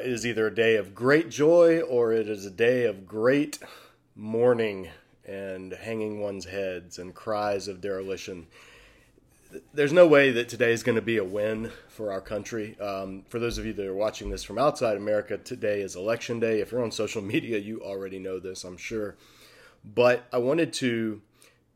Uh, 0.00 0.02
it 0.02 0.12
is 0.12 0.26
either 0.26 0.46
a 0.46 0.54
day 0.54 0.76
of 0.76 0.94
great 0.94 1.28
joy 1.28 1.80
or 1.80 2.12
it 2.12 2.28
is 2.28 2.46
a 2.46 2.50
day 2.50 2.84
of 2.84 3.06
great 3.06 3.58
mourning 4.16 4.88
and 5.26 5.72
hanging 5.72 6.20
one's 6.20 6.46
heads 6.46 6.98
and 6.98 7.14
cries 7.14 7.68
of 7.68 7.80
dereliction. 7.80 8.46
There's 9.74 9.92
no 9.92 10.06
way 10.06 10.30
that 10.30 10.48
today 10.48 10.72
is 10.72 10.82
going 10.82 10.96
to 10.96 11.02
be 11.02 11.16
a 11.16 11.24
win 11.24 11.70
for 11.88 12.12
our 12.12 12.20
country. 12.20 12.78
Um, 12.80 13.24
for 13.28 13.38
those 13.38 13.58
of 13.58 13.66
you 13.66 13.72
that 13.72 13.86
are 13.86 13.94
watching 13.94 14.30
this 14.30 14.44
from 14.44 14.58
outside 14.58 14.96
America, 14.96 15.36
today 15.36 15.80
is 15.80 15.96
election 15.96 16.40
day. 16.40 16.60
If 16.60 16.72
you're 16.72 16.82
on 16.82 16.92
social 16.92 17.22
media, 17.22 17.58
you 17.58 17.82
already 17.82 18.18
know 18.18 18.38
this, 18.38 18.64
I'm 18.64 18.78
sure. 18.78 19.16
But 19.84 20.24
I 20.32 20.38
wanted 20.38 20.72
to 20.74 21.20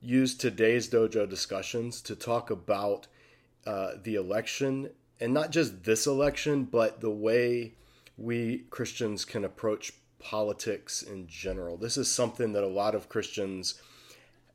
use 0.00 0.34
today's 0.34 0.88
dojo 0.88 1.28
discussions 1.28 2.00
to 2.02 2.16
talk 2.16 2.50
about 2.50 3.06
uh, 3.66 3.92
the 4.02 4.14
election 4.14 4.90
and 5.20 5.34
not 5.34 5.50
just 5.50 5.84
this 5.84 6.06
election, 6.06 6.64
but 6.64 7.00
the 7.00 7.10
way 7.10 7.72
we 8.16 8.64
Christians 8.70 9.24
can 9.24 9.44
approach 9.44 9.92
politics 10.18 11.02
in 11.02 11.26
general. 11.26 11.76
This 11.76 11.96
is 11.96 12.10
something 12.10 12.52
that 12.52 12.64
a 12.64 12.68
lot 12.68 12.94
of 12.94 13.08
Christians 13.08 13.80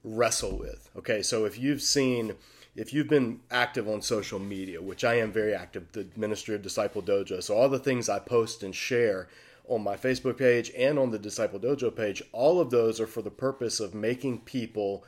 wrestle 0.04 0.58
with. 0.58 0.90
Okay, 0.98 1.22
so 1.22 1.46
if 1.46 1.60
you've 1.60 1.82
seen, 1.82 2.34
if 2.76 2.94
you've 2.94 3.08
been 3.08 3.42
active 3.52 3.88
on 3.88 4.02
social 4.02 4.40
media, 4.40 4.82
which 4.82 5.04
I 5.04 5.16
am 5.16 5.32
very 5.32 5.54
active, 5.54 5.92
the 5.92 6.08
Ministry 6.16 6.56
of 6.56 6.62
Disciple 6.62 7.02
Dojo, 7.02 7.44
so 7.44 7.56
all 7.56 7.70
the 7.70 7.80
things 7.80 8.10
I 8.10 8.20
post 8.20 8.64
and 8.64 8.74
share 8.74 9.28
on 9.68 9.84
my 9.84 9.96
Facebook 9.96 10.38
page 10.38 10.72
and 10.76 10.98
on 10.98 11.12
the 11.12 11.20
Disciple 11.20 11.60
Dojo 11.60 11.96
page, 11.96 12.24
all 12.32 12.60
of 12.60 12.72
those 12.72 13.00
are 13.00 13.08
for 13.08 13.22
the 13.22 13.30
purpose 13.30 13.80
of 13.80 13.94
making 13.94 14.40
people. 14.40 15.04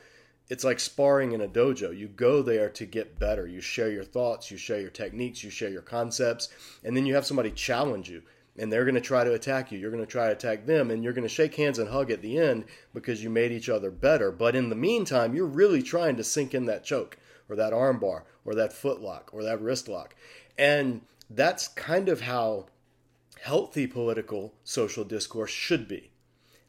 It's 0.48 0.64
like 0.64 0.78
sparring 0.78 1.32
in 1.32 1.40
a 1.40 1.48
dojo. 1.48 1.96
You 1.96 2.08
go 2.08 2.42
there 2.42 2.68
to 2.68 2.84
get 2.84 3.18
better. 3.18 3.46
You 3.46 3.60
share 3.60 3.90
your 3.90 4.04
thoughts, 4.04 4.50
you 4.50 4.56
share 4.58 4.80
your 4.80 4.90
techniques, 4.90 5.42
you 5.42 5.50
share 5.50 5.70
your 5.70 5.82
concepts, 5.82 6.48
and 6.84 6.96
then 6.96 7.06
you 7.06 7.14
have 7.14 7.26
somebody 7.26 7.50
challenge 7.50 8.10
you 8.10 8.22
and 8.58 8.72
they're 8.72 8.84
going 8.84 8.94
to 8.94 9.00
try 9.00 9.24
to 9.24 9.32
attack 9.32 9.72
you. 9.72 9.78
You're 9.78 9.90
going 9.90 10.04
to 10.04 10.10
try 10.10 10.26
to 10.26 10.32
attack 10.32 10.66
them, 10.66 10.90
and 10.90 11.02
you're 11.02 11.12
going 11.12 11.22
to 11.22 11.28
shake 11.28 11.54
hands 11.54 11.78
and 11.78 11.88
hug 11.88 12.10
at 12.10 12.22
the 12.22 12.38
end 12.38 12.64
because 12.92 13.22
you 13.22 13.30
made 13.30 13.52
each 13.52 13.68
other 13.68 13.90
better. 13.90 14.30
But 14.30 14.54
in 14.54 14.68
the 14.68 14.76
meantime, 14.76 15.34
you're 15.34 15.46
really 15.46 15.82
trying 15.82 16.16
to 16.16 16.24
sink 16.24 16.54
in 16.54 16.66
that 16.66 16.84
choke 16.84 17.18
or 17.48 17.56
that 17.56 17.72
armbar 17.72 18.22
or 18.44 18.54
that 18.54 18.72
foot 18.72 19.00
lock 19.00 19.30
or 19.32 19.42
that 19.42 19.60
wrist 19.60 19.88
lock. 19.88 20.14
And 20.58 21.02
that's 21.30 21.68
kind 21.68 22.08
of 22.08 22.22
how 22.22 22.66
healthy 23.40 23.86
political 23.86 24.54
social 24.64 25.04
discourse 25.04 25.50
should 25.50 25.88
be. 25.88 26.12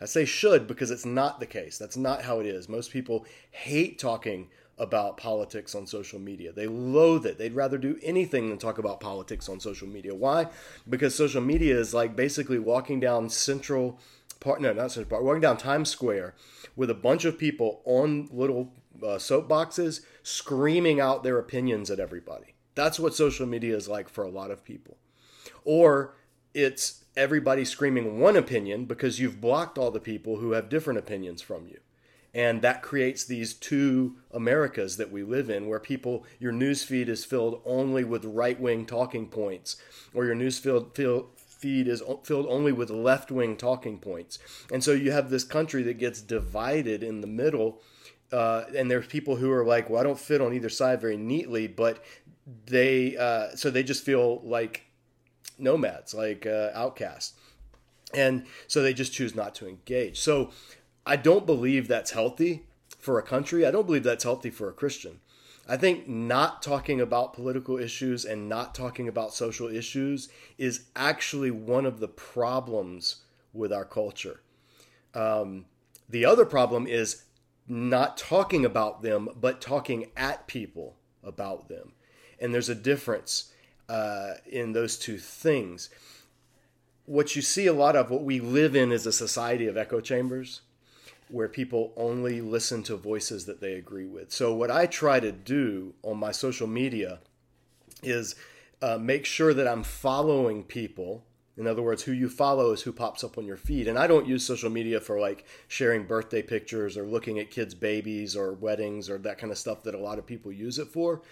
I 0.01 0.05
say 0.05 0.25
should 0.25 0.67
because 0.67 0.91
it's 0.91 1.05
not 1.05 1.39
the 1.39 1.45
case. 1.45 1.77
That's 1.77 1.95
not 1.95 2.23
how 2.23 2.39
it 2.39 2.45
is. 2.45 2.67
Most 2.67 2.91
people 2.91 3.25
hate 3.51 3.99
talking 3.99 4.49
about 4.77 5.17
politics 5.17 5.75
on 5.75 5.85
social 5.85 6.19
media. 6.19 6.51
They 6.51 6.67
loathe 6.67 7.25
it. 7.25 7.37
They'd 7.37 7.53
rather 7.53 7.77
do 7.77 7.99
anything 8.01 8.49
than 8.49 8.57
talk 8.57 8.77
about 8.77 8.99
politics 8.99 9.47
on 9.47 9.59
social 9.59 9.87
media. 9.87 10.15
Why? 10.15 10.47
Because 10.89 11.13
social 11.13 11.41
media 11.41 11.77
is 11.77 11.93
like 11.93 12.15
basically 12.15 12.59
walking 12.59 12.99
down 12.99 13.29
Central 13.29 13.99
Park, 14.39 14.59
no, 14.59 14.73
not 14.73 14.91
Central 14.91 15.09
Park, 15.09 15.23
walking 15.23 15.41
down 15.41 15.57
Times 15.57 15.89
Square 15.89 16.33
with 16.75 16.89
a 16.89 16.95
bunch 16.95 17.23
of 17.23 17.37
people 17.37 17.81
on 17.85 18.27
little 18.31 18.73
uh, 19.01 19.17
soapboxes 19.17 20.01
screaming 20.23 20.99
out 20.99 21.23
their 21.23 21.37
opinions 21.37 21.91
at 21.91 21.99
everybody. 21.99 22.55
That's 22.75 22.99
what 22.99 23.13
social 23.13 23.45
media 23.45 23.75
is 23.75 23.87
like 23.87 24.09
for 24.09 24.23
a 24.23 24.29
lot 24.29 24.49
of 24.49 24.63
people. 24.63 24.97
Or 25.63 26.15
it's 26.53 27.03
everybody 27.15 27.63
screaming 27.63 28.19
one 28.19 28.35
opinion 28.35 28.85
because 28.85 29.19
you've 29.19 29.39
blocked 29.39 29.77
all 29.77 29.91
the 29.91 29.99
people 29.99 30.37
who 30.37 30.51
have 30.53 30.67
different 30.67 30.99
opinions 30.99 31.41
from 31.41 31.67
you 31.67 31.79
and 32.33 32.61
that 32.61 32.81
creates 32.81 33.23
these 33.23 33.53
two 33.53 34.15
Americas 34.31 34.97
that 34.97 35.11
we 35.11 35.23
live 35.23 35.49
in, 35.49 35.67
where 35.67 35.79
people, 35.79 36.25
your 36.39 36.51
news 36.51 36.83
feed 36.83 37.09
is 37.09 37.25
filled 37.25 37.61
only 37.65 38.03
with 38.03 38.25
right 38.25 38.59
wing 38.59 38.85
talking 38.85 39.27
points, 39.27 39.75
or 40.13 40.25
your 40.25 40.35
news 40.35 40.57
feed 40.57 40.97
feed 41.63 41.87
is 41.87 42.03
filled 42.25 42.45
only 42.49 42.73
with 42.73 42.89
left 42.89 43.31
wing 43.31 43.55
talking 43.55 43.97
points. 43.97 44.37
And 44.69 44.83
so 44.83 44.91
you 44.91 45.13
have 45.13 45.29
this 45.29 45.45
country 45.45 45.81
that 45.83 45.97
gets 45.97 46.19
divided 46.19 47.03
in 47.03 47.21
the 47.21 47.27
middle. 47.27 47.81
Uh, 48.33 48.65
and 48.75 48.91
there's 48.91 49.07
people 49.07 49.37
who 49.37 49.49
are 49.49 49.63
like, 49.63 49.89
well, 49.89 50.01
I 50.01 50.03
don't 50.03 50.19
fit 50.19 50.41
on 50.41 50.53
either 50.53 50.67
side 50.67 50.99
very 50.99 51.15
neatly, 51.15 51.67
but 51.67 52.03
they, 52.65 53.15
uh, 53.15 53.55
so 53.55 53.71
they 53.71 53.83
just 53.83 54.03
feel 54.03 54.41
like 54.43 54.87
nomads, 55.57 56.13
like 56.13 56.45
uh, 56.45 56.71
outcasts. 56.73 57.33
And 58.13 58.45
so 58.67 58.81
they 58.81 58.93
just 58.93 59.13
choose 59.13 59.33
not 59.33 59.55
to 59.55 59.67
engage. 59.67 60.19
So 60.19 60.51
I 61.05 61.15
don't 61.15 61.45
believe 61.45 61.87
that's 61.87 62.11
healthy 62.11 62.63
for 62.97 63.19
a 63.19 63.23
country. 63.23 63.65
I 63.65 63.71
don't 63.71 63.85
believe 63.85 64.03
that's 64.03 64.23
healthy 64.23 64.49
for 64.49 64.69
a 64.69 64.73
Christian. 64.73 65.19
I 65.67 65.77
think 65.77 66.07
not 66.07 66.61
talking 66.61 66.99
about 66.99 67.33
political 67.33 67.77
issues 67.77 68.25
and 68.25 68.49
not 68.49 68.75
talking 68.75 69.07
about 69.07 69.33
social 69.33 69.67
issues 69.67 70.29
is 70.57 70.85
actually 70.95 71.51
one 71.51 71.85
of 71.85 71.99
the 71.99 72.07
problems 72.07 73.23
with 73.53 73.71
our 73.71 73.85
culture. 73.85 74.41
Um, 75.13 75.65
the 76.09 76.25
other 76.25 76.45
problem 76.45 76.85
is 76.85 77.23
not 77.67 78.17
talking 78.17 78.65
about 78.65 79.03
them, 79.03 79.29
but 79.39 79.61
talking 79.61 80.11
at 80.17 80.47
people 80.47 80.97
about 81.23 81.69
them. 81.69 81.93
And 82.39 82.53
there's 82.53 82.69
a 82.69 82.75
difference 82.75 83.53
uh, 83.87 84.33
in 84.45 84.73
those 84.73 84.97
two 84.97 85.17
things. 85.17 85.89
What 87.05 87.35
you 87.35 87.41
see 87.41 87.67
a 87.67 87.73
lot 87.73 87.95
of, 87.95 88.09
what 88.09 88.23
we 88.23 88.41
live 88.41 88.75
in, 88.75 88.91
is 88.91 89.05
a 89.05 89.13
society 89.13 89.67
of 89.67 89.77
echo 89.77 90.01
chambers 90.01 90.61
where 91.33 91.49
people 91.49 91.91
only 91.97 92.41
listen 92.41 92.83
to 92.83 92.95
voices 92.95 93.45
that 93.45 93.59
they 93.59 93.73
agree 93.73 94.05
with. 94.05 94.31
So, 94.31 94.53
what 94.53 94.69
I 94.69 94.85
try 94.85 95.19
to 95.19 95.31
do 95.31 95.95
on 96.03 96.17
my 96.17 96.31
social 96.31 96.67
media 96.67 97.21
is 98.03 98.35
uh, 98.83 98.99
make 98.99 99.25
sure 99.25 99.51
that 99.51 99.67
I'm 99.67 99.81
following 99.81 100.63
people. 100.63 101.25
In 101.57 101.65
other 101.65 101.81
words, 101.81 102.03
who 102.03 102.11
you 102.11 102.29
follow 102.29 102.71
is 102.71 102.83
who 102.83 102.91
pops 102.91 103.23
up 103.23 103.39
on 103.39 103.47
your 103.47 103.57
feed. 103.57 103.87
And 103.87 103.97
I 103.97 104.05
don't 104.05 104.27
use 104.27 104.45
social 104.45 104.69
media 104.69 104.99
for 104.99 105.19
like 105.19 105.45
sharing 105.67 106.05
birthday 106.05 106.43
pictures 106.43 106.97
or 106.97 107.03
looking 107.03 107.39
at 107.39 107.49
kids' 107.49 107.73
babies 107.73 108.35
or 108.35 108.53
weddings 108.53 109.09
or 109.09 109.17
that 109.19 109.39
kind 109.39 109.51
of 109.51 109.57
stuff 109.57 109.81
that 109.83 109.95
a 109.95 109.99
lot 109.99 110.19
of 110.19 110.27
people 110.27 110.51
use 110.51 110.77
it 110.77 110.89
for. 110.89 111.23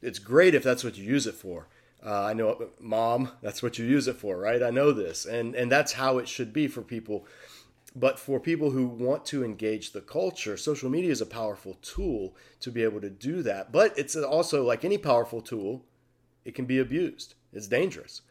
It's 0.00 0.18
great 0.18 0.54
if 0.54 0.62
that's 0.62 0.84
what 0.84 0.96
you 0.96 1.04
use 1.04 1.26
it 1.26 1.34
for. 1.34 1.68
Uh, 2.04 2.24
I 2.24 2.32
know, 2.32 2.68
mom, 2.80 3.30
that's 3.42 3.62
what 3.62 3.78
you 3.78 3.84
use 3.84 4.08
it 4.08 4.16
for, 4.16 4.38
right? 4.38 4.62
I 4.62 4.70
know 4.70 4.92
this, 4.92 5.24
and 5.24 5.54
and 5.54 5.72
that's 5.72 5.94
how 5.94 6.18
it 6.18 6.28
should 6.28 6.52
be 6.52 6.68
for 6.68 6.82
people. 6.82 7.26
But 7.96 8.18
for 8.18 8.40
people 8.40 8.70
who 8.70 8.88
want 8.88 9.24
to 9.26 9.44
engage 9.44 9.92
the 9.92 10.00
culture, 10.00 10.56
social 10.56 10.90
media 10.90 11.12
is 11.12 11.20
a 11.20 11.26
powerful 11.26 11.74
tool 11.80 12.34
to 12.60 12.72
be 12.72 12.82
able 12.82 13.00
to 13.00 13.10
do 13.10 13.42
that. 13.42 13.70
But 13.70 13.96
it's 13.96 14.16
also 14.16 14.64
like 14.64 14.84
any 14.84 14.98
powerful 14.98 15.40
tool, 15.40 15.84
it 16.44 16.56
can 16.56 16.64
be 16.64 16.80
abused. 16.80 17.34
It's 17.52 17.68
dangerous. 17.68 18.22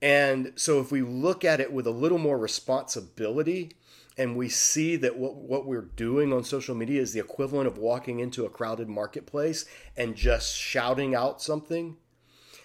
And 0.00 0.52
so 0.54 0.80
if 0.80 0.92
we 0.92 1.02
look 1.02 1.44
at 1.44 1.60
it 1.60 1.72
with 1.72 1.86
a 1.86 1.90
little 1.90 2.18
more 2.18 2.38
responsibility 2.38 3.72
and 4.16 4.36
we 4.36 4.48
see 4.48 4.94
that 4.96 5.16
what, 5.16 5.34
what 5.34 5.66
we're 5.66 5.80
doing 5.96 6.32
on 6.32 6.44
social 6.44 6.74
media 6.74 7.00
is 7.00 7.12
the 7.12 7.20
equivalent 7.20 7.66
of 7.66 7.78
walking 7.78 8.20
into 8.20 8.44
a 8.44 8.50
crowded 8.50 8.88
marketplace 8.88 9.64
and 9.96 10.14
just 10.14 10.56
shouting 10.56 11.14
out 11.14 11.42
something, 11.42 11.96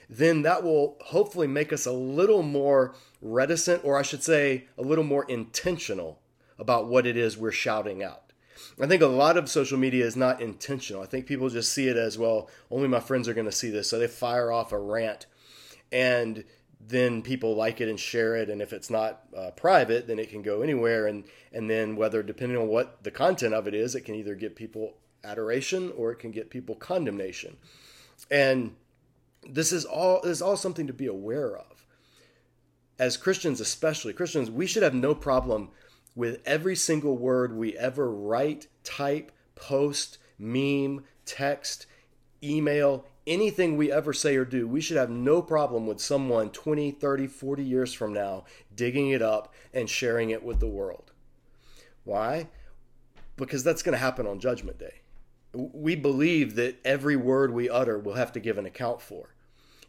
then 0.10 0.44
that 0.44 0.64
will 0.64 0.98
hopefully 1.06 1.48
make 1.48 1.74
us 1.74 1.86
a 1.86 1.92
little 1.92 2.44
more 2.44 2.96
reticent, 3.22 3.84
or 3.84 3.98
I 3.98 4.04
should 4.04 4.24
say, 4.24 4.66
a 4.78 4.82
little 4.82 5.04
more 5.04 5.26
intentional 5.26 6.20
about 6.60 6.88
what 6.88 7.06
it 7.06 7.18
is 7.18 7.38
we're 7.38 7.52
shouting 7.52 8.04
out. 8.04 8.34
I 8.82 8.88
think 8.88 9.02
a 9.02 9.08
lot 9.08 9.38
of 9.38 9.50
social 9.50 9.78
media 9.78 10.06
is 10.06 10.16
not 10.16 10.42
intentional. 10.42 11.02
I 11.02 11.06
think 11.06 11.26
people 11.26 11.50
just 11.50 11.74
see 11.74 11.88
it 11.88 11.98
as 11.98 12.18
well, 12.18 12.50
only 12.72 12.88
my 12.88 13.00
friends 13.00 13.28
are 13.28 13.34
going 13.34 13.46
to 13.46 13.52
see 13.52 13.70
this. 13.70 13.90
So 13.90 14.00
they 14.00 14.08
fire 14.08 14.52
off 14.52 14.72
a 14.72 14.80
rant 14.80 15.28
and 15.92 16.44
then 16.80 17.22
people 17.22 17.56
like 17.56 17.82
it 17.82 17.90
and 17.90 18.00
share 18.00 18.36
it. 18.36 18.50
And 18.50 18.62
if 18.62 18.74
it's 18.74 18.90
not 18.90 19.24
uh, 19.36 19.52
private, 19.52 20.08
then 20.08 20.20
it 20.20 20.30
can 20.30 20.42
go 20.42 20.62
anywhere. 20.62 21.08
And, 21.08 21.26
and 21.52 21.70
then, 21.70 21.96
whether 21.96 22.24
depending 22.24 22.58
on 22.58 22.68
what 22.68 23.04
the 23.04 23.12
content 23.12 23.54
of 23.54 23.68
it 23.68 23.74
is, 23.74 23.96
it 23.96 24.02
can 24.02 24.16
either 24.16 24.36
get 24.36 24.56
people 24.56 24.96
adoration 25.24 25.92
or 25.98 26.12
it 26.12 26.20
can 26.20 26.32
get 26.32 26.50
people 26.50 26.76
condemnation. 26.76 27.58
And 28.32 28.76
this 29.48 29.72
is 29.72 29.86
all, 29.86 30.22
this 30.22 30.32
is 30.32 30.42
all 30.42 30.58
something 30.58 30.88
to 30.88 30.94
be 30.94 31.08
aware 31.08 31.58
of. 31.58 31.86
As 33.00 33.18
Christians, 33.18 33.60
especially 33.62 34.14
Christians, 34.14 34.50
we 34.50 34.66
should 34.66 34.84
have 34.84 34.94
no 34.94 35.14
problem 35.14 35.70
with 36.18 36.42
every 36.48 36.76
single 36.76 37.16
word 37.16 37.56
we 37.56 37.78
ever 37.78 38.12
write, 38.12 38.66
type, 38.84 39.32
post, 39.56 40.18
meme, 40.40 41.04
text, 41.26 41.86
email, 42.44 43.06
anything 43.28 43.78
we 43.78 43.92
ever 43.92 44.12
say 44.14 44.36
or 44.36 44.44
do, 44.44 44.68
we 44.68 44.82
should 44.82 44.98
have 44.98 45.12
no 45.12 45.44
problem 45.44 45.86
with 45.86 46.02
someone 46.02 46.50
20, 46.50 46.90
30, 46.90 47.28
40 47.28 47.64
years 47.64 47.94
from 47.94 48.14
now 48.14 48.46
digging 48.74 49.12
it 49.12 49.22
up 49.22 49.54
and 49.72 49.88
sharing 49.88 50.32
it 50.32 50.44
with 50.44 50.60
the 50.60 50.68
world. 50.68 51.12
Why? 52.04 52.48
Because 53.36 53.64
that's 53.64 53.84
going 53.84 53.94
to 53.94 54.00
happen 54.00 54.26
on 54.26 54.40
Judgment 54.40 54.80
Day. 54.80 55.02
We 55.54 55.96
believe 55.96 56.56
that 56.56 56.80
every 56.84 57.16
word 57.16 57.54
we 57.54 57.70
utter 57.70 58.00
will 58.00 58.16
have 58.16 58.32
to 58.32 58.40
give 58.40 58.58
an 58.58 58.66
account 58.66 59.02
for. 59.02 59.36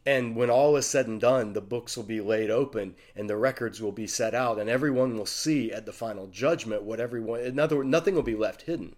And 0.09 0.35
when 0.35 0.49
all 0.49 0.75
is 0.79 0.87
said 0.87 1.07
and 1.07 1.21
done, 1.21 1.53
the 1.53 1.61
books 1.61 1.95
will 1.95 2.03
be 2.03 2.23
laid 2.23 2.49
open 2.49 2.95
and 3.15 3.29
the 3.29 3.37
records 3.37 3.83
will 3.83 3.93
be 3.93 4.07
set 4.07 4.35
out, 4.35 4.59
and 4.59 4.71
everyone 4.71 5.19
will 5.19 5.27
see 5.27 5.71
at 5.71 5.85
the 5.85 5.93
final 5.93 6.29
judgment 6.29 6.83
what 6.83 6.99
everyone, 6.99 7.41
in 7.41 7.59
other 7.59 7.77
words, 7.77 7.91
nothing 7.91 8.15
will 8.15 8.23
be 8.23 8.35
left 8.35 8.63
hidden. 8.63 8.97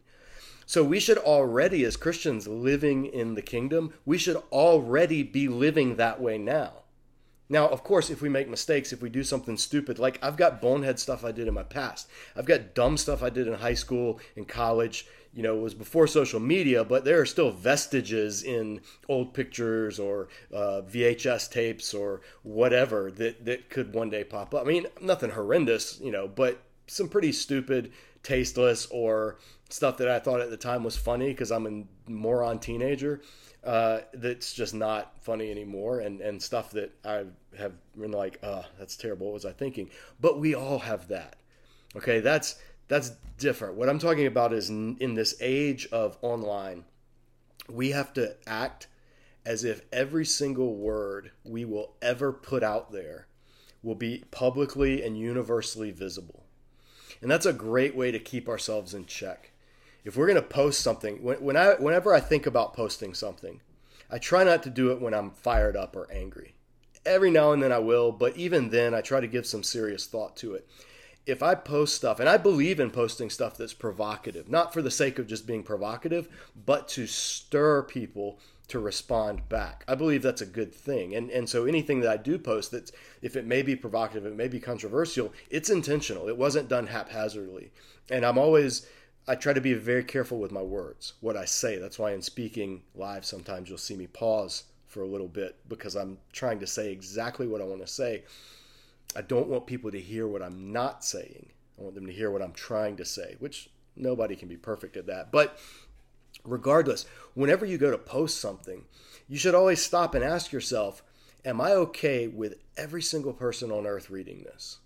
So 0.67 0.85
we 0.85 1.01
should 1.01 1.19
already, 1.19 1.83
as 1.83 1.97
Christians 1.97 2.47
living 2.47 3.07
in 3.07 3.35
the 3.35 3.43
kingdom, 3.43 3.93
we 4.07 4.19
should 4.19 4.37
already 4.53 5.25
be 5.25 5.49
living 5.49 5.97
that 5.97 6.21
way 6.21 6.39
now. 6.39 6.85
Now, 7.49 7.67
of 7.67 7.83
course, 7.83 8.09
if 8.09 8.23
we 8.23 8.29
make 8.29 8.49
mistakes, 8.49 8.93
if 8.93 9.03
we 9.03 9.11
do 9.11 9.25
something 9.25 9.57
stupid, 9.57 9.99
like 9.99 10.21
I've 10.23 10.37
got 10.37 10.63
bonehead 10.63 11.01
stuff 11.01 11.25
I 11.25 11.33
did 11.33 11.49
in 11.49 11.55
my 11.55 11.65
past, 11.65 12.09
I've 12.37 12.47
got 12.47 12.77
dumb 12.77 12.97
stuff 12.97 13.21
I 13.21 13.31
did 13.31 13.49
in 13.49 13.55
high 13.55 13.75
school, 13.75 14.21
in 14.37 14.45
college. 14.45 15.09
You 15.33 15.45
know, 15.45 15.57
it 15.57 15.61
was 15.61 15.75
before 15.75 16.09
social 16.09 16.41
media, 16.41 16.85
but 16.85 17.05
there 17.05 17.21
are 17.21 17.27
still 17.27 17.53
vestiges 17.53 18.43
in 18.43 18.81
old 19.09 19.33
pictures 19.33 19.99
or 19.99 20.29
uh, 20.53 20.83
VHS 20.83 21.51
tapes 21.51 21.95
or 21.95 22.21
whatever 22.43 23.13
that, 23.13 23.45
that 23.45 23.71
could 23.71 23.95
one 23.95 24.11
day 24.11 24.25
pop 24.25 24.55
up. 24.55 24.63
I 24.63 24.65
mean, 24.65 24.87
nothing 25.01 25.31
horrendous, 25.31 26.01
you 26.01 26.11
know, 26.11 26.27
but 26.27 26.61
some 26.89 27.09
pretty 27.09 27.31
stupid, 27.31 27.93
tasteless, 28.25 28.87
or 28.87 29.39
stuff 29.69 29.99
that 29.99 30.09
I 30.09 30.19
thought 30.19 30.41
at 30.41 30.51
the 30.51 30.57
time 30.57 30.83
was 30.83 30.97
funny 30.97 31.29
because 31.29 31.53
I'm 31.53 31.67
a 32.09 32.11
moron 32.11 32.59
teenager 32.59 33.21
uh, 33.65 34.01
that's 34.15 34.53
just 34.53 34.75
not 34.75 35.13
funny 35.21 35.51
anymore, 35.51 36.01
and 36.01 36.21
and 36.21 36.43
stuff 36.43 36.71
that 36.71 36.93
I 37.05 37.25
have 37.59 37.73
been 37.97 38.13
like, 38.13 38.39
uh, 38.43 38.63
that's 38.79 38.97
terrible. 38.97 39.27
What 39.27 39.35
was 39.35 39.45
I 39.45 39.53
thinking? 39.53 39.91
But 40.21 40.41
we 40.41 40.55
all 40.55 40.79
have 40.79 41.09
that. 41.09 41.37
Okay, 41.97 42.21
that's 42.21 42.57
that's 42.91 43.13
different. 43.39 43.77
What 43.77 43.89
I'm 43.89 43.99
talking 43.99 44.27
about 44.27 44.53
is 44.53 44.69
in, 44.69 44.99
in 45.01 45.15
this 45.15 45.35
age 45.41 45.89
of 45.91 46.19
online, 46.21 46.85
we 47.67 47.93
have 47.93 48.13
to 48.15 48.37
act 48.47 48.87
as 49.47 49.65
if 49.65 49.81
every 49.91 50.27
single 50.27 50.75
word 50.75 51.31
we 51.43 51.65
will 51.65 51.95
ever 52.03 52.31
put 52.31 52.63
out 52.63 52.93
there 52.93 53.27
will 53.83 53.95
be 53.95 54.25
publicly 54.31 55.03
and 55.03 55.19
universally 55.19 55.91
visible. 55.91 56.45
And 57.23 57.31
that's 57.31 57.47
a 57.47 57.55
great 57.55 57.97
way 57.97 58.11
to 58.11 58.19
keep 58.19 58.47
ourselves 58.47 58.93
in 58.93 59.07
check 59.07 59.53
if 60.05 60.17
we're 60.17 60.27
going 60.27 60.37
to 60.37 60.43
post 60.43 60.81
something, 60.81 61.23
when, 61.23 61.37
when 61.43 61.57
I, 61.57 61.75
whenever 61.75 62.15
I 62.15 62.21
think 62.21 62.47
about 62.47 62.75
posting 62.75 63.15
something, 63.15 63.61
I 64.11 64.19
try 64.19 64.45
not 64.45 64.63
to 64.65 64.71
do 64.71 64.91
it 64.91 65.01
when 65.01 65.15
I'm 65.15 65.31
fired 65.31 65.77
up 65.77 65.95
or 65.95 66.11
angry. 66.11 66.55
Every 67.07 67.31
now 67.31 67.53
and 67.53 67.63
then 67.63 67.73
I 67.73 67.79
will, 67.79 68.13
but 68.13 68.37
even 68.37 68.71
then 68.71 68.95
I 68.95 69.01
try 69.01 69.21
to 69.21 69.27
give 69.27 69.47
some 69.47 69.63
serious 69.63 70.07
thought 70.07 70.37
to 70.39 70.55
it. 70.55 70.69
If 71.27 71.43
I 71.43 71.55
post 71.55 71.95
stuff, 71.95 72.19
and 72.19 72.29
I 72.29 72.37
believe 72.37 72.81
in 72.81 72.91
posting 72.91 73.31
stuff 73.31 73.57
that's 73.57 73.75
provocative, 73.75 74.49
not 74.49 74.73
for 74.73 74.83
the 74.83 74.91
sake 74.91 75.19
of 75.19 75.27
just 75.27 75.47
being 75.47 75.63
provocative, 75.63 76.29
but 76.67 76.89
to 76.89 77.07
stir 77.07 77.83
people 77.83 78.39
to 78.69 78.79
respond 78.79 79.49
back. 79.49 79.85
I 79.89 79.97
believe 79.97 80.23
that's 80.23 80.41
a 80.41 80.47
good 80.47 80.73
thing. 80.73 81.15
And 81.15 81.29
and 81.31 81.49
so 81.49 81.65
anything 81.65 82.01
that 82.01 82.11
I 82.11 82.17
do 82.17 82.39
post 82.39 82.71
that 82.71 82.93
if 83.21 83.35
it 83.35 83.45
may 83.45 83.63
be 83.63 83.75
provocative, 83.75 84.25
it 84.25 84.37
may 84.37 84.47
be 84.49 84.61
controversial, 84.61 85.33
it's 85.51 85.71
intentional. 85.71 86.29
It 86.29 86.37
wasn't 86.37 86.69
done 86.69 86.87
haphazardly. 86.87 87.73
And 88.11 88.25
I'm 88.25 88.39
always 88.39 88.87
I 89.27 89.35
try 89.35 89.53
to 89.53 89.61
be 89.61 89.75
very 89.75 90.05
careful 90.05 90.39
with 90.39 90.53
my 90.53 90.63
words, 90.63 91.15
what 91.21 91.37
I 91.37 91.45
say. 91.45 91.79
That's 91.79 91.99
why 91.99 92.13
in 92.13 92.23
speaking 92.23 92.83
live, 92.95 93.25
sometimes 93.25 93.69
you'll 93.69 93.79
see 93.79 93.97
me 93.97 94.07
pause 94.07 94.65
for 94.87 95.03
a 95.03 95.07
little 95.07 95.29
bit 95.29 95.57
because 95.69 95.97
I'm 95.97 96.19
trying 96.33 96.61
to 96.61 96.67
say 96.67 96.93
exactly 96.93 97.47
what 97.47 97.61
I 97.61 97.65
want 97.65 97.81
to 97.81 97.87
say. 97.87 98.25
I 99.17 99.23
don't 99.23 99.49
want 99.49 99.67
people 99.67 99.91
to 99.91 100.01
hear 100.01 100.27
what 100.27 100.43
I'm 100.43 100.73
not 100.73 101.05
saying. 101.05 101.51
I 101.79 101.83
want 101.83 101.95
them 101.95 102.07
to 102.07 102.13
hear 102.13 102.31
what 102.31 102.43
I'm 102.43 102.53
trying 102.53 102.97
to 102.97 103.05
say, 103.05 103.37
which 103.39 103.71
nobody 103.97 104.37
can 104.37 104.49
be 104.49 104.57
perfect 104.57 104.97
at 104.97 105.07
that. 105.07 105.33
But 105.33 105.59
regardless, 106.45 107.07
whenever 107.35 107.65
you 107.65 107.79
go 107.79 107.91
to 107.91 107.99
post 107.99 108.41
something, 108.41 108.85
you 109.29 109.39
should 109.39 109.55
always 109.55 109.83
stop 109.83 110.15
and 110.15 110.25
ask 110.25 110.53
yourself, 110.53 111.03
Am 111.45 111.59
I 111.59 111.73
okay 111.73 112.29
with 112.29 112.57
every 112.77 113.01
single 113.01 113.33
person 113.33 113.71
on 113.71 113.87
earth 113.87 114.11
reading 114.11 114.43
this? 114.43 114.79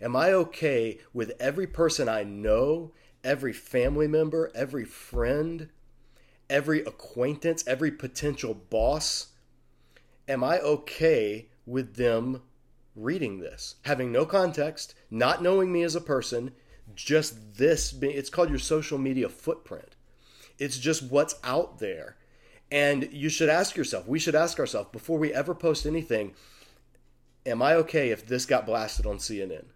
Am 0.00 0.14
I 0.14 0.30
okay 0.32 0.98
with 1.14 1.32
every 1.40 1.66
person 1.66 2.06
I 2.06 2.22
know 2.22 2.92
every 3.24 3.54
family 3.54 4.06
member, 4.06 4.52
every 4.54 4.84
friend, 4.84 5.70
every 6.50 6.80
acquaintance, 6.80 7.64
every 7.66 7.90
potential 7.90 8.52
boss? 8.52 9.28
Am 10.28 10.44
I 10.44 10.58
okay 10.60 11.48
with 11.64 11.96
them 11.96 12.42
reading 12.96 13.38
this? 13.38 13.76
Having 13.82 14.10
no 14.10 14.26
context, 14.26 14.94
not 15.10 15.42
knowing 15.42 15.70
me 15.70 15.82
as 15.82 15.94
a 15.94 16.00
person, 16.00 16.52
just 16.94 17.56
this 17.56 17.94
it's 18.00 18.30
called 18.30 18.50
your 18.50 18.58
social 18.58 18.98
media 18.98 19.28
footprint. 19.28 19.94
It's 20.58 20.78
just 20.78 21.02
what's 21.02 21.36
out 21.44 21.78
there. 21.78 22.16
And 22.70 23.08
you 23.12 23.28
should 23.28 23.48
ask 23.48 23.76
yourself, 23.76 24.08
we 24.08 24.18
should 24.18 24.34
ask 24.34 24.58
ourselves 24.58 24.88
before 24.90 25.18
we 25.18 25.32
ever 25.32 25.54
post 25.54 25.86
anything, 25.86 26.34
am 27.44 27.62
I 27.62 27.74
okay 27.74 28.10
if 28.10 28.26
this 28.26 28.46
got 28.46 28.66
blasted 28.66 29.06
on 29.06 29.18
CNN? 29.18 29.66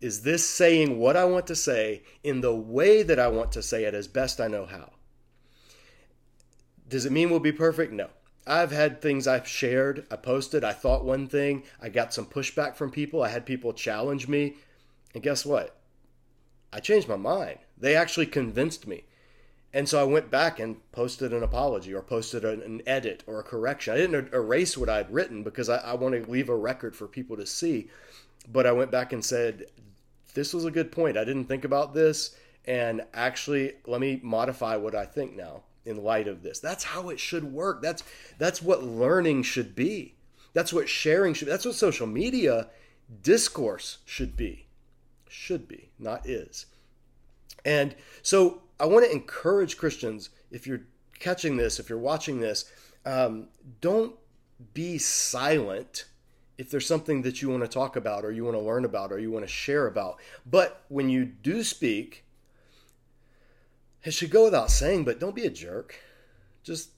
Is 0.00 0.22
this 0.22 0.46
saying 0.46 0.98
what 0.98 1.16
I 1.16 1.24
want 1.24 1.46
to 1.46 1.56
say 1.56 2.02
in 2.22 2.40
the 2.40 2.54
way 2.54 3.02
that 3.02 3.18
I 3.18 3.28
want 3.28 3.52
to 3.52 3.62
say 3.62 3.84
it 3.84 3.94
as 3.94 4.08
best 4.08 4.40
I 4.40 4.48
know 4.48 4.66
how? 4.66 4.90
Does 6.88 7.06
it 7.06 7.12
mean 7.12 7.30
we'll 7.30 7.40
be 7.40 7.52
perfect? 7.52 7.92
No. 7.92 8.08
I've 8.46 8.72
had 8.72 9.00
things 9.00 9.26
I've 9.26 9.48
shared, 9.48 10.06
I 10.10 10.16
posted, 10.16 10.64
I 10.64 10.72
thought 10.72 11.04
one 11.04 11.26
thing, 11.28 11.62
I 11.80 11.88
got 11.88 12.12
some 12.12 12.26
pushback 12.26 12.74
from 12.74 12.90
people, 12.90 13.22
I 13.22 13.28
had 13.28 13.46
people 13.46 13.72
challenge 13.72 14.28
me, 14.28 14.54
and 15.14 15.22
guess 15.22 15.46
what? 15.46 15.76
I 16.72 16.80
changed 16.80 17.08
my 17.08 17.16
mind. 17.16 17.60
They 17.78 17.96
actually 17.96 18.26
convinced 18.26 18.86
me. 18.86 19.04
And 19.72 19.88
so 19.88 20.00
I 20.00 20.04
went 20.04 20.30
back 20.30 20.60
and 20.60 20.76
posted 20.92 21.32
an 21.32 21.42
apology 21.42 21.94
or 21.94 22.02
posted 22.02 22.44
an, 22.44 22.62
an 22.62 22.82
edit 22.86 23.24
or 23.26 23.40
a 23.40 23.44
correction. 23.44 23.94
I 23.94 23.96
didn't 23.96 24.32
er, 24.32 24.36
erase 24.36 24.76
what 24.76 24.88
I'd 24.88 25.12
written 25.12 25.42
because 25.42 25.68
I, 25.68 25.78
I 25.78 25.94
want 25.94 26.14
to 26.14 26.30
leave 26.30 26.48
a 26.48 26.56
record 26.56 26.94
for 26.94 27.08
people 27.08 27.36
to 27.36 27.46
see. 27.46 27.88
But 28.52 28.66
I 28.66 28.72
went 28.72 28.90
back 28.90 29.12
and 29.12 29.24
said, 29.24 29.66
this 30.34 30.52
was 30.52 30.64
a 30.64 30.70
good 30.70 30.92
point. 30.92 31.16
I 31.16 31.24
didn't 31.24 31.46
think 31.46 31.64
about 31.64 31.94
this. 31.94 32.36
And 32.66 33.02
actually, 33.14 33.72
let 33.86 34.00
me 34.00 34.20
modify 34.22 34.76
what 34.76 34.94
I 34.94 35.06
think 35.06 35.34
now 35.34 35.62
in 35.84 36.02
light 36.02 36.28
of 36.28 36.42
this. 36.42 36.60
That's 36.60 36.84
how 36.84 37.08
it 37.10 37.20
should 37.20 37.52
work. 37.52 37.82
That's 37.82 38.02
that's 38.38 38.62
what 38.62 38.82
learning 38.82 39.42
should 39.42 39.74
be. 39.74 40.14
That's 40.52 40.72
what 40.72 40.88
sharing 40.88 41.34
should. 41.34 41.48
That's 41.48 41.64
what 41.64 41.74
social 41.74 42.06
media 42.06 42.68
discourse 43.22 43.98
should 44.04 44.36
be. 44.36 44.66
Should 45.28 45.66
be, 45.68 45.90
not 45.98 46.28
is. 46.28 46.66
And 47.64 47.94
so 48.22 48.62
I 48.78 48.86
want 48.86 49.04
to 49.04 49.12
encourage 49.12 49.76
Christians, 49.76 50.30
if 50.50 50.66
you're 50.66 50.82
catching 51.18 51.56
this, 51.56 51.78
if 51.78 51.88
you're 51.88 51.98
watching 51.98 52.40
this, 52.40 52.70
um, 53.04 53.48
don't 53.80 54.14
be 54.72 54.98
silent 54.98 56.06
if 56.56 56.70
there's 56.70 56.86
something 56.86 57.22
that 57.22 57.42
you 57.42 57.50
want 57.50 57.62
to 57.62 57.68
talk 57.68 57.96
about 57.96 58.24
or 58.24 58.30
you 58.30 58.44
want 58.44 58.56
to 58.56 58.62
learn 58.62 58.84
about 58.84 59.12
or 59.12 59.18
you 59.18 59.30
want 59.30 59.44
to 59.44 59.50
share 59.50 59.86
about. 59.86 60.20
But 60.46 60.84
when 60.88 61.08
you 61.08 61.24
do 61.24 61.64
speak, 61.64 62.23
it 64.04 64.12
should 64.12 64.30
go 64.30 64.44
without 64.44 64.70
saying, 64.70 65.04
but 65.04 65.18
don't 65.18 65.34
be 65.34 65.46
a 65.46 65.50
jerk. 65.50 65.96
Just 66.62 66.90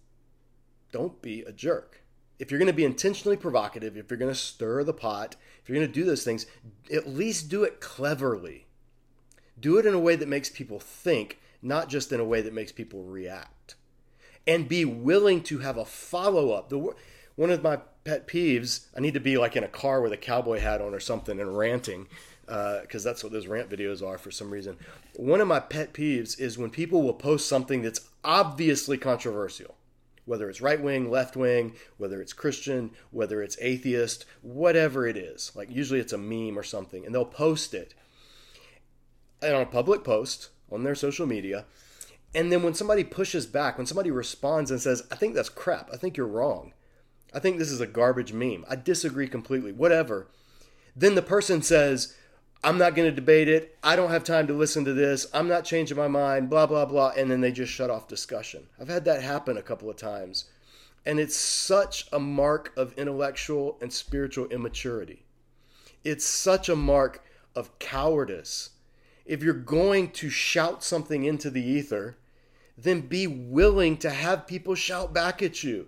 don't 0.92 1.21
be 1.23 1.42
a 1.42 1.52
jerk. 1.52 2.02
If 2.38 2.50
you're 2.50 2.59
going 2.59 2.66
to 2.66 2.75
be 2.75 2.85
intentionally 2.85 3.37
provocative, 3.37 3.97
if 3.97 4.11
you're 4.11 4.19
going 4.19 4.33
to 4.33 4.38
stir 4.38 4.85
the 4.85 4.92
pot, 4.92 5.37
if 5.62 5.69
you're 5.69 5.78
going 5.78 5.88
to 5.88 5.92
do 5.92 6.04
those 6.04 6.25
things, 6.25 6.47
at 6.92 7.09
least 7.09 7.49
do 7.49 7.64
it 7.64 7.80
cleverly. 7.80 8.66
Do 9.59 9.78
it 9.78 9.87
in 9.87 9.95
a 9.95 9.99
way 9.99 10.16
that 10.16 10.28
makes 10.28 10.50
people 10.50 10.78
think, 10.78 11.38
not 11.62 11.88
just 11.88 12.12
in 12.12 12.21
a 12.21 12.25
way 12.25 12.42
that 12.42 12.52
makes 12.52 12.73
people 12.73 13.02
react. 13.04 13.76
And 14.47 14.69
be 14.69 14.85
willing 14.85 15.42
to 15.45 15.59
have 15.59 15.78
a 15.78 15.85
follow 15.85 16.50
up. 16.50 16.71
One 17.37 17.50
of 17.50 17.62
my 17.62 17.80
pet 18.04 18.28
peeves, 18.28 18.87
I 18.97 19.00
need 19.00 19.14
to 19.14 19.21
be 19.21 19.38
like 19.38 19.57
in 19.57 19.64
a 19.64 19.69
car 19.69 20.00
with 20.00 20.12
a 20.12 20.19
cowboy 20.19 20.61
hat 20.61 20.80
on 20.80 20.95
or 20.95 21.00
something 21.00 21.40
and 21.40 21.57
ranting, 21.57 22.07
because 22.47 23.05
uh, 23.05 23.11
that's 23.11 23.23
what 23.25 23.33
those 23.33 23.47
rant 23.47 23.69
videos 23.69 24.07
are 24.07 24.19
for 24.19 24.31
some 24.31 24.50
reason. 24.50 24.76
One 25.17 25.41
of 25.41 25.49
my 25.49 25.61
pet 25.61 25.93
peeves 25.93 26.38
is 26.38 26.57
when 26.57 26.71
people 26.71 27.03
will 27.03 27.15
post 27.15 27.49
something 27.49 27.83
that's 27.83 28.09
obviously 28.25 28.99
controversial, 28.99 29.75
whether 30.25 30.49
it's 30.49 30.61
right 30.61 30.81
wing, 30.81 31.11
left 31.11 31.37
wing, 31.37 31.75
whether 31.97 32.21
it's 32.21 32.33
Christian, 32.33 32.93
whether 33.11 33.43
it's 33.43 33.59
atheist, 33.61 34.25
whatever 34.43 35.07
it 35.07 35.17
is. 35.17 35.53
Like 35.55 35.71
usually 35.71 36.00
it's 36.00 36.12
a 36.12 36.19
meme 36.19 36.59
or 36.59 36.62
something, 36.62 37.05
and 37.05 37.15
they'll 37.15 37.25
post 37.25 37.75
it 37.75 37.95
on 39.43 39.62
a 39.62 39.67
public 39.67 40.05
post 40.05 40.50
on 40.71 40.85
their 40.85 40.95
social 40.95 41.26
media. 41.26 41.65
And 42.35 42.53
then 42.53 42.62
when 42.62 42.75
somebody 42.75 43.03
pushes 43.03 43.47
back, 43.47 43.79
when 43.79 43.87
somebody 43.87 44.11
responds 44.11 44.71
and 44.71 44.81
says, 44.81 45.03
I 45.11 45.17
think 45.17 45.35
that's 45.35 45.49
crap, 45.49 45.91
I 45.93 45.97
think 45.97 46.17
you're 46.17 46.26
wrong, 46.26 46.75
I 47.33 47.38
think 47.38 47.59
this 47.59 47.71
is 47.71 47.81
a 47.81 47.87
garbage 47.87 48.33
meme. 48.33 48.65
I 48.69 48.76
disagree 48.76 49.29
completely. 49.29 49.73
Whatever. 49.73 50.29
Then 50.95 51.15
the 51.15 51.23
person 51.23 51.61
says, 51.61 52.15
I'm 52.64 52.78
not 52.78 52.94
going 52.94 53.08
to 53.08 53.14
debate 53.14 53.48
it. 53.48 53.76
I 53.82 53.96
don't 53.96 54.10
have 54.10 54.25
time 54.25 54.46
to 54.48 54.52
listen 54.52 54.84
to 54.86 54.92
this. 54.92 55.26
I'm 55.32 55.48
not 55.48 55.64
changing 55.64 55.96
my 55.96 56.08
mind, 56.08 56.50
blah, 56.50 56.66
blah, 56.66 56.84
blah. 56.84 57.12
And 57.16 57.30
then 57.30 57.40
they 57.40 57.52
just 57.52 57.72
shut 57.72 57.90
off 57.90 58.08
discussion. 58.08 58.66
I've 58.80 58.88
had 58.88 59.04
that 59.04 59.22
happen 59.22 59.56
a 59.56 59.62
couple 59.62 59.88
of 59.88 59.96
times. 59.96 60.46
And 61.04 61.20
it's 61.20 61.36
such 61.36 62.08
a 62.12 62.18
mark 62.18 62.72
of 62.76 62.92
intellectual 62.94 63.78
and 63.80 63.92
spiritual 63.92 64.46
immaturity. 64.48 65.25
It's 66.02 66.25
such 66.25 66.68
a 66.68 66.76
mark 66.76 67.25
of 67.54 67.78
cowardice. 67.78 68.70
If 69.25 69.42
you're 69.42 69.54
going 69.54 70.10
to 70.12 70.30
shout 70.30 70.82
something 70.82 71.25
into 71.25 71.50
the 71.50 71.62
ether, 71.62 72.16
then 72.76 73.00
be 73.02 73.26
willing 73.26 73.96
to 73.98 74.10
have 74.10 74.46
people 74.46 74.75
shout 74.75 75.12
back 75.12 75.42
at 75.42 75.62
you. 75.62 75.86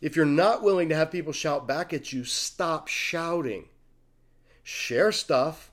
If 0.00 0.16
you're 0.16 0.24
not 0.24 0.62
willing 0.62 0.88
to 0.88 0.96
have 0.96 1.10
people 1.10 1.32
shout 1.32 1.68
back 1.68 1.92
at 1.92 2.12
you, 2.12 2.24
stop 2.24 2.88
shouting. 2.88 3.68
Share 4.62 5.12
stuff, 5.12 5.70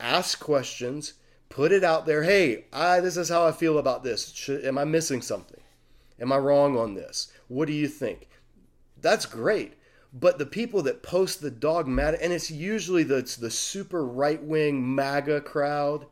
ask 0.00 0.38
questions, 0.40 1.14
put 1.48 1.72
it 1.72 1.84
out 1.84 2.06
there. 2.06 2.22
Hey, 2.22 2.66
I, 2.72 3.00
this 3.00 3.16
is 3.16 3.28
how 3.28 3.46
I 3.46 3.52
feel 3.52 3.78
about 3.78 4.02
this. 4.02 4.32
Should, 4.32 4.64
am 4.64 4.78
I 4.78 4.84
missing 4.84 5.22
something? 5.22 5.60
Am 6.20 6.32
I 6.32 6.38
wrong 6.38 6.78
on 6.78 6.94
this? 6.94 7.32
What 7.48 7.66
do 7.66 7.72
you 7.72 7.88
think? 7.88 8.28
That's 9.00 9.26
great. 9.26 9.74
But 10.12 10.38
the 10.38 10.46
people 10.46 10.82
that 10.82 11.02
post 11.02 11.40
the 11.40 11.50
dogmatic, 11.50 12.20
and 12.22 12.32
it's 12.32 12.50
usually 12.50 13.02
the, 13.02 13.18
it's 13.18 13.36
the 13.36 13.50
super 13.50 14.04
right 14.04 14.42
wing 14.42 14.94
MAGA 14.94 15.42
crowd 15.42 16.06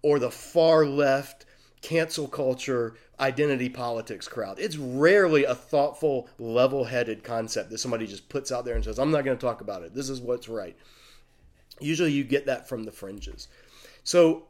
or 0.00 0.18
the 0.18 0.30
far 0.30 0.86
left 0.86 1.44
cancel 1.82 2.28
culture 2.28 2.94
identity 3.20 3.68
politics 3.68 4.26
crowd. 4.26 4.58
It's 4.58 4.76
rarely 4.76 5.44
a 5.44 5.54
thoughtful, 5.54 6.28
level 6.38 6.84
headed 6.84 7.22
concept 7.22 7.70
that 7.70 7.78
somebody 7.78 8.06
just 8.06 8.28
puts 8.28 8.50
out 8.50 8.64
there 8.64 8.74
and 8.74 8.84
says, 8.84 8.98
I'm 8.98 9.10
not 9.10 9.24
going 9.24 9.36
to 9.36 9.40
talk 9.40 9.60
about 9.60 9.82
it. 9.82 9.94
This 9.94 10.08
is 10.08 10.20
what's 10.20 10.48
right. 10.48 10.76
Usually 11.82 12.12
you 12.12 12.24
get 12.24 12.46
that 12.46 12.68
from 12.68 12.84
the 12.84 12.92
fringes. 12.92 13.48
So, 14.04 14.44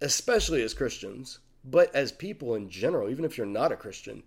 especially 0.00 0.62
as 0.62 0.74
Christians, 0.74 1.38
but 1.64 1.94
as 1.94 2.12
people 2.12 2.54
in 2.54 2.68
general, 2.68 3.10
even 3.10 3.24
if 3.24 3.36
you're 3.36 3.46
not 3.46 3.72
a 3.72 3.76
Christian, 3.76 4.22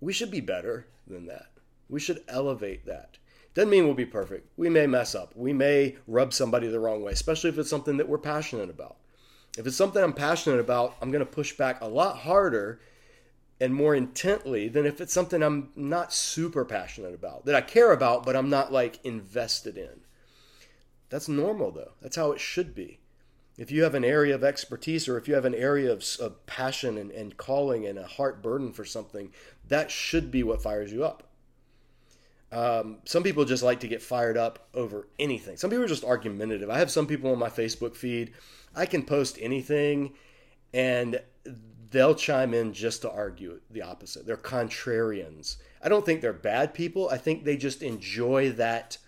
we 0.00 0.12
should 0.12 0.30
be 0.30 0.40
better 0.40 0.86
than 1.06 1.26
that. 1.26 1.48
We 1.88 2.00
should 2.00 2.22
elevate 2.28 2.86
that. 2.86 3.18
Doesn't 3.54 3.70
mean 3.70 3.84
we'll 3.84 3.94
be 3.94 4.04
perfect. 4.04 4.48
We 4.56 4.68
may 4.68 4.86
mess 4.86 5.14
up. 5.14 5.34
We 5.36 5.52
may 5.52 5.96
rub 6.08 6.32
somebody 6.32 6.66
the 6.68 6.80
wrong 6.80 7.02
way, 7.02 7.12
especially 7.12 7.50
if 7.50 7.58
it's 7.58 7.70
something 7.70 7.98
that 7.98 8.08
we're 8.08 8.18
passionate 8.18 8.70
about. 8.70 8.96
If 9.56 9.66
it's 9.66 9.76
something 9.76 10.02
I'm 10.02 10.12
passionate 10.12 10.58
about, 10.58 10.96
I'm 11.00 11.12
going 11.12 11.24
to 11.24 11.30
push 11.30 11.56
back 11.56 11.80
a 11.80 11.86
lot 11.86 12.18
harder 12.18 12.80
and 13.60 13.72
more 13.72 13.94
intently 13.94 14.68
than 14.68 14.84
if 14.84 15.00
it's 15.00 15.12
something 15.12 15.42
I'm 15.42 15.70
not 15.76 16.12
super 16.12 16.64
passionate 16.64 17.14
about, 17.14 17.44
that 17.46 17.54
I 17.54 17.60
care 17.60 17.92
about, 17.92 18.26
but 18.26 18.34
I'm 18.34 18.50
not 18.50 18.72
like 18.72 18.98
invested 19.04 19.78
in. 19.78 20.00
That's 21.10 21.28
normal 21.28 21.70
though. 21.70 21.92
That's 22.00 22.16
how 22.16 22.32
it 22.32 22.40
should 22.40 22.74
be. 22.74 22.98
If 23.56 23.70
you 23.70 23.84
have 23.84 23.94
an 23.94 24.04
area 24.04 24.34
of 24.34 24.42
expertise 24.42 25.08
or 25.08 25.16
if 25.16 25.28
you 25.28 25.34
have 25.34 25.44
an 25.44 25.54
area 25.54 25.92
of, 25.92 26.04
of 26.20 26.44
passion 26.46 26.98
and, 26.98 27.10
and 27.12 27.36
calling 27.36 27.86
and 27.86 27.98
a 27.98 28.06
heart 28.06 28.42
burden 28.42 28.72
for 28.72 28.84
something, 28.84 29.30
that 29.68 29.90
should 29.90 30.30
be 30.30 30.42
what 30.42 30.62
fires 30.62 30.92
you 30.92 31.04
up. 31.04 31.28
Um, 32.50 32.98
some 33.04 33.22
people 33.22 33.44
just 33.44 33.62
like 33.62 33.80
to 33.80 33.88
get 33.88 34.02
fired 34.02 34.36
up 34.36 34.68
over 34.74 35.08
anything. 35.18 35.56
Some 35.56 35.70
people 35.70 35.84
are 35.84 35.88
just 35.88 36.04
argumentative. 36.04 36.68
I 36.68 36.78
have 36.78 36.90
some 36.90 37.06
people 37.06 37.30
on 37.30 37.38
my 37.38 37.48
Facebook 37.48 37.94
feed. 37.94 38.32
I 38.74 38.86
can 38.86 39.04
post 39.04 39.38
anything 39.40 40.14
and 40.72 41.20
they'll 41.90 42.14
chime 42.16 42.54
in 42.54 42.72
just 42.72 43.02
to 43.02 43.10
argue 43.10 43.60
the 43.70 43.82
opposite. 43.82 44.26
They're 44.26 44.36
contrarians. 44.36 45.56
I 45.80 45.88
don't 45.88 46.04
think 46.04 46.20
they're 46.20 46.32
bad 46.32 46.74
people. 46.74 47.08
I 47.08 47.18
think 47.18 47.44
they 47.44 47.56
just 47.56 47.82
enjoy 47.82 48.50
that 48.52 48.98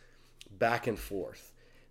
back 0.59 0.87
and 0.87 0.99
forth 0.99 1.46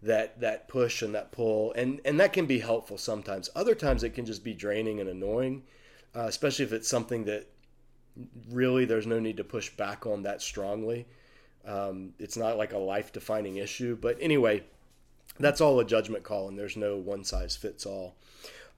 that 0.06 0.40
that 0.40 0.68
push 0.68 1.02
and 1.02 1.14
that 1.16 1.32
pull, 1.32 1.74
and 1.74 2.00
and 2.06 2.20
that 2.20 2.34
can 2.34 2.46
be 2.46 2.60
helpful 2.60 2.98
sometimes. 2.98 3.50
Other 3.56 3.76
times 3.76 4.04
it 4.04 4.12
can 4.12 4.26
just 4.26 4.44
be 4.44 4.54
draining 4.54 5.00
and 5.00 5.10
annoying, 5.10 5.64
uh, 6.16 6.26
especially 6.28 6.66
if 6.66 6.74
it's 6.74 6.88
something 6.88 7.26
that 7.26 7.48
really 8.50 8.86
there's 8.86 9.08
no 9.08 9.20
need 9.20 9.38
to 9.38 9.44
push 9.44 9.70
back 9.72 10.06
on 10.06 10.24
that 10.24 10.42
strongly. 10.42 11.06
Um, 11.66 12.14
it's 12.20 12.38
not 12.38 12.58
like 12.58 12.74
a 12.74 12.78
life 12.78 13.12
defining 13.12 13.58
issue, 13.58 13.98
but 14.00 14.18
anyway, 14.22 14.64
that's 15.40 15.62
all 15.62 15.80
a 15.80 15.86
judgment 15.86 16.24
call, 16.24 16.48
and 16.48 16.58
there's 16.58 16.78
no 16.78 16.98
one 16.98 17.24
size 17.24 17.56
fits 17.56 17.86
all. 17.86 18.16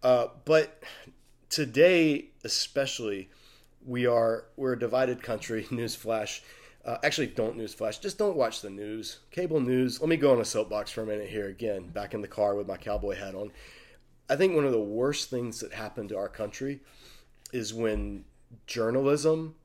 Uh, 0.01 0.27
but 0.45 0.81
today, 1.49 2.29
especially, 2.43 3.29
we 3.85 4.05
are 4.05 4.45
we're 4.55 4.73
a 4.73 4.79
divided 4.79 5.21
country. 5.21 5.63
Newsflash. 5.71 6.41
Uh, 6.87 6.97
actually, 7.03 7.27
don't 7.27 7.57
newsflash. 7.57 7.99
Just 7.99 8.17
don't 8.17 8.37
watch 8.37 8.61
the 8.61 8.69
news. 8.69 9.19
Cable 9.29 9.59
news. 9.59 9.99
Let 9.99 10.07
me 10.07 10.15
go 10.15 10.31
on 10.31 10.39
a 10.39 10.45
soapbox 10.45 10.89
for 10.89 11.01
a 11.01 11.05
minute 11.05 11.27
here 11.29 11.47
again, 11.47 11.89
back 11.89 12.13
in 12.13 12.21
the 12.21 12.29
car 12.29 12.55
with 12.55 12.65
my 12.65 12.77
cowboy 12.77 13.15
hat 13.15 13.35
on. 13.35 13.51
I 14.29 14.37
think 14.37 14.55
one 14.55 14.63
of 14.63 14.71
the 14.71 14.79
worst 14.79 15.29
things 15.29 15.59
that 15.59 15.73
happened 15.73 16.09
to 16.09 16.17
our 16.17 16.29
country 16.29 16.79
is 17.51 17.73
when 17.73 18.23
journalism 18.67 19.55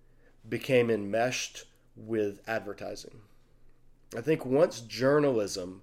became 0.48 0.90
enmeshed 0.90 1.64
with 1.94 2.40
advertising. 2.48 3.20
I 4.16 4.20
think 4.20 4.44
once 4.44 4.80
journalism 4.80 5.82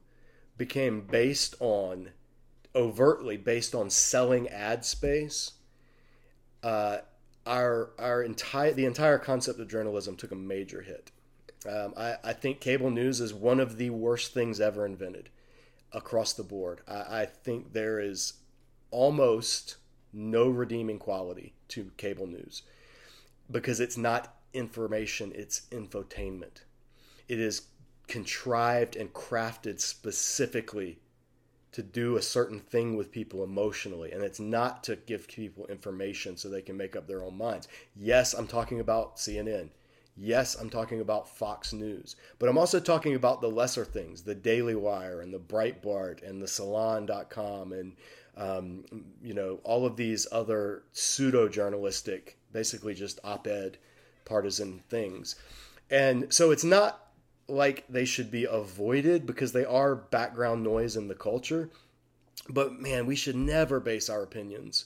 became 0.58 1.02
based 1.02 1.56
on 1.62 2.10
overtly 2.76 3.38
based 3.38 3.74
on 3.74 3.90
selling 3.90 4.50
ad 4.50 4.84
space, 4.84 5.54
uh, 6.64 6.98
our 7.46 7.92
our 7.98 8.22
entire 8.22 8.74
the 8.74 8.86
entire 8.86 9.18
concept 9.18 9.58
of 9.60 9.70
journalism 9.70 10.18
took 10.18 10.34
a 10.34 10.36
major 10.36 10.82
hit. 10.82 11.12
Um, 11.68 11.94
I, 11.98 12.16
I, 12.24 12.34
think 12.34 12.62
cable 12.62 12.90
news 12.90 13.20
is 13.20 13.34
one 13.34 13.60
of 13.60 13.78
the 13.78 13.90
worst 13.90 14.34
things 14.34 14.62
ever 14.62 14.86
invented 14.86 15.30
across 15.92 16.32
the 16.32 16.44
board. 16.44 16.80
I, 16.88 17.22
I 17.22 17.26
think 17.26 17.74
there 17.74 18.00
is 18.00 18.34
almost 18.92 19.76
no 20.14 20.48
redeeming 20.48 21.00
quality 21.00 21.54
to 21.70 21.92
cable 21.98 22.28
news 22.28 22.64
because 23.52 23.80
it's 23.80 23.98
not 23.98 24.36
information, 24.54 25.34
it's 25.36 25.62
infotainment. 25.72 26.64
It 27.28 27.40
is 27.40 27.64
contrived 28.08 28.96
and 28.96 29.14
crafted 29.14 29.80
specifically 29.80 31.00
to 31.72 31.84
do 31.84 32.16
a 32.16 32.22
certain 32.22 32.60
thing 32.60 32.96
with 32.96 33.12
people 33.12 33.44
emotionally 33.44 34.12
and 34.12 34.24
it's 34.24 34.40
not 34.40 34.84
to 34.86 34.96
give 34.96 35.28
people 35.28 35.68
information 35.68 36.36
so 36.36 36.50
they 36.50 36.62
can 36.62 36.76
make 36.78 36.96
up 36.96 37.06
their 37.06 37.24
own 37.24 37.38
minds. 37.38 37.68
Yes, 37.96 38.34
I'm 38.34 38.48
talking 38.48 38.80
about 38.80 39.18
CNN. 39.18 39.70
Yes, 40.22 40.56
I'm 40.56 40.70
talking 40.70 41.00
about 41.00 41.30
Fox 41.30 41.72
News, 41.72 42.18
but 42.40 42.50
I'm 42.50 42.58
also 42.58 42.82
talking 42.82 43.16
about 43.16 43.40
the 43.40 43.50
lesser 43.50 43.86
things, 43.86 44.22
the 44.22 44.36
Daily 44.36 44.76
Wire 44.76 45.22
and 45.22 45.34
the 45.34 45.40
Breitbart 45.40 46.28
and 46.28 46.42
the 46.42 46.48
Salon.com 46.48 47.72
and 47.72 47.96
um, 48.36 48.84
you 49.24 49.34
know 49.34 49.62
all 49.64 49.86
of 49.86 49.96
these 49.96 50.28
other 50.30 50.84
pseudo 50.92 51.48
journalistic, 51.48 52.38
basically 52.52 52.94
just 52.94 53.22
op-ed, 53.24 53.78
partisan 54.26 54.84
things, 54.90 55.36
and 55.90 56.34
so 56.34 56.52
it's 56.52 56.66
not 56.66 57.08
like 57.48 57.86
they 57.88 58.06
should 58.06 58.30
be 58.30 58.44
avoided 58.44 59.26
because 59.26 59.54
they 59.54 59.66
are 59.66 59.96
background 59.96 60.64
noise 60.64 60.98
in 60.98 61.08
the 61.08 61.16
culture. 61.16 61.70
But 62.50 62.74
man, 62.74 63.06
we 63.06 63.16
should 63.16 63.38
never 63.38 63.80
base 63.80 64.10
our 64.10 64.24
opinions 64.24 64.86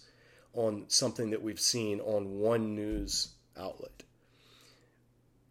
on 0.53 0.85
something 0.89 1.31
that 1.31 1.41
we've 1.41 1.59
seen 1.59 1.99
on 2.01 2.39
one 2.39 2.75
news 2.75 3.29
outlet 3.57 4.03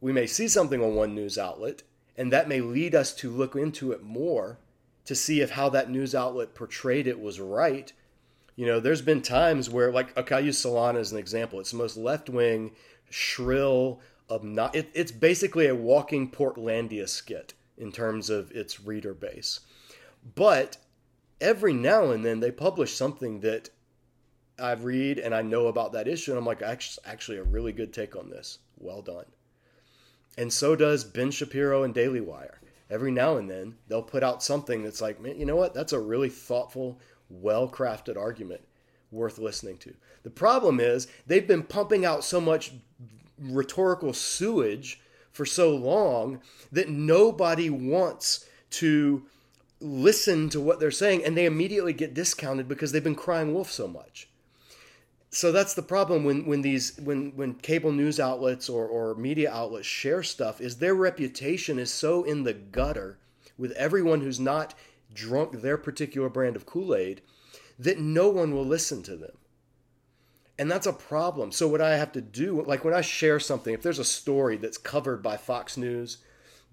we 0.03 0.13
may 0.13 0.27
see 0.27 0.49
something 0.49 0.83
on 0.83 0.97
one 0.97 1.15
news 1.15 1.39
outlet, 1.39 1.85
and 2.17 2.31
that 2.33 2.49
may 2.49 2.61
lead 2.61 2.95
us 2.95 3.15
to 3.15 3.31
look 3.31 3.55
into 3.55 3.93
it 3.93 4.03
more 4.03 4.59
to 5.05 5.15
see 5.15 5.41
if 5.41 5.53
how 5.53 5.69
that 5.71 5.91
news 5.91 6.15
outlet 6.15 6.55
portrayed 6.55 7.07
it 7.07 7.21
was 7.21 7.41
right. 7.41 7.93
You 8.57 8.67
know, 8.67 8.81
there's 8.81 9.01
been 9.01 9.23
times 9.23 9.71
where, 9.71 9.93
like, 9.93 10.15
okay, 10.19 10.35
I'll 10.35 10.45
use 10.45 10.59
Salon 10.59 10.97
as 10.97 11.13
an 11.13 11.19
example. 11.19 11.61
It's 11.61 11.71
the 11.71 11.77
most 11.79 11.97
left 11.97 12.29
wing, 12.29 12.73
shrill, 13.11 14.01
obnoxious. 14.29 14.83
It, 14.83 14.91
it's 14.93 15.13
basically 15.13 15.69
a 15.69 15.75
walking 15.75 16.31
Portlandia 16.31 17.09
skit 17.09 17.55
in 17.79 17.93
terms 17.93 18.29
of 18.29 18.51
its 18.51 18.81
reader 18.81 19.15
base. 19.15 19.61
But 20.35 20.79
every 21.41 21.73
now 21.73 22.11
and 22.11 22.25
then 22.25 22.41
they 22.41 22.51
publish 22.51 22.95
something 22.95 23.41
that 23.41 23.71
I 24.61 24.73
read 24.73 25.19
and 25.19 25.33
I 25.33 25.43
know 25.43 25.69
about 25.69 25.93
that 25.93 26.09
issue, 26.09 26.33
and 26.33 26.39
I'm 26.39 26.47
like, 26.47 26.63
actually, 26.63 27.39
a 27.39 27.45
really 27.45 27.73
good 27.73 27.93
take 27.93 28.17
on 28.17 28.31
this. 28.31 28.59
Well 28.79 29.01
done. 29.01 29.27
And 30.37 30.53
so 30.53 30.75
does 30.75 31.05
Ben 31.05 31.31
Shapiro 31.31 31.83
and 31.83 31.93
Daily 31.93 32.21
Wire. 32.21 32.61
Every 32.91 33.11
now 33.11 33.37
and 33.37 33.49
then, 33.49 33.77
they'll 33.89 34.03
put 34.03 34.23
out 34.23 34.43
something 34.43 34.83
that's 34.83 35.01
like, 35.01 35.21
man, 35.21 35.39
you 35.39 35.47
know 35.47 35.57
what? 35.57 35.75
That's 35.75 35.93
a 35.93 36.01
really 36.01 36.29
thoughtful, 36.29 36.99
well 37.31 37.69
crafted 37.69 38.17
argument 38.17 38.63
worth 39.11 39.39
listening 39.39 39.79
to. 39.79 39.95
The 40.23 40.31
problem 40.31 40.81
is 40.81 41.07
they've 41.27 41.47
been 41.47 41.63
pumping 41.63 42.05
out 42.05 42.25
so 42.25 42.41
much 42.41 42.73
rhetorical 43.39 44.13
sewage 44.13 45.01
for 45.31 45.47
so 45.47 45.75
long 45.75 46.41
that 46.71 46.89
nobody 46.89 47.71
wants 47.71 48.47
to 48.71 49.25
listen 49.81 50.49
to 50.51 50.61
what 50.61 50.79
they're 50.79 50.91
saying 50.91 51.25
and 51.25 51.37
they 51.37 51.45
immediately 51.45 51.93
get 51.93 52.15
discounted 52.15 52.69
because 52.69 52.93
they've 52.93 53.03
been 53.03 53.15
crying 53.15 53.53
wolf 53.53 53.71
so 53.71 53.89
much 53.89 54.29
so 55.35 55.51
that's 55.51 55.73
the 55.73 55.83
problem 55.83 56.25
when 56.25 56.45
when 56.45 56.61
these 56.61 56.99
when 56.99 57.35
when 57.35 57.55
cable 57.55 57.91
news 57.91 58.21
outlets 58.21 58.69
or, 58.69 58.87
or 58.87 59.15
media 59.15 59.51
outlets 59.51 59.87
share 59.87 60.23
stuff 60.23 60.61
is 60.61 60.77
their 60.77 60.95
reputation 60.95 61.79
is 61.79 61.91
so 61.91 62.23
in 62.23 62.45
the 62.45 62.53
gutter 62.53 63.19
with 63.57 63.73
everyone 63.73 64.21
who's 64.21 64.39
not 64.39 64.75
drunk 65.15 65.61
their 65.61 65.79
particular 65.79 66.29
brand 66.29 66.55
of 66.55 66.67
Kool-Aid 66.67 67.23
that 67.79 67.99
no 67.99 68.29
one 68.29 68.55
will 68.55 68.65
listen 68.65 69.03
to 69.03 69.17
them. 69.17 69.37
And 70.59 70.71
that's 70.71 70.87
a 70.87 70.93
problem. 70.93 71.51
So 71.51 71.67
what 71.67 71.81
I 71.81 71.97
have 71.97 72.13
to 72.13 72.21
do 72.21 72.63
like 72.63 72.85
when 72.85 72.95
I 72.95 73.01
share 73.01 73.41
something 73.41 73.73
if 73.73 73.83
there's 73.83 73.99
a 73.99 74.05
story 74.05 74.59
that's 74.59 74.79
covered 74.79 75.23
by 75.23 75.39
Fox 75.39 75.79
News, 75.79 76.19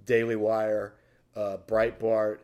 Daily 0.06 0.36
Wire, 0.36 0.96
uh, 1.34 1.58
Breitbart, 1.66 2.39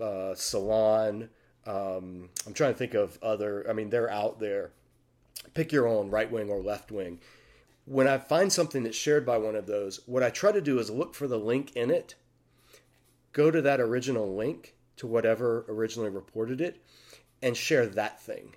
uh, 0.00 0.34
Salon, 0.34 1.28
um, 1.66 2.30
I'm 2.48 2.52
trying 2.52 2.72
to 2.72 2.78
think 2.78 2.94
of 2.94 3.16
other 3.22 3.64
I 3.70 3.72
mean 3.74 3.90
they're 3.90 4.10
out 4.10 4.40
there 4.40 4.72
pick 5.54 5.72
your 5.72 5.86
own 5.86 6.10
right 6.10 6.30
wing 6.30 6.50
or 6.50 6.60
left 6.60 6.90
wing. 6.90 7.20
When 7.84 8.06
I 8.06 8.18
find 8.18 8.52
something 8.52 8.84
that's 8.84 8.96
shared 8.96 9.26
by 9.26 9.38
one 9.38 9.56
of 9.56 9.66
those, 9.66 10.00
what 10.06 10.22
I 10.22 10.30
try 10.30 10.52
to 10.52 10.60
do 10.60 10.78
is 10.78 10.90
look 10.90 11.14
for 11.14 11.26
the 11.26 11.38
link 11.38 11.74
in 11.74 11.90
it, 11.90 12.14
go 13.32 13.50
to 13.50 13.60
that 13.62 13.80
original 13.80 14.36
link 14.36 14.74
to 14.96 15.06
whatever 15.06 15.64
originally 15.68 16.10
reported 16.10 16.60
it, 16.60 16.80
and 17.42 17.56
share 17.56 17.86
that 17.86 18.20
thing. 18.20 18.54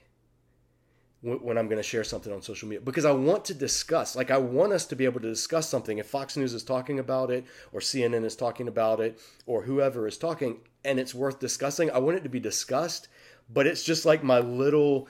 when 1.25 1.58
I'm 1.58 1.68
going 1.68 1.78
to 1.78 1.84
share 1.84 2.04
something 2.04 2.32
on 2.32 2.44
social 2.44 2.68
media 2.68 2.82
because 2.82 3.06
I 3.06 3.12
want 3.12 3.46
to 3.46 3.56
discuss. 3.56 4.16
Like, 4.16 4.30
I 4.30 4.38
want 4.38 4.74
us 4.74 4.86
to 4.88 4.96
be 4.96 5.06
able 5.06 5.22
to 5.22 5.28
discuss 5.28 5.68
something. 5.68 5.98
If 5.98 6.06
Fox 6.06 6.38
News 6.38 6.54
is 6.54 6.64
talking 6.64 7.00
about 7.00 7.32
it, 7.32 7.46
or 7.74 7.80
CNN 7.80 8.24
is 8.24 8.36
talking 8.36 8.68
about 8.68 9.00
it, 9.00 9.20
or 9.48 9.64
whoever 9.64 10.08
is 10.08 10.20
talking, 10.20 10.60
and 10.84 11.00
it's 11.00 11.16
worth 11.16 11.40
discussing, 11.40 11.90
I 11.90 11.98
want 11.98 12.18
it 12.18 12.24
to 12.24 12.30
be 12.30 12.40
discussed. 12.40 13.08
But 13.52 13.66
it's 13.66 13.84
just 13.84 14.06
like 14.06 14.24
my 14.24 14.40
little 14.40 15.08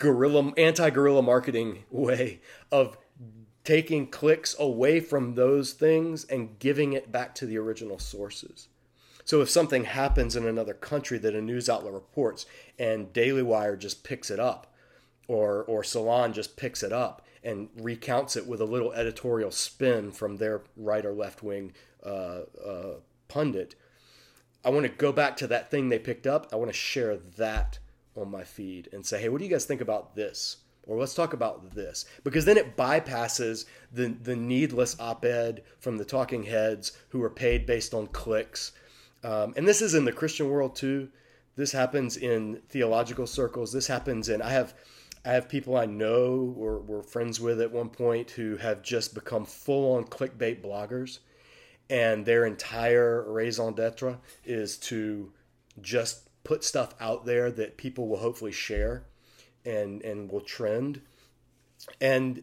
guerrilla, 0.00 0.52
anti 0.56 0.90
guerrilla 0.90 1.22
marketing 1.22 1.84
way 1.90 2.40
of 2.72 2.98
taking 3.62 4.08
clicks 4.08 4.56
away 4.58 4.98
from 4.98 5.34
those 5.34 5.72
things 5.72 6.24
and 6.24 6.58
giving 6.58 6.92
it 6.92 7.12
back 7.12 7.36
to 7.36 7.46
the 7.46 7.58
original 7.58 8.00
sources. 8.00 8.66
So 9.24 9.42
if 9.42 9.50
something 9.50 9.84
happens 9.84 10.34
in 10.34 10.44
another 10.44 10.74
country 10.74 11.18
that 11.18 11.36
a 11.36 11.40
news 11.40 11.68
outlet 11.68 11.92
reports 11.92 12.46
and 12.78 13.12
Daily 13.12 13.42
Wire 13.42 13.76
just 13.76 14.02
picks 14.02 14.30
it 14.30 14.40
up, 14.40 14.74
or 15.28 15.62
or 15.64 15.84
Salon 15.84 16.32
just 16.32 16.56
picks 16.56 16.82
it 16.82 16.92
up 16.92 17.22
and 17.44 17.68
recounts 17.76 18.36
it 18.36 18.46
with 18.46 18.60
a 18.60 18.64
little 18.64 18.92
editorial 18.92 19.50
spin 19.50 20.10
from 20.10 20.36
their 20.38 20.62
right 20.76 21.06
or 21.06 21.12
left 21.12 21.42
wing 21.42 21.72
uh, 22.04 22.40
uh, 22.66 22.94
pundit. 23.28 23.74
I 24.64 24.70
want 24.70 24.84
to 24.84 24.92
go 24.92 25.12
back 25.12 25.36
to 25.38 25.46
that 25.46 25.70
thing 25.70 25.88
they 25.88 25.98
picked 25.98 26.26
up. 26.26 26.48
I 26.52 26.56
want 26.56 26.70
to 26.70 26.76
share 26.76 27.16
that 27.16 27.78
on 28.16 28.30
my 28.30 28.44
feed 28.44 28.88
and 28.92 29.04
say, 29.04 29.20
hey, 29.20 29.28
what 29.28 29.38
do 29.38 29.44
you 29.44 29.50
guys 29.50 29.64
think 29.64 29.80
about 29.80 30.14
this? 30.14 30.58
Or 30.86 30.98
let's 30.98 31.14
talk 31.14 31.32
about 31.32 31.74
this. 31.74 32.06
Because 32.24 32.44
then 32.44 32.56
it 32.56 32.76
bypasses 32.76 33.66
the, 33.92 34.08
the 34.08 34.36
needless 34.36 34.98
op 34.98 35.24
ed 35.24 35.62
from 35.78 35.98
the 35.98 36.04
talking 36.04 36.44
heads 36.44 36.92
who 37.10 37.22
are 37.22 37.30
paid 37.30 37.66
based 37.66 37.94
on 37.94 38.06
clicks. 38.08 38.72
Um, 39.22 39.54
and 39.56 39.68
this 39.68 39.82
is 39.82 39.94
in 39.94 40.04
the 40.04 40.12
Christian 40.12 40.48
world 40.48 40.74
too. 40.74 41.10
This 41.56 41.72
happens 41.72 42.16
in 42.16 42.62
theological 42.68 43.26
circles. 43.26 43.72
This 43.72 43.86
happens 43.86 44.28
in, 44.28 44.40
I 44.40 44.50
have 44.50 44.74
I 45.24 45.32
have 45.32 45.50
people 45.50 45.76
I 45.76 45.84
know 45.84 46.54
or 46.56 46.78
were 46.78 47.02
friends 47.02 47.40
with 47.40 47.60
at 47.60 47.70
one 47.70 47.90
point 47.90 48.30
who 48.30 48.56
have 48.56 48.82
just 48.82 49.14
become 49.14 49.44
full 49.44 49.96
on 49.96 50.04
clickbait 50.04 50.62
bloggers, 50.62 51.18
and 51.90 52.24
their 52.24 52.46
entire 52.46 53.30
raison 53.30 53.74
d'etre 53.74 54.16
is 54.44 54.78
to 54.78 55.30
just 55.82 56.29
put 56.44 56.64
stuff 56.64 56.94
out 57.00 57.26
there 57.26 57.50
that 57.52 57.76
people 57.76 58.08
will 58.08 58.18
hopefully 58.18 58.52
share 58.52 59.04
and 59.64 60.02
and 60.02 60.30
will 60.30 60.40
trend. 60.40 61.02
And 62.00 62.42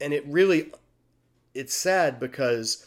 and 0.00 0.12
it 0.12 0.26
really 0.26 0.72
it's 1.54 1.74
sad 1.74 2.20
because 2.20 2.86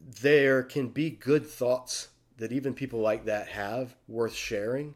there 0.00 0.62
can 0.62 0.88
be 0.88 1.10
good 1.10 1.46
thoughts 1.46 2.08
that 2.38 2.52
even 2.52 2.72
people 2.72 3.00
like 3.00 3.24
that 3.24 3.48
have 3.48 3.94
worth 4.06 4.34
sharing 4.34 4.94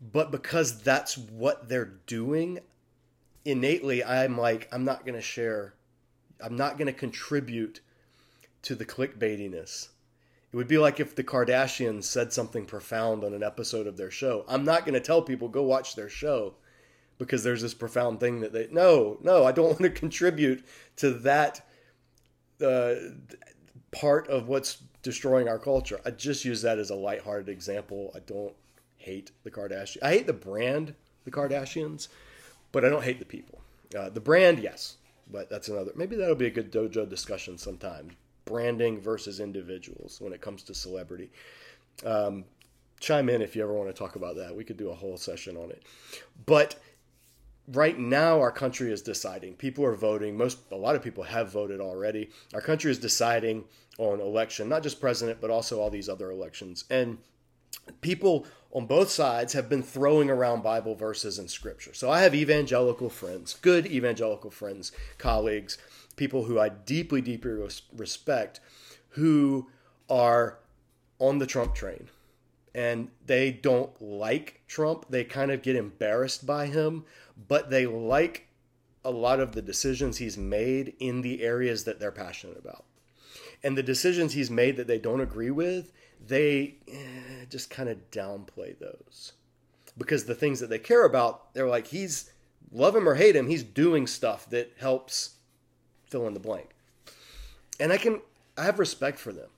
but 0.00 0.30
because 0.30 0.80
that's 0.82 1.16
what 1.16 1.68
they're 1.68 1.92
doing 2.06 2.58
innately 3.44 4.04
i'm 4.04 4.36
like 4.36 4.68
i'm 4.72 4.84
not 4.84 5.04
going 5.04 5.14
to 5.14 5.22
share 5.22 5.74
i'm 6.42 6.56
not 6.56 6.76
going 6.76 6.86
to 6.86 6.92
contribute 6.92 7.80
to 8.62 8.74
the 8.74 8.84
clickbaitiness 8.84 9.88
it 10.52 10.56
would 10.56 10.68
be 10.68 10.78
like 10.78 11.00
if 11.00 11.14
the 11.14 11.24
kardashians 11.24 12.04
said 12.04 12.32
something 12.32 12.64
profound 12.66 13.24
on 13.24 13.34
an 13.34 13.42
episode 13.42 13.86
of 13.86 13.96
their 13.96 14.10
show 14.10 14.44
i'm 14.48 14.64
not 14.64 14.84
going 14.84 14.94
to 14.94 15.00
tell 15.00 15.22
people 15.22 15.48
go 15.48 15.62
watch 15.62 15.94
their 15.94 16.08
show 16.08 16.54
because 17.18 17.42
there's 17.42 17.62
this 17.62 17.74
profound 17.74 18.20
thing 18.20 18.40
that 18.40 18.52
they 18.52 18.68
no 18.70 19.18
no 19.22 19.44
i 19.44 19.52
don't 19.52 19.66
want 19.80 19.80
to 19.80 19.90
contribute 19.90 20.64
to 20.96 21.10
that 21.10 21.66
uh, 22.64 22.94
part 23.90 24.28
of 24.28 24.48
what's 24.48 24.82
destroying 25.02 25.48
our 25.48 25.58
culture 25.58 26.00
i 26.04 26.10
just 26.10 26.44
use 26.44 26.62
that 26.62 26.78
as 26.78 26.90
a 26.90 26.94
lighthearted 26.94 27.48
example 27.48 28.12
i 28.14 28.18
don't 28.20 28.54
hate 29.00 29.32
the 29.44 29.50
Kardashians. 29.50 30.02
I 30.02 30.12
hate 30.12 30.26
the 30.26 30.32
brand, 30.32 30.94
the 31.24 31.30
Kardashians, 31.30 32.08
but 32.70 32.84
I 32.84 32.88
don't 32.90 33.02
hate 33.02 33.18
the 33.18 33.24
people. 33.24 33.60
Uh, 33.98 34.10
the 34.10 34.20
brand, 34.20 34.60
yes, 34.60 34.98
but 35.30 35.50
that's 35.50 35.68
another. 35.68 35.92
Maybe 35.96 36.16
that'll 36.16 36.36
be 36.36 36.46
a 36.46 36.50
good 36.50 36.70
dojo 36.70 37.08
discussion 37.08 37.58
sometime. 37.58 38.16
Branding 38.44 39.00
versus 39.00 39.40
individuals 39.40 40.20
when 40.20 40.32
it 40.32 40.40
comes 40.40 40.62
to 40.64 40.74
celebrity. 40.74 41.30
Um, 42.04 42.44
chime 42.98 43.28
in 43.28 43.42
if 43.42 43.56
you 43.56 43.62
ever 43.62 43.72
want 43.72 43.88
to 43.88 43.94
talk 43.94 44.16
about 44.16 44.36
that. 44.36 44.54
We 44.54 44.64
could 44.64 44.76
do 44.76 44.90
a 44.90 44.94
whole 44.94 45.16
session 45.16 45.56
on 45.56 45.70
it. 45.70 45.82
But 46.46 46.76
right 47.68 47.98
now 47.98 48.40
our 48.40 48.50
country 48.50 48.90
is 48.90 49.00
deciding 49.00 49.54
people 49.54 49.84
are 49.84 49.94
voting 49.94 50.36
most 50.36 50.58
a 50.72 50.76
lot 50.76 50.96
of 50.96 51.04
people 51.04 51.22
have 51.22 51.52
voted 51.52 51.78
already 51.78 52.28
our 52.52 52.60
country 52.60 52.90
is 52.90 52.98
deciding 52.98 53.62
on 53.98 54.18
election 54.18 54.68
not 54.68 54.82
just 54.82 55.00
president 55.00 55.40
but 55.40 55.50
also 55.50 55.78
all 55.78 55.88
these 55.88 56.08
other 56.08 56.32
elections 56.32 56.84
and 56.90 57.18
people 58.00 58.46
on 58.72 58.86
both 58.86 59.10
sides 59.10 59.52
have 59.52 59.68
been 59.68 59.82
throwing 59.82 60.30
around 60.30 60.62
Bible 60.62 60.94
verses 60.94 61.38
and 61.38 61.50
scripture. 61.50 61.92
So 61.92 62.10
I 62.10 62.20
have 62.20 62.34
evangelical 62.34 63.08
friends, 63.08 63.54
good 63.60 63.86
evangelical 63.86 64.50
friends, 64.50 64.92
colleagues, 65.18 65.76
people 66.20 66.44
who 66.44 66.60
I 66.60 66.68
deeply, 66.68 67.22
deeply 67.22 67.52
respect, 67.96 68.60
who 69.08 69.70
are 70.10 70.58
on 71.18 71.38
the 71.38 71.46
Trump 71.46 71.74
train. 71.74 72.10
And 72.74 73.08
they 73.24 73.50
don't 73.50 73.90
like 74.02 74.60
Trump. 74.68 75.06
They 75.08 75.24
kind 75.24 75.50
of 75.50 75.62
get 75.62 75.76
embarrassed 75.76 76.44
by 76.44 76.66
him, 76.66 77.06
but 77.48 77.70
they 77.70 77.86
like 77.86 78.48
a 79.02 79.10
lot 79.10 79.40
of 79.40 79.52
the 79.52 79.62
decisions 79.62 80.18
he's 80.18 80.36
made 80.36 80.92
in 81.00 81.22
the 81.22 81.42
areas 81.42 81.84
that 81.84 81.98
they're 81.98 82.12
passionate 82.12 82.58
about. 82.58 82.84
And 83.62 83.78
the 83.78 83.82
decisions 83.82 84.34
he's 84.34 84.50
made 84.50 84.76
that 84.76 84.86
they 84.86 84.98
don't 84.98 85.22
agree 85.22 85.50
with, 85.50 85.90
they 86.24 86.74
eh, 86.86 87.46
just 87.48 87.70
kind 87.70 87.88
of 87.88 88.10
downplay 88.10 88.78
those 88.78 89.32
because 89.96 90.24
the 90.24 90.34
things 90.34 90.60
that 90.60 90.68
they 90.68 90.78
care 90.78 91.06
about, 91.06 91.54
they're 91.54 91.66
like, 91.66 91.86
he's 91.86 92.30
love 92.70 92.94
him 92.94 93.08
or 93.08 93.14
hate 93.14 93.34
him, 93.34 93.48
he's 93.48 93.64
doing 93.64 94.06
stuff 94.06 94.48
that 94.50 94.74
helps 94.78 95.36
fill 96.10 96.26
in 96.26 96.34
the 96.34 96.40
blank. 96.40 96.70
And 97.78 97.92
I 97.92 97.96
can, 97.96 98.20
I 98.58 98.64
have 98.64 98.78
respect 98.78 99.18
for 99.18 99.32
them. 99.32 99.48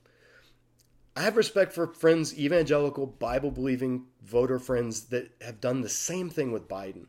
I 1.15 1.21
have 1.21 1.37
respect 1.37 1.73
for 1.73 1.87
friends, 1.87 2.37
evangelical, 2.37 3.05
Bible 3.05 3.51
believing 3.51 4.05
voter 4.23 4.57
friends 4.57 5.05
that 5.05 5.31
have 5.41 5.61
done 5.61 5.81
the 5.81 5.89
same 5.89 6.29
thing 6.29 6.51
with 6.51 6.67
Biden 6.67 7.05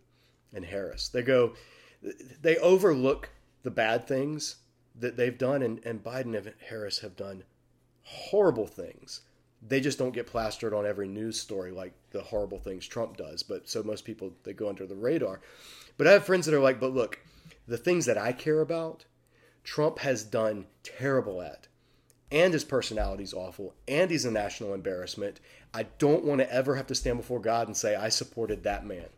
and 0.52 0.64
Harris. 0.64 1.08
They 1.08 1.22
go, 1.22 1.54
they 2.42 2.56
overlook 2.58 3.30
the 3.62 3.70
bad 3.70 4.06
things 4.06 4.56
that 4.94 5.16
they've 5.16 5.38
done, 5.38 5.62
and, 5.62 5.80
and 5.86 6.04
Biden 6.04 6.36
and 6.36 6.52
Harris 6.68 6.98
have 6.98 7.16
done 7.16 7.44
horrible 8.02 8.66
things 8.66 9.22
they 9.66 9.80
just 9.80 9.98
don't 9.98 10.12
get 10.12 10.26
plastered 10.26 10.74
on 10.74 10.86
every 10.86 11.08
news 11.08 11.40
story 11.40 11.72
like 11.72 11.92
the 12.10 12.20
horrible 12.20 12.58
things 12.58 12.86
Trump 12.86 13.16
does. 13.16 13.42
But 13.42 13.68
so 13.68 13.82
most 13.82 14.04
people 14.04 14.32
they 14.44 14.52
go 14.52 14.68
under 14.68 14.86
the 14.86 14.94
radar. 14.94 15.40
But 15.96 16.06
I 16.06 16.12
have 16.12 16.26
friends 16.26 16.46
that 16.46 16.54
are 16.54 16.60
like, 16.60 16.80
but 16.80 16.92
look, 16.92 17.20
the 17.66 17.78
things 17.78 18.06
that 18.06 18.18
I 18.18 18.32
care 18.32 18.60
about, 18.60 19.04
Trump 19.64 19.98
has 20.00 20.22
done 20.22 20.66
terrible 20.82 21.42
at. 21.42 21.68
And 22.30 22.52
his 22.52 22.64
personality's 22.64 23.34
awful, 23.34 23.74
and 23.86 24.10
he's 24.10 24.24
a 24.24 24.30
national 24.30 24.74
embarrassment. 24.74 25.40
I 25.72 25.84
don't 25.98 26.24
want 26.24 26.40
to 26.40 26.52
ever 26.52 26.74
have 26.74 26.86
to 26.88 26.94
stand 26.94 27.18
before 27.18 27.38
God 27.38 27.68
and 27.68 27.76
say 27.76 27.94
I 27.94 28.08
supported 28.08 28.64
that 28.64 28.86
man. 28.86 29.08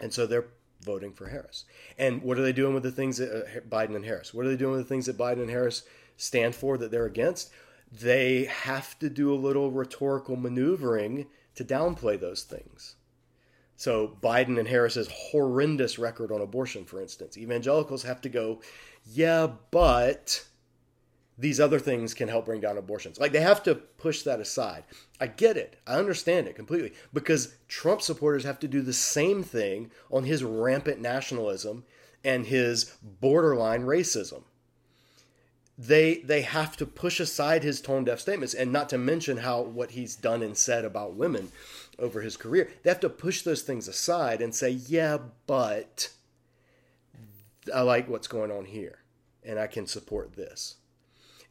And 0.00 0.12
so 0.12 0.26
they're 0.26 0.46
voting 0.84 1.12
for 1.12 1.28
Harris. 1.28 1.64
And 1.98 2.22
what 2.22 2.38
are 2.38 2.42
they 2.42 2.52
doing 2.52 2.74
with 2.74 2.82
the 2.82 2.92
things 2.92 3.16
that 3.16 3.32
uh, 3.32 3.60
Biden 3.68 3.96
and 3.96 4.04
Harris? 4.04 4.32
What 4.32 4.46
are 4.46 4.50
they 4.50 4.56
doing 4.56 4.72
with 4.72 4.82
the 4.82 4.88
things 4.88 5.06
that 5.06 5.18
Biden 5.18 5.40
and 5.40 5.50
Harris 5.50 5.82
stand 6.16 6.54
for 6.54 6.76
that 6.78 6.90
they're 6.90 7.06
against? 7.06 7.50
they 7.92 8.44
have 8.44 8.98
to 9.00 9.10
do 9.10 9.32
a 9.32 9.36
little 9.36 9.70
rhetorical 9.70 10.36
maneuvering 10.36 11.26
to 11.54 11.64
downplay 11.64 12.18
those 12.18 12.42
things. 12.42 12.96
So, 13.76 14.16
Biden 14.22 14.58
and 14.58 14.68
Harris's 14.68 15.08
horrendous 15.12 15.98
record 15.98 16.30
on 16.30 16.40
abortion, 16.40 16.84
for 16.84 17.00
instance, 17.00 17.36
evangelicals 17.36 18.04
have 18.04 18.20
to 18.22 18.28
go, 18.28 18.60
yeah, 19.04 19.48
but 19.70 20.44
these 21.38 21.60
other 21.60 21.78
things 21.78 22.14
can 22.14 22.28
help 22.28 22.44
bring 22.44 22.60
down 22.60 22.78
abortions. 22.78 23.18
Like 23.18 23.32
they 23.32 23.40
have 23.40 23.62
to 23.64 23.74
push 23.74 24.22
that 24.22 24.40
aside. 24.40 24.84
I 25.20 25.26
get 25.26 25.56
it. 25.56 25.80
I 25.86 25.94
understand 25.96 26.46
it 26.46 26.56
completely 26.56 26.92
because 27.12 27.54
Trump 27.68 28.02
supporters 28.02 28.44
have 28.44 28.58
to 28.60 28.68
do 28.68 28.82
the 28.82 28.92
same 28.92 29.42
thing 29.42 29.90
on 30.10 30.24
his 30.24 30.44
rampant 30.44 31.00
nationalism 31.00 31.84
and 32.24 32.46
his 32.46 32.96
borderline 33.02 33.82
racism 33.82 34.42
they 35.78 36.16
they 36.18 36.42
have 36.42 36.76
to 36.76 36.86
push 36.86 37.18
aside 37.18 37.62
his 37.62 37.80
tone 37.80 38.04
deaf 38.04 38.20
statements 38.20 38.54
and 38.54 38.72
not 38.72 38.88
to 38.88 38.98
mention 38.98 39.38
how 39.38 39.60
what 39.60 39.92
he's 39.92 40.14
done 40.14 40.42
and 40.42 40.56
said 40.56 40.84
about 40.84 41.14
women 41.14 41.50
over 41.98 42.20
his 42.20 42.36
career 42.36 42.70
they 42.82 42.90
have 42.90 43.00
to 43.00 43.08
push 43.08 43.42
those 43.42 43.62
things 43.62 43.88
aside 43.88 44.40
and 44.40 44.54
say 44.54 44.70
yeah 44.70 45.16
but 45.46 46.10
i 47.74 47.80
like 47.80 48.08
what's 48.08 48.28
going 48.28 48.50
on 48.50 48.64
here 48.64 48.98
and 49.44 49.58
i 49.58 49.66
can 49.66 49.86
support 49.86 50.34
this 50.34 50.76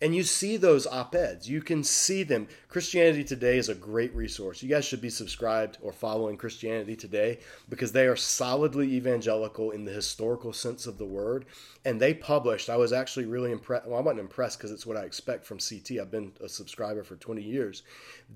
and 0.02 0.16
you 0.16 0.24
see 0.24 0.58
those 0.58 0.88
op 0.88 1.14
eds. 1.14 1.48
You 1.48 1.62
can 1.62 1.84
see 1.84 2.24
them. 2.24 2.48
Christianity 2.68 3.24
Today 3.24 3.60
is 3.60 3.70
a 3.70 3.76
great 3.76 4.14
resource. 4.16 4.64
You 4.64 4.70
guys 4.70 4.84
should 4.84 5.00
be 5.00 5.12
subscribed 5.12 5.78
or 5.80 5.94
following 5.94 6.38
Christianity 6.38 6.96
Today 6.96 7.38
because 7.70 7.92
they 7.92 8.08
are 8.08 8.16
solidly 8.16 8.96
evangelical 8.96 9.70
in 9.70 9.86
the 9.86 9.92
historical 9.92 10.54
sense 10.54 10.88
of 10.88 10.98
the 10.98 11.06
word. 11.06 11.46
And 11.86 12.02
they 12.02 12.16
published, 12.16 12.68
I 12.68 12.78
was 12.78 12.92
actually 12.92 13.28
really 13.28 13.52
impressed. 13.52 13.86
Well, 13.86 14.00
I 14.00 14.02
wasn't 14.02 14.22
impressed 14.22 14.58
because 14.58 14.72
it's 14.72 14.88
what 14.88 14.98
I 14.98 15.04
expect 15.04 15.46
from 15.46 15.60
CT. 15.60 16.00
I've 16.02 16.10
been 16.10 16.32
a 16.42 16.50
subscriber 16.50 17.04
for 17.04 17.16
20 17.16 17.44
years. 17.44 17.84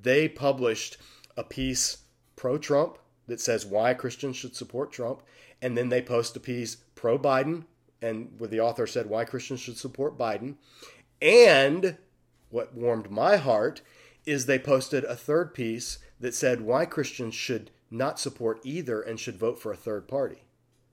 They 0.04 0.30
published 0.30 0.98
a 1.36 1.44
piece 1.44 1.98
pro 2.36 2.60
Trump 2.60 3.00
that 3.26 3.42
says 3.42 3.66
why 3.66 3.96
Christians 3.96 4.36
should 4.36 4.56
support 4.56 4.92
Trump 4.92 5.24
and 5.64 5.76
then 5.76 5.90
they 5.90 6.02
post 6.02 6.36
a 6.36 6.40
piece 6.40 6.76
pro 6.96 7.20
Biden, 7.20 7.66
and 8.02 8.32
where 8.38 8.50
the 8.50 8.60
author 8.60 8.88
said 8.88 9.08
why 9.08 9.26
Christians 9.26 9.60
should 9.60 9.78
support 9.78 10.18
Biden. 10.18 10.56
And 11.22 11.98
what 12.50 12.74
warmed 12.74 13.10
my 13.12 13.38
heart 13.38 13.82
is 14.26 14.46
they 14.46 14.60
posted 14.60 15.04
a 15.04 15.16
third 15.16 15.54
piece 15.54 16.00
that 16.20 16.34
said 16.34 16.62
why 16.62 16.86
Christians 16.86 17.36
should 17.36 17.72
not 17.92 18.20
support 18.20 18.60
either 18.64 19.02
and 19.02 19.20
should 19.20 19.38
vote 19.38 19.60
for 19.60 19.72
a 19.72 19.78
third 19.78 20.08
party, 20.08 20.44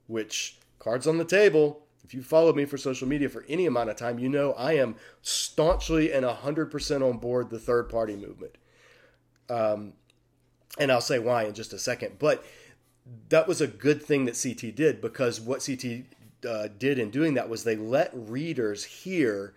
which 0.07 0.57
cards 0.79 1.07
on 1.07 1.17
the 1.17 1.25
table. 1.25 1.85
If 2.03 2.13
you 2.13 2.21
followed 2.21 2.55
me 2.55 2.65
for 2.65 2.77
social 2.77 3.07
media 3.07 3.29
for 3.29 3.45
any 3.47 3.65
amount 3.65 3.89
of 3.89 3.95
time, 3.95 4.19
you 4.19 4.29
know 4.29 4.53
I 4.53 4.73
am 4.73 4.95
staunchly 5.21 6.11
and 6.11 6.25
100% 6.25 7.09
on 7.09 7.17
board 7.17 7.49
the 7.49 7.59
third 7.59 7.89
party 7.89 8.15
movement. 8.15 8.57
Um, 9.49 9.93
and 10.77 10.91
I'll 10.91 11.01
say 11.01 11.19
why 11.19 11.43
in 11.43 11.53
just 11.53 11.73
a 11.73 11.79
second. 11.79 12.17
But 12.19 12.43
that 13.29 13.47
was 13.47 13.61
a 13.61 13.67
good 13.67 14.01
thing 14.01 14.25
that 14.25 14.39
CT 14.41 14.75
did 14.75 15.01
because 15.01 15.41
what 15.41 15.65
CT 15.65 16.05
uh, 16.47 16.67
did 16.77 16.99
in 16.99 17.09
doing 17.09 17.33
that 17.33 17.49
was 17.49 17.63
they 17.63 17.75
let 17.75 18.11
readers 18.13 18.83
hear 18.83 19.53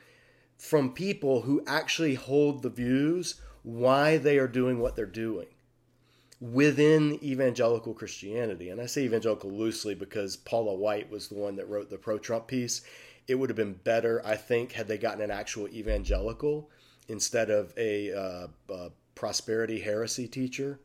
from 0.58 0.92
people 0.92 1.42
who 1.42 1.62
actually 1.66 2.14
hold 2.14 2.62
the 2.62 2.70
views 2.70 3.40
why 3.62 4.16
they 4.16 4.38
are 4.38 4.48
doing 4.48 4.78
what 4.78 4.96
they're 4.96 5.06
doing 5.06 5.46
within 6.40 7.22
evangelical 7.22 7.94
Christianity. 7.94 8.70
And 8.70 8.80
I 8.80 8.86
say 8.86 9.02
evangelical 9.02 9.50
loosely 9.50 9.94
because 9.94 10.36
Paula 10.36 10.74
White 10.74 11.10
was 11.10 11.28
the 11.28 11.34
one 11.34 11.56
that 11.56 11.68
wrote 11.68 11.90
the 11.90 11.98
pro 11.98 12.18
Trump 12.18 12.46
piece. 12.46 12.82
It 13.26 13.34
would 13.36 13.50
have 13.50 13.56
been 13.56 13.72
better, 13.72 14.22
I 14.24 14.36
think, 14.36 14.72
had 14.72 14.86
they 14.86 14.98
gotten 14.98 15.22
an 15.22 15.30
actual 15.30 15.68
evangelical 15.68 16.70
instead 17.08 17.50
of 17.50 17.72
a, 17.76 18.12
uh, 18.12 18.88
prosperity 19.14 19.80
heresy 19.80 20.28
teacher. 20.28 20.78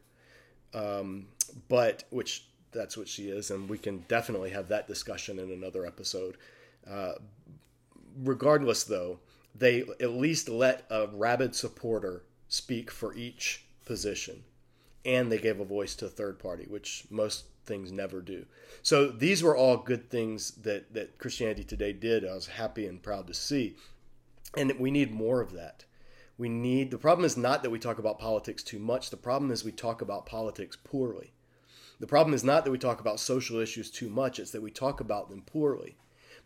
Um, 0.73 1.27
but 1.67 2.05
which 2.09 2.45
that's 2.71 2.97
what 2.97 3.07
she 3.07 3.29
is, 3.29 3.51
and 3.51 3.69
we 3.69 3.77
can 3.77 4.05
definitely 4.07 4.51
have 4.51 4.67
that 4.69 4.87
discussion 4.87 5.39
in 5.39 5.51
another 5.51 5.85
episode. 5.85 6.37
Uh, 6.89 7.13
regardless, 8.23 8.83
though, 8.83 9.19
they 9.53 9.81
at 9.99 10.11
least 10.11 10.49
let 10.49 10.85
a 10.89 11.07
rabid 11.07 11.55
supporter 11.55 12.23
speak 12.47 12.91
for 12.91 13.13
each 13.13 13.63
position 13.85 14.43
and 15.05 15.31
they 15.31 15.37
gave 15.37 15.59
a 15.59 15.65
voice 15.65 15.95
to 15.95 16.05
a 16.05 16.09
third 16.09 16.39
party, 16.39 16.65
which 16.67 17.05
most 17.09 17.45
things 17.65 17.91
never 17.91 18.21
do. 18.21 18.45
So 18.83 19.07
these 19.07 19.43
were 19.43 19.55
all 19.55 19.77
good 19.77 20.09
things 20.09 20.51
that, 20.51 20.93
that 20.93 21.17
Christianity 21.17 21.63
Today 21.63 21.93
did. 21.93 22.27
I 22.27 22.33
was 22.33 22.47
happy 22.47 22.85
and 22.85 23.01
proud 23.01 23.27
to 23.27 23.33
see. 23.33 23.75
And 24.55 24.77
we 24.79 24.91
need 24.91 25.11
more 25.11 25.41
of 25.41 25.53
that. 25.53 25.85
We 26.37 26.49
need 26.49 26.91
the 26.91 26.97
problem 26.97 27.25
is 27.25 27.37
not 27.37 27.61
that 27.63 27.69
we 27.69 27.79
talk 27.79 27.99
about 27.99 28.19
politics 28.19 28.63
too 28.63 28.79
much. 28.79 29.09
The 29.09 29.17
problem 29.17 29.51
is 29.51 29.63
we 29.63 29.71
talk 29.71 30.01
about 30.01 30.25
politics 30.25 30.77
poorly. 30.83 31.31
The 32.01 32.07
problem 32.07 32.33
is 32.33 32.43
not 32.43 32.65
that 32.65 32.71
we 32.71 32.77
talk 32.77 32.99
about 32.99 33.21
social 33.21 33.59
issues 33.59 33.89
too 33.89 34.09
much, 34.09 34.39
it's 34.39 34.51
that 34.51 34.61
we 34.61 34.71
talk 34.71 34.99
about 34.99 35.29
them 35.29 35.43
poorly. 35.43 35.95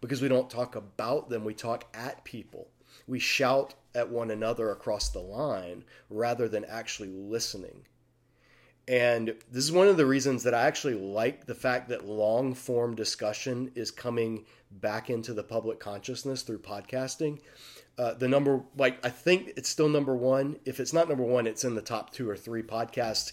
Because 0.01 0.21
we 0.21 0.27
don't 0.27 0.49
talk 0.49 0.75
about 0.75 1.29
them, 1.29 1.43
we 1.43 1.55
talk 1.55 1.85
at 1.95 2.23
people. 2.23 2.67
We 3.07 3.17
shout 3.17 3.73
at 3.95 4.09
one 4.09 4.29
another 4.29 4.69
across 4.69 5.09
the 5.09 5.19
line 5.19 5.83
rather 6.09 6.47
than 6.47 6.65
actually 6.65 7.09
listening 7.09 7.87
and 8.87 9.33
this 9.51 9.63
is 9.63 9.71
one 9.71 9.87
of 9.87 9.97
the 9.97 10.05
reasons 10.05 10.43
that 10.43 10.53
I 10.53 10.63
actually 10.63 10.93
like 10.93 11.45
the 11.45 11.55
fact 11.55 11.89
that 11.89 12.05
long 12.05 12.53
form 12.53 12.95
discussion 12.95 13.71
is 13.73 13.89
coming 13.89 14.45
back 14.69 15.09
into 15.09 15.33
the 15.33 15.43
public 15.43 15.79
consciousness 15.79 16.43
through 16.43 16.59
podcasting. 16.59 17.39
Uh, 17.97 18.13
the 18.13 18.27
number, 18.27 18.61
like, 18.77 19.03
I 19.03 19.09
think 19.09 19.53
it's 19.57 19.69
still 19.69 19.89
number 19.89 20.15
one. 20.15 20.57
If 20.65 20.79
it's 20.79 20.93
not 20.93 21.09
number 21.09 21.23
one, 21.23 21.47
it's 21.47 21.63
in 21.63 21.73
the 21.73 21.81
top 21.81 22.11
two 22.11 22.29
or 22.29 22.35
three 22.35 22.61
podcasts 22.61 23.31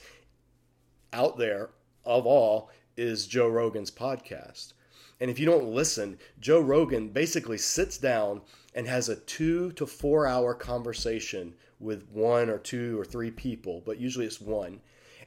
out 1.13 1.37
there 1.37 1.71
of 2.05 2.27
all 2.27 2.71
is 2.97 3.27
Joe 3.27 3.49
Rogan's 3.49 3.91
podcast. 3.91 4.73
And 5.21 5.31
if 5.31 5.39
you 5.39 5.47
don't 5.47 5.75
listen, 5.75 6.19
Joe 6.41 6.61
Rogan 6.61 7.09
basically 7.09 7.59
sits 7.59 7.99
down 7.99 8.43
and 8.75 8.87
has 8.87 9.09
a 9.09 9.17
two 9.17 9.73
to 9.73 9.87
four 9.87 10.27
hour 10.27 10.55
conversation 10.55 11.55
with 11.79 12.09
one 12.11 12.49
or 12.49 12.59
two 12.59 12.99
or 12.99 13.05
three 13.05 13.31
people, 13.31 13.83
but 13.85 14.01
usually 14.01 14.27
it's 14.27 14.41
one 14.41 14.81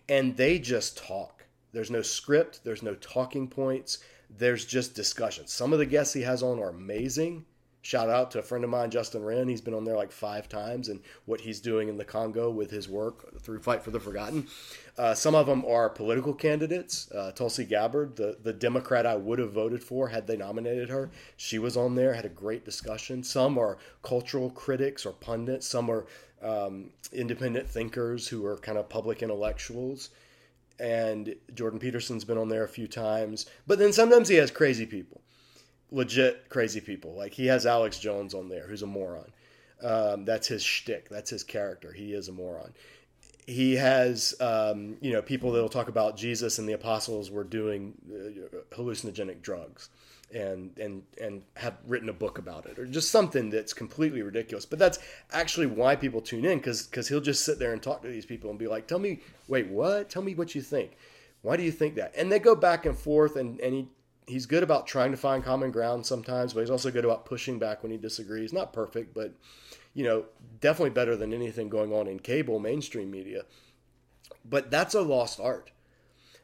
and 0.07 0.35
they 0.37 0.59
just 0.59 0.97
talk. 0.97 1.45
There's 1.71 1.91
no 1.91 2.01
script, 2.01 2.61
there's 2.63 2.83
no 2.83 2.95
talking 2.95 3.47
points, 3.47 3.99
there's 4.37 4.65
just 4.65 4.95
discussion. 4.95 5.47
Some 5.47 5.73
of 5.73 5.79
the 5.79 5.85
guests 5.85 6.13
he 6.13 6.21
has 6.21 6.43
on 6.43 6.59
are 6.59 6.69
amazing. 6.69 7.45
Shout 7.85 8.09
out 8.09 8.31
to 8.31 8.39
a 8.39 8.41
friend 8.41 8.63
of 8.63 8.71
mine, 8.71 8.89
Justin 8.89 9.23
Wren. 9.23 9.47
He's 9.47 9.61
been 9.61 9.75
on 9.75 9.85
there 9.85 9.95
like 9.95 10.11
five 10.11 10.49
times, 10.49 10.89
and 10.89 11.01
what 11.25 11.41
he's 11.41 11.59
doing 11.59 11.87
in 11.87 11.97
the 11.97 12.03
Congo 12.03 12.49
with 12.49 12.71
his 12.71 12.89
work 12.89 13.39
through 13.39 13.59
Fight 13.59 13.83
for 13.83 13.91
the 13.91 13.99
Forgotten. 13.99 14.47
Uh, 14.97 15.13
some 15.13 15.35
of 15.35 15.45
them 15.45 15.63
are 15.65 15.87
political 15.87 16.33
candidates. 16.33 17.11
Uh, 17.11 17.31
Tulsi 17.31 17.63
Gabbard, 17.63 18.15
the, 18.15 18.37
the 18.41 18.53
Democrat 18.53 19.05
I 19.05 19.15
would 19.17 19.37
have 19.37 19.51
voted 19.51 19.83
for 19.83 20.07
had 20.07 20.25
they 20.25 20.35
nominated 20.35 20.89
her, 20.89 21.11
she 21.37 21.59
was 21.59 21.77
on 21.77 21.93
there, 21.93 22.15
had 22.15 22.25
a 22.25 22.29
great 22.29 22.65
discussion. 22.65 23.21
Some 23.21 23.55
are 23.59 23.77
cultural 24.01 24.49
critics 24.49 25.05
or 25.05 25.11
pundits. 25.11 25.67
Some 25.67 25.91
are 25.91 26.07
um, 26.41 26.89
independent 27.13 27.69
thinkers 27.69 28.27
who 28.27 28.47
are 28.47 28.57
kind 28.57 28.79
of 28.79 28.89
public 28.89 29.21
intellectuals. 29.21 30.09
And 30.79 31.35
Jordan 31.53 31.77
Peterson's 31.77 32.25
been 32.25 32.39
on 32.39 32.49
there 32.49 32.63
a 32.63 32.67
few 32.67 32.87
times. 32.87 33.45
But 33.67 33.77
then 33.77 33.93
sometimes 33.93 34.27
he 34.27 34.37
has 34.37 34.49
crazy 34.49 34.87
people, 34.87 35.21
legit 35.91 36.49
crazy 36.49 36.81
people. 36.81 37.13
Like 37.13 37.33
he 37.33 37.47
has 37.47 37.65
Alex 37.65 37.99
Jones 37.99 38.33
on 38.33 38.49
there, 38.49 38.67
who's 38.67 38.81
a 38.81 38.87
moron. 38.87 39.31
Um, 39.83 40.25
that's 40.25 40.47
his 40.47 40.63
shtick. 40.63 41.09
That's 41.09 41.29
his 41.29 41.43
character. 41.43 41.91
He 41.91 42.13
is 42.13 42.29
a 42.29 42.31
moron. 42.31 42.73
He 43.45 43.75
has, 43.75 44.33
um, 44.39 44.97
you 45.01 45.13
know, 45.13 45.21
people 45.21 45.51
that'll 45.51 45.69
talk 45.69 45.87
about 45.87 46.17
Jesus 46.17 46.57
and 46.57 46.67
the 46.67 46.73
apostles 46.73 47.29
were 47.29 47.43
doing 47.43 47.93
uh, 48.09 48.75
hallucinogenic 48.75 49.41
drugs 49.41 49.89
and 50.33 50.77
and 50.79 51.03
and 51.21 51.43
have 51.55 51.77
written 51.87 52.09
a 52.09 52.13
book 52.13 52.37
about 52.37 52.65
it 52.65 52.79
or 52.79 52.85
just 52.85 53.11
something 53.11 53.49
that's 53.49 53.73
completely 53.73 54.21
ridiculous 54.21 54.65
but 54.65 54.79
that's 54.79 54.97
actually 55.31 55.67
why 55.67 55.95
people 55.95 56.19
tune 56.19 56.45
in 56.45 56.57
because 56.57 56.87
because 56.87 57.07
he'll 57.07 57.21
just 57.21 57.45
sit 57.45 57.59
there 57.59 57.73
and 57.73 57.83
talk 57.83 58.01
to 58.01 58.07
these 58.07 58.25
people 58.25 58.49
and 58.49 58.57
be 58.57 58.67
like 58.67 58.87
tell 58.87 58.97
me 58.97 59.19
wait 59.47 59.67
what 59.67 60.09
tell 60.09 60.23
me 60.23 60.33
what 60.33 60.55
you 60.55 60.61
think 60.61 60.97
why 61.43 61.55
do 61.55 61.63
you 61.63 61.71
think 61.71 61.95
that 61.95 62.11
and 62.17 62.31
they 62.31 62.39
go 62.39 62.55
back 62.55 62.85
and 62.85 62.97
forth 62.97 63.35
and 63.35 63.59
and 63.59 63.73
he 63.73 63.87
he's 64.27 64.45
good 64.45 64.63
about 64.63 64.87
trying 64.87 65.11
to 65.11 65.17
find 65.17 65.43
common 65.43 65.71
ground 65.71 66.05
sometimes 66.05 66.53
but 66.53 66.61
he's 66.61 66.69
also 66.69 66.91
good 66.91 67.05
about 67.05 67.25
pushing 67.25 67.59
back 67.59 67.83
when 67.83 67.91
he 67.91 67.97
disagrees. 67.97 68.53
Not 68.53 68.73
perfect 68.73 69.13
but 69.13 69.33
you 69.93 70.03
know 70.03 70.25
definitely 70.59 70.91
better 70.91 71.15
than 71.15 71.33
anything 71.33 71.69
going 71.69 71.93
on 71.93 72.07
in 72.07 72.19
cable 72.19 72.59
mainstream 72.59 73.11
media. 73.11 73.43
But 74.43 74.71
that's 74.71 74.93
a 74.93 75.01
lost 75.01 75.39
art. 75.39 75.71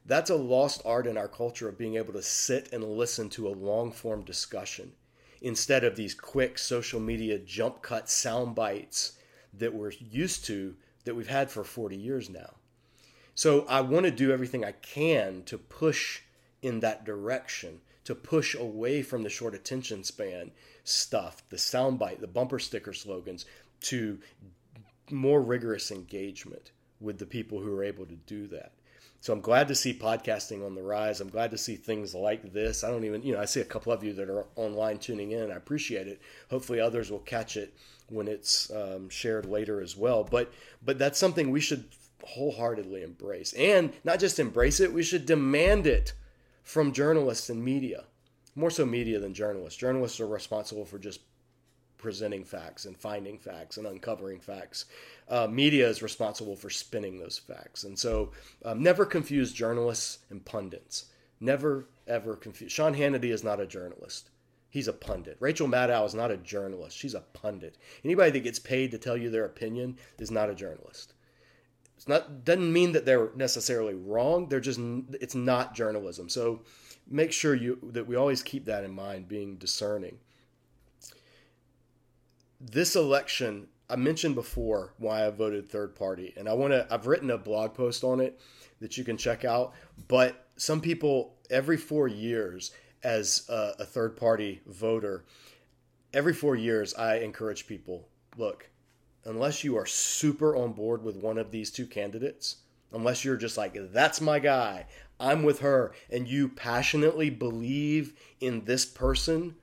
That's 0.05 0.29
a 0.29 0.35
lost 0.35 0.81
art 0.83 1.05
in 1.05 1.17
our 1.17 1.27
culture 1.27 1.69
of 1.69 1.77
being 1.77 1.95
able 1.95 2.13
to 2.13 2.23
sit 2.23 2.73
and 2.73 2.83
listen 2.83 3.29
to 3.29 3.47
a 3.47 3.49
long 3.49 3.91
form 3.91 4.23
discussion 4.23 4.93
instead 5.41 5.83
of 5.83 5.95
these 5.95 6.13
quick 6.13 6.57
social 6.57 6.99
media 6.99 7.37
jump 7.39 7.81
cut 7.81 8.09
sound 8.09 8.55
bites 8.55 9.13
that 9.53 9.73
we're 9.73 9.91
used 9.91 10.45
to 10.45 10.75
that 11.03 11.15
we've 11.15 11.27
had 11.27 11.49
for 11.49 11.63
40 11.63 11.97
years 11.97 12.29
now. 12.29 12.55
So 13.33 13.65
I 13.67 13.81
want 13.81 14.05
to 14.05 14.11
do 14.11 14.31
everything 14.31 14.63
I 14.63 14.73
can 14.73 15.43
to 15.43 15.57
push 15.57 16.21
in 16.61 16.79
that 16.81 17.05
direction, 17.05 17.81
to 18.03 18.15
push 18.15 18.55
away 18.55 19.01
from 19.01 19.23
the 19.23 19.29
short 19.29 19.53
attention 19.53 20.03
span 20.03 20.51
stuff, 20.83 21.43
the 21.49 21.57
soundbite, 21.57 22.19
the 22.19 22.27
bumper 22.27 22.59
sticker 22.59 22.93
slogans, 22.93 23.45
to 23.81 24.19
more 25.09 25.41
rigorous 25.41 25.91
engagement 25.91 26.71
with 26.99 27.17
the 27.17 27.25
people 27.25 27.59
who 27.59 27.75
are 27.75 27.83
able 27.83 28.05
to 28.05 28.15
do 28.15 28.47
that. 28.47 28.71
So 29.21 29.33
I'm 29.33 29.41
glad 29.41 29.67
to 29.67 29.75
see 29.75 29.93
podcasting 29.93 30.65
on 30.65 30.73
the 30.73 30.81
rise. 30.81 31.21
I'm 31.21 31.29
glad 31.29 31.51
to 31.51 31.57
see 31.57 31.75
things 31.75 32.15
like 32.15 32.53
this. 32.53 32.83
I 32.83 32.89
don't 32.89 33.05
even, 33.05 33.21
you 33.21 33.33
know, 33.33 33.39
I 33.39 33.45
see 33.45 33.61
a 33.61 33.65
couple 33.65 33.93
of 33.93 34.03
you 34.03 34.13
that 34.13 34.29
are 34.29 34.47
online 34.55 34.97
tuning 34.97 35.31
in. 35.31 35.51
I 35.51 35.55
appreciate 35.55 36.07
it. 36.07 36.21
Hopefully, 36.49 36.79
others 36.79 37.11
will 37.11 37.19
catch 37.19 37.55
it 37.55 37.75
when 38.09 38.27
it's 38.27 38.71
um, 38.71 39.09
shared 39.09 39.45
later 39.45 39.79
as 39.79 39.95
well. 39.95 40.23
But 40.23 40.51
but 40.83 40.97
that's 40.97 41.19
something 41.19 41.51
we 41.51 41.61
should 41.61 41.85
wholeheartedly 42.23 43.03
embrace, 43.03 43.53
and 43.53 43.93
not 44.03 44.19
just 44.19 44.39
embrace 44.39 44.79
it. 44.79 44.91
We 44.91 45.03
should 45.03 45.27
demand 45.27 45.85
it 45.85 46.13
from 46.63 46.91
journalists 46.91 47.49
and 47.49 47.63
media, 47.63 48.05
more 48.55 48.69
so 48.69 48.85
media 48.85 49.19
than 49.19 49.33
journalists. 49.33 49.79
Journalists 49.79 50.19
are 50.19 50.27
responsible 50.27 50.85
for 50.85 50.99
just 50.99 51.21
presenting 51.97 52.43
facts 52.43 52.85
and 52.85 52.97
finding 52.97 53.37
facts 53.37 53.77
and 53.77 53.85
uncovering 53.85 54.39
facts. 54.39 54.85
Uh, 55.29 55.47
media 55.47 55.87
is 55.87 56.01
responsible 56.01 56.55
for 56.55 56.69
spinning 56.69 57.19
those 57.19 57.37
facts. 57.37 57.83
And 57.83 57.97
so 57.97 58.31
um, 58.65 58.81
never 58.81 59.05
confuse 59.05 59.53
journalists 59.53 60.19
and 60.29 60.43
pundits. 60.43 61.05
Never, 61.39 61.85
ever 62.07 62.35
confuse. 62.35 62.71
Sean 62.71 62.95
Hannity 62.95 63.31
is 63.31 63.43
not 63.43 63.59
a 63.59 63.67
journalist. 63.67 64.29
He's 64.69 64.87
a 64.87 64.93
pundit. 64.93 65.37
Rachel 65.39 65.67
Maddow 65.67 66.05
is 66.05 66.15
not 66.15 66.31
a 66.31 66.37
journalist. 66.37 66.97
She's 66.97 67.13
a 67.13 67.21
pundit. 67.33 67.77
Anybody 68.03 68.31
that 68.31 68.43
gets 68.43 68.59
paid 68.59 68.91
to 68.91 68.97
tell 68.97 69.17
you 69.17 69.29
their 69.29 69.45
opinion 69.45 69.97
is 70.17 70.31
not 70.31 70.49
a 70.49 70.55
journalist. 70.55 71.13
It's 72.01 72.07
not 72.07 72.43
doesn't 72.43 72.73
mean 72.73 72.93
that 72.93 73.05
they're 73.05 73.29
necessarily 73.35 73.93
wrong. 73.93 74.49
They're 74.49 74.59
just 74.59 74.79
it's 75.19 75.35
not 75.35 75.75
journalism. 75.75 76.29
So 76.29 76.63
make 77.07 77.31
sure 77.31 77.53
you 77.53 77.77
that 77.91 78.07
we 78.07 78.15
always 78.15 78.41
keep 78.41 78.65
that 78.65 78.83
in 78.83 78.91
mind, 78.91 79.27
being 79.27 79.55
discerning 79.55 80.17
this 82.61 82.95
election, 82.95 83.67
I 83.89 83.95
mentioned 83.95 84.35
before 84.35 84.93
why 84.97 85.25
I 85.25 85.29
voted 85.31 85.69
third 85.69 85.95
party, 85.95 86.33
and 86.37 86.47
I 86.47 86.53
want 86.53 86.73
to. 86.73 86.87
I've 86.91 87.07
written 87.07 87.31
a 87.31 87.37
blog 87.37 87.73
post 87.73 88.03
on 88.03 88.19
it 88.19 88.39
that 88.79 88.97
you 88.97 89.03
can 89.03 89.17
check 89.17 89.43
out. 89.43 89.73
But 90.07 90.47
some 90.57 90.79
people, 90.79 91.35
every 91.49 91.77
four 91.77 92.07
years, 92.07 92.71
as 93.03 93.45
a, 93.49 93.73
a 93.79 93.85
third 93.85 94.15
party 94.15 94.61
voter, 94.67 95.25
every 96.13 96.33
four 96.33 96.55
years, 96.55 96.93
I 96.93 97.17
encourage 97.17 97.67
people 97.67 98.07
look, 98.37 98.69
unless 99.25 99.63
you 99.63 99.77
are 99.77 99.85
super 99.85 100.55
on 100.55 100.73
board 100.73 101.03
with 101.03 101.15
one 101.15 101.37
of 101.37 101.51
these 101.51 101.71
two 101.71 101.85
candidates, 101.85 102.57
unless 102.91 103.23
you're 103.23 103.37
just 103.37 103.57
like, 103.57 103.77
that's 103.91 104.21
my 104.21 104.39
guy, 104.39 104.85
I'm 105.19 105.43
with 105.43 105.59
her, 105.59 105.93
and 106.09 106.27
you 106.27 106.49
passionately 106.49 107.29
believe 107.29 108.13
in 108.39 108.65
this 108.65 108.85
person, 108.85 109.55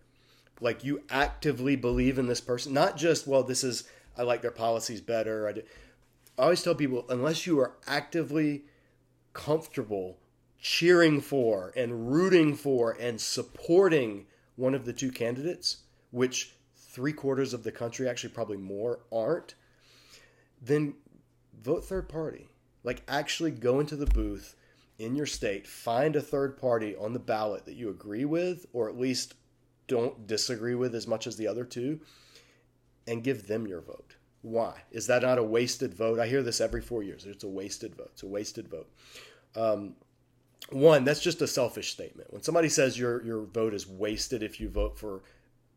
like 0.61 0.85
you 0.85 1.03
actively 1.11 1.77
believe 1.77 2.18
in 2.18 2.27
this 2.27 2.40
person, 2.40 2.73
not 2.73 2.97
just, 2.97 3.27
well, 3.27 3.42
this 3.42 3.64
is, 3.64 3.85
I 4.16 4.23
like 4.23 4.42
their 4.42 4.51
policies 4.51 5.01
better. 5.01 5.49
I. 5.49 5.62
I 6.40 6.44
always 6.44 6.62
tell 6.62 6.77
people, 6.77 7.05
unless 7.09 7.49
you 7.49 7.59
are 7.59 7.73
actively 7.88 8.62
comfortable 9.33 10.18
cheering 10.61 11.21
for 11.21 11.73
and 11.75 12.12
rooting 12.12 12.55
for 12.55 12.92
and 12.92 13.21
supporting 13.21 14.27
one 14.55 14.73
of 14.73 14.85
the 14.85 14.92
two 14.92 15.11
candidates, 15.11 15.79
which 16.12 16.55
three 16.99 17.13
quarters 17.13 17.55
of 17.55 17.63
the 17.63 17.71
country, 17.71 18.09
actually 18.09 18.31
probably 18.31 18.57
more, 18.57 18.99
aren't, 19.13 19.55
then 20.61 20.93
vote 21.63 21.85
third 21.85 22.09
party. 22.09 22.49
Like 22.83 23.05
actually 23.07 23.53
go 23.53 23.79
into 23.79 23.95
the 23.95 24.07
booth 24.07 24.57
in 24.99 25.15
your 25.15 25.25
state, 25.25 25.65
find 25.65 26.17
a 26.17 26.21
third 26.21 26.57
party 26.57 26.97
on 26.97 27.13
the 27.13 27.21
ballot 27.21 27.67
that 27.67 27.77
you 27.77 27.89
agree 27.89 28.25
with, 28.25 28.67
or 28.73 28.89
at 28.89 28.99
least 28.99 29.35
don't 29.87 30.27
disagree 30.27 30.75
with 30.75 30.93
as 30.93 31.07
much 31.07 31.29
as 31.29 31.37
the 31.37 31.47
other 31.47 31.65
two, 31.65 32.01
and 33.07 33.23
give 33.23 33.47
them 33.47 33.69
your 33.69 33.81
vote. 33.81 34.17
Why? 34.43 34.83
Is 34.91 35.07
that 35.07 35.23
not 35.23 35.39
a 35.39 35.43
wasted 35.45 35.95
vote? 35.95 36.19
I 36.19 36.27
hear 36.27 36.43
this 36.43 36.61
every 36.61 36.83
four 36.83 37.05
years. 37.05 37.27
It's 37.27 37.45
a 37.45 37.49
wasted 37.49 37.95
vote. 37.95 38.11
It's 38.15 38.25
a 38.25 38.27
wasted 38.27 38.67
vote. 38.67 38.91
Um, 39.55 39.95
one, 40.71 41.05
that's 41.05 41.23
just 41.23 41.43
a 41.43 41.47
selfish 41.47 41.93
statement. 41.93 42.33
When 42.33 42.43
somebody 42.43 42.69
says 42.69 42.99
your 42.99 43.25
your 43.25 43.45
vote 43.45 43.73
is 43.73 43.87
wasted 43.87 44.43
if 44.43 44.59
you 44.59 44.69
vote 44.69 44.99
for 44.99 45.23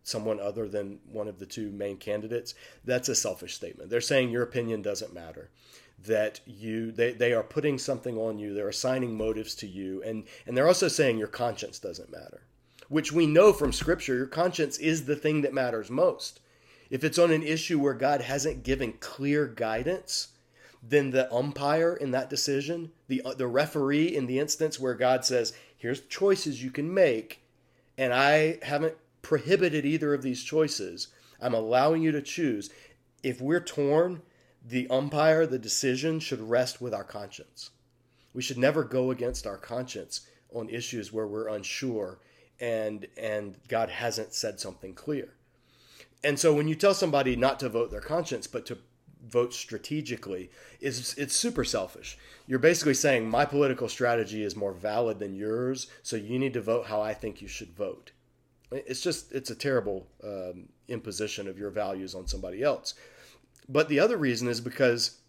someone 0.04 0.40
other 0.40 0.68
than 0.68 1.00
one 1.12 1.28
of 1.28 1.40
the 1.40 1.46
two 1.46 1.72
main 1.72 1.98
candidates, 1.98 2.56
that's 2.86 3.10
a 3.10 3.16
selfish 3.16 3.56
statement. 3.56 3.90
They're 3.90 4.02
saying 4.02 4.30
your 4.30 4.44
opinion 4.44 4.82
doesn't 4.82 5.14
matter. 5.14 5.50
That 6.06 6.40
you 6.48 6.92
they, 6.92 7.14
they 7.14 7.32
are 7.34 7.44
putting 7.44 7.78
something 7.78 8.18
on 8.18 8.40
you, 8.40 8.54
they're 8.54 8.70
assigning 8.70 9.16
motives 9.16 9.54
to 9.56 9.68
you, 9.68 10.02
and, 10.04 10.24
and 10.48 10.58
they're 10.58 10.68
also 10.68 10.88
saying 10.88 11.20
your 11.20 11.28
conscience 11.28 11.78
doesn't 11.78 12.12
matter. 12.12 12.42
Which 12.90 13.12
we 13.12 13.28
know 13.28 13.54
from 13.54 13.72
scripture, 13.72 14.16
your 14.16 14.26
conscience 14.26 14.78
is 14.80 15.06
the 15.06 15.16
thing 15.16 15.42
that 15.42 15.54
matters 15.54 15.92
most. 15.92 16.40
If 16.90 17.04
it's 17.04 17.20
on 17.20 17.32
an 17.32 17.44
issue 17.44 17.80
where 17.80 17.94
God 17.94 18.22
hasn't 18.22 18.64
given 18.64 18.94
clear 19.00 19.48
guidance, 19.48 20.30
then 20.84 21.12
the 21.12 21.32
umpire 21.34 21.96
in 21.96 22.12
that 22.12 22.30
decision, 22.30 22.92
the 23.08 23.22
uh, 23.24 23.34
the 23.34 23.48
referee 23.48 24.08
in 24.16 24.26
the 24.26 24.40
instance 24.40 24.80
where 24.80 24.96
God 24.96 25.24
says, 25.24 25.54
"Here's 25.78 26.02
choices 26.02 26.64
you 26.64 26.72
can 26.72 26.92
make," 26.92 27.44
and 27.98 28.14
I 28.14 28.58
haven't 28.64 28.96
prohibited 29.22 29.86
either 29.86 30.14
of 30.14 30.22
these 30.22 30.44
choices. 30.44 31.08
I'm 31.42 31.54
allowing 31.54 32.02
you 32.02 32.12
to 32.12 32.22
choose. 32.22 32.70
If 33.24 33.42
we're 33.42 33.60
torn, 33.60 34.22
the 34.66 34.88
umpire, 34.90 35.46
the 35.46 35.60
decision 35.60 36.20
should 36.20 36.42
rest 36.42 36.82
with 36.82 36.94
our 36.94 37.04
conscience. 37.04 37.72
We 38.34 38.42
should 38.42 38.58
never 38.58 38.84
go 38.84 39.12
against 39.12 39.48
our 39.48 39.58
conscience 39.58 40.22
on 40.54 40.70
issues 40.70 41.12
where 41.12 41.28
we're 41.28 41.48
unsure 41.48 42.20
and 42.60 43.08
and 43.18 43.58
God 43.68 43.90
hasn't 43.90 44.34
said 44.34 44.60
something 44.60 44.94
clear. 44.94 45.34
And 46.24 46.40
so 46.40 46.54
when 46.54 46.68
you 46.68 46.76
tell 46.76 46.94
somebody 46.94 47.36
not 47.36 47.60
to 47.62 47.70
vote 47.70 47.90
their 47.90 48.02
conscience 48.02 48.48
but 48.48 48.66
to 48.68 48.78
vote 49.26 49.54
strategically 49.54 50.52
is 50.80 51.16
it's 51.18 51.36
super 51.36 51.64
selfish. 51.64 52.18
You're 52.48 52.60
basically 52.60 52.94
saying 52.94 53.30
my 53.30 53.46
political 53.46 53.90
strategy 53.90 54.44
is 54.44 54.56
more 54.56 54.74
valid 54.74 55.20
than 55.20 55.36
yours, 55.36 55.88
so 56.04 56.16
you 56.16 56.38
need 56.38 56.54
to 56.54 56.62
vote 56.62 56.88
how 56.88 57.02
I 57.02 57.14
think 57.14 57.42
you 57.42 57.48
should 57.48 57.72
vote. 57.76 58.12
It's 58.72 59.02
just 59.02 59.32
it's 59.32 59.50
a 59.50 59.56
terrible 59.56 60.08
um, 60.24 60.70
imposition 60.88 61.48
of 61.48 61.58
your 61.58 61.72
values 61.72 62.16
on 62.16 62.28
somebody 62.28 62.64
else. 62.64 62.94
But 63.68 63.90
the 63.90 64.00
other 64.00 64.18
reason 64.18 64.48
is 64.48 64.62
because 64.62 65.20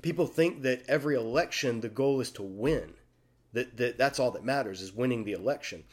people 0.00 0.26
think 0.26 0.62
that 0.62 0.82
every 0.88 1.14
election 1.14 1.80
the 1.80 1.88
goal 1.88 2.20
is 2.20 2.30
to 2.32 2.42
win. 2.42 2.94
That, 3.52 3.76
that 3.76 3.98
that's 3.98 4.18
all 4.18 4.30
that 4.30 4.44
matters 4.44 4.80
is 4.80 4.94
winning 4.94 5.24
the 5.24 5.32
election. 5.32 5.84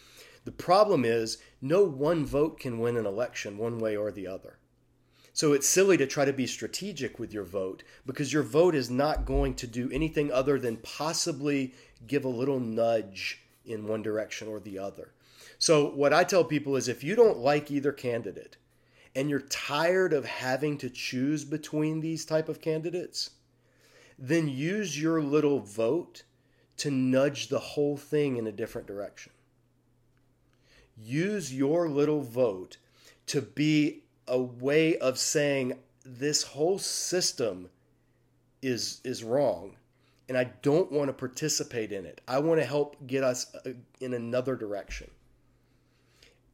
The 0.46 0.52
problem 0.52 1.04
is 1.04 1.38
no 1.62 1.84
one 1.84 2.26
vote 2.26 2.60
can 2.60 2.80
win 2.80 2.96
an 2.96 3.06
election 3.06 3.58
one 3.58 3.80
way 3.80 3.98
or 3.98 4.12
the 4.12 4.28
other. 4.28 4.58
So 5.34 5.54
it's 5.54 5.68
silly 5.68 5.98
to 5.98 6.08
try 6.08 6.26
to 6.26 6.34
be 6.34 6.48
strategic 6.48 7.20
with 7.20 7.34
your 7.34 7.44
vote 7.44 7.84
because 8.06 8.34
your 8.34 8.44
vote 8.44 8.76
is 8.76 8.90
not 8.90 9.26
going 9.26 9.56
to 9.56 9.68
do 9.68 9.90
anything 9.92 10.32
other 10.32 10.60
than 10.60 10.78
possibly 10.78 11.74
give 12.08 12.26
a 12.26 12.30
little 12.30 12.60
nudge 12.60 13.42
in 13.66 13.88
one 13.88 14.02
direction 14.02 14.48
or 14.48 14.60
the 14.60 14.80
other. 14.80 15.14
So 15.60 15.90
what 15.90 16.14
I 16.14 16.24
tell 16.24 16.46
people 16.46 16.78
is 16.78 16.88
if 16.88 17.04
you 17.04 17.16
don't 17.16 17.38
like 17.38 17.70
either 17.70 17.92
candidate 17.92 18.56
and 19.14 19.30
you're 19.30 19.42
tired 19.42 20.14
of 20.14 20.26
having 20.26 20.78
to 20.78 20.90
choose 20.90 21.44
between 21.44 22.00
these 22.00 22.24
type 22.24 22.48
of 22.48 22.62
candidates, 22.62 23.32
then 24.18 24.48
use 24.48 25.00
your 25.00 25.22
little 25.22 25.60
vote 25.60 26.24
to 26.78 26.90
nudge 26.90 27.50
the 27.50 27.60
whole 27.60 27.98
thing 27.98 28.38
in 28.38 28.48
a 28.48 28.54
different 28.54 28.88
direction. 28.88 29.34
Use 30.98 31.54
your 31.54 31.90
little 31.90 32.22
vote 32.22 32.78
to 33.28 33.42
be 33.42 34.04
a 34.28 34.40
way 34.40 34.98
of 34.98 35.20
saying 35.20 35.78
this 36.06 36.44
whole 36.44 36.80
system 36.80 37.70
is 38.62 39.02
is 39.04 39.24
wrong 39.24 39.76
and 40.30 40.38
I 40.38 40.46
don't 40.62 40.92
want 40.92 41.08
to 41.08 41.14
participate 41.14 41.92
in 41.92 42.06
it. 42.06 42.22
I 42.28 42.40
want 42.40 42.60
to 42.62 42.66
help 42.66 42.96
get 43.08 43.24
us 43.24 43.54
uh, 43.66 43.72
in 44.00 44.14
another 44.14 44.56
direction. 44.56 45.10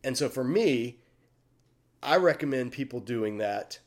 And 0.05 0.15
so 0.15 0.29
for 0.29 0.43
me, 0.43 0.97
I 2.03 2.17
recommend 2.17 2.71
people 2.71 2.99
doing 2.99 3.39
that 3.39 3.79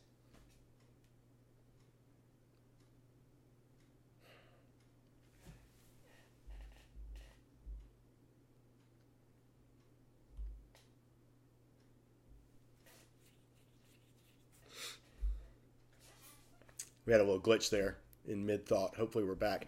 we 17.05 17.13
had 17.13 17.21
a 17.21 17.23
little 17.23 17.39
glitch 17.39 17.69
there 17.69 17.97
in 18.27 18.45
mid 18.45 18.65
thought. 18.67 18.95
Hopefully, 18.97 19.23
we're 19.23 19.35
back. 19.35 19.67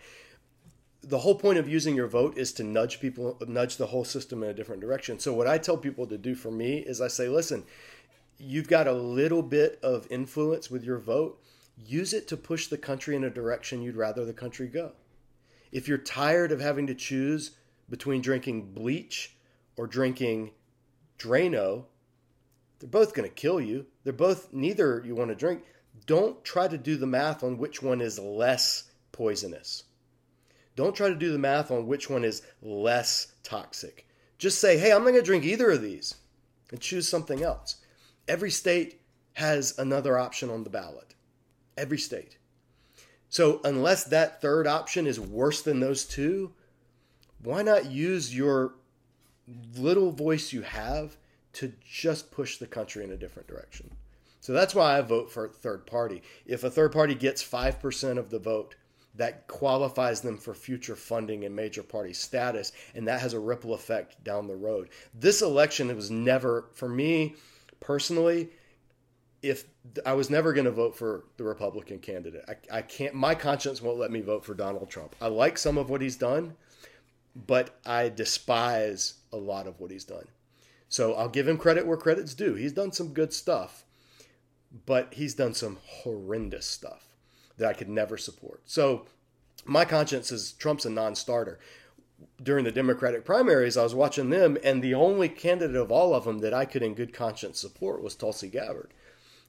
The 1.04 1.20
whole 1.20 1.36
point 1.36 1.58
of 1.58 1.68
using 1.68 1.96
your 1.96 2.08
vote 2.08 2.38
is 2.38 2.54
to 2.54 2.64
nudge 2.64 3.00
people, 3.00 3.38
nudge 3.48 3.78
the 3.78 3.88
whole 3.88 4.06
system 4.06 4.44
in 4.44 4.50
a 4.50 4.54
different 4.54 4.82
direction. 4.82 5.20
So, 5.20 5.34
what 5.34 5.48
I 5.48 5.58
tell 5.58 5.78
people 5.78 6.06
to 6.08 6.18
do 6.18 6.36
for 6.36 6.52
me 6.52 6.78
is 6.78 7.02
I 7.02 7.08
say, 7.08 7.28
listen, 7.28 7.64
you've 8.38 8.68
got 8.68 8.88
a 8.88 8.94
little 8.94 9.42
bit 9.42 9.80
of 9.82 10.08
influence 10.12 10.70
with 10.70 10.84
your 10.84 11.00
vote. 11.00 11.42
Use 11.78 12.14
it 12.14 12.28
to 12.28 12.38
push 12.38 12.68
the 12.68 12.78
country 12.78 13.16
in 13.16 13.24
a 13.24 13.30
direction 13.30 13.82
you'd 13.82 13.96
rather 13.96 14.26
the 14.26 14.34
country 14.34 14.68
go. 14.68 14.92
If 15.72 15.88
you're 15.88 15.98
tired 15.98 16.52
of 16.52 16.60
having 16.60 16.86
to 16.88 16.94
choose 16.94 17.52
between 17.90 18.22
drinking 18.22 18.74
bleach 18.74 19.36
or 19.78 19.88
drinking 19.88 20.52
Drano, 21.18 21.86
they're 22.80 22.90
both 22.90 23.16
going 23.16 23.28
to 23.28 23.34
kill 23.34 23.60
you. 23.60 23.88
They're 24.04 24.14
both, 24.14 24.54
neither 24.54 25.02
you 25.06 25.16
want 25.16 25.30
to 25.30 25.36
drink 25.36 25.64
don't 26.06 26.44
try 26.44 26.68
to 26.68 26.78
do 26.78 26.98
the 26.98 27.08
math 27.08 27.44
on 27.44 27.58
which 27.58 27.82
one 27.82 28.02
is 28.02 28.20
less 28.20 28.84
poisonous. 29.12 29.84
Don't 30.76 30.96
try 30.96 31.10
to 31.10 31.16
do 31.16 31.32
the 31.32 31.40
math 31.40 31.72
on 31.72 31.88
which 31.88 32.10
one 32.10 32.24
is 32.24 32.42
less 32.62 33.34
toxic. 33.44 34.08
Just 34.38 34.60
say, 34.60 34.78
hey, 34.78 34.92
I'm 34.92 35.04
not 35.04 35.12
going 35.12 35.22
to 35.22 35.26
drink 35.26 35.44
either 35.44 35.72
of 35.72 35.82
these 35.82 36.16
and 36.72 36.80
choose 36.80 37.08
something 37.08 37.44
else. 37.44 37.78
Every 38.28 38.52
state 38.52 39.02
has 39.34 39.78
another 39.78 40.18
option 40.18 40.50
on 40.50 40.64
the 40.64 40.70
ballot. 40.70 41.16
Every 41.78 41.98
state. 41.98 42.38
So, 43.30 43.62
unless 43.64 44.04
that 44.06 44.42
third 44.42 44.68
option 44.68 45.08
is 45.08 45.20
worse 45.20 45.62
than 45.62 45.80
those 45.80 46.06
two, 46.06 46.54
why 47.44 47.62
not 47.62 47.90
use 47.90 48.36
your 48.36 48.74
little 49.78 50.12
voice 50.12 50.52
you 50.52 50.62
have 50.62 51.18
to 51.54 51.72
just 51.90 52.32
push 52.32 52.58
the 52.58 52.68
country 52.68 53.04
in 53.04 53.12
a 53.12 53.18
different 53.18 53.48
direction? 53.48 53.92
So 54.42 54.54
that's 54.54 54.74
why 54.74 54.98
I 54.98 55.02
vote 55.02 55.32
for 55.32 55.46
a 55.46 55.50
third 55.50 55.86
party. 55.86 56.24
If 56.46 56.64
a 56.64 56.70
third 56.70 56.92
party 56.92 57.14
gets 57.14 57.44
5% 57.44 58.18
of 58.18 58.32
the 58.32 58.40
vote, 58.40 58.76
that 59.22 59.46
qualifies 59.46 60.22
them 60.22 60.36
for 60.36 60.56
future 60.56 60.96
funding 60.96 61.46
and 61.46 61.56
major 61.56 61.84
party 61.84 62.12
status, 62.12 62.72
and 62.96 63.08
that 63.08 63.22
has 63.22 63.34
a 63.34 63.40
ripple 63.40 63.76
effect 63.76 64.24
down 64.24 64.48
the 64.48 64.56
road. 64.56 64.90
This 65.14 65.44
election 65.44 65.92
it 65.92 65.96
was 65.96 66.10
never, 66.10 66.70
for 66.74 66.90
me 66.90 67.36
personally, 67.80 68.50
if 69.44 69.66
I 70.08 70.14
was 70.14 70.32
never 70.32 70.54
going 70.54 70.66
to 70.66 70.72
vote 70.72 70.96
for 70.96 71.26
the 71.38 71.44
Republican 71.44 72.00
candidate, 72.00 72.44
I, 72.48 72.78
I 72.80 72.82
can't. 72.82 73.14
My 73.14 73.36
conscience 73.36 73.80
won't 73.80 74.00
let 74.00 74.10
me 74.10 74.22
vote 74.22 74.44
for 74.44 74.56
Donald 74.56 74.90
Trump. 74.90 75.16
I 75.22 75.28
like 75.28 75.60
some 75.60 75.78
of 75.78 75.92
what 75.92 76.02
he's 76.02 76.16
done, 76.16 76.56
but 77.36 77.80
I 77.86 78.10
despise 78.10 79.20
a 79.32 79.38
lot 79.38 79.68
of 79.68 79.80
what 79.80 79.92
he's 79.92 80.04
done. 80.04 80.30
So 80.90 81.14
I'll 81.14 81.30
give 81.30 81.48
him 81.48 81.60
credit 81.60 81.86
where 81.86 81.96
credit's 81.96 82.34
due. 82.34 82.56
He's 82.56 82.74
done 82.74 82.92
some 82.92 83.14
good 83.14 83.34
stuff, 83.34 83.86
but 84.88 85.14
he's 85.14 85.36
done 85.36 85.54
some 85.54 85.78
horrendous 85.84 86.66
stuff 86.66 87.11
that 87.62 87.70
I 87.70 87.74
could 87.74 87.90
never 87.90 88.18
support. 88.18 88.62
So 88.66 89.06
my 89.66 89.86
conscience 89.86 90.32
is 90.32 90.52
Trump's 90.54 90.86
a 90.86 90.90
non 90.90 91.16
starter. 91.16 91.60
During 92.44 92.66
the 92.66 92.72
Democratic 92.72 93.24
primaries, 93.24 93.78
I 93.78 93.84
was 93.84 93.96
watching 93.96 94.30
them, 94.30 94.58
and 94.64 94.84
the 94.84 94.94
only 94.94 95.30
candidate 95.30 95.76
of 95.76 95.92
all 95.92 96.14
of 96.14 96.26
them 96.26 96.40
that 96.40 96.54
I 96.54 96.66
could, 96.66 96.84
in 96.84 96.94
good 96.94 97.14
conscience, 97.14 97.60
support 97.60 98.04
was 98.04 98.16
Tulsi 98.16 98.48
Gabbard. 98.48 98.94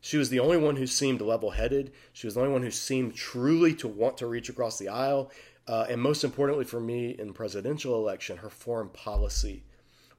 She 0.00 0.16
was 0.16 0.30
the 0.30 0.40
only 0.40 0.56
one 0.56 0.76
who 0.76 0.86
seemed 0.86 1.20
level 1.20 1.50
headed. 1.50 1.92
She 2.12 2.26
was 2.26 2.34
the 2.34 2.40
only 2.40 2.52
one 2.52 2.62
who 2.62 2.70
seemed 2.70 3.14
truly 3.14 3.74
to 3.74 3.88
want 3.88 4.18
to 4.18 4.26
reach 4.26 4.48
across 4.48 4.78
the 4.78 4.88
aisle. 4.88 5.30
Uh, 5.66 5.86
and 5.88 6.00
most 6.00 6.24
importantly 6.24 6.64
for 6.64 6.80
me 6.80 7.10
in 7.10 7.28
the 7.28 7.32
presidential 7.32 7.94
election, 7.94 8.38
her 8.38 8.50
foreign 8.50 8.88
policy 8.88 9.62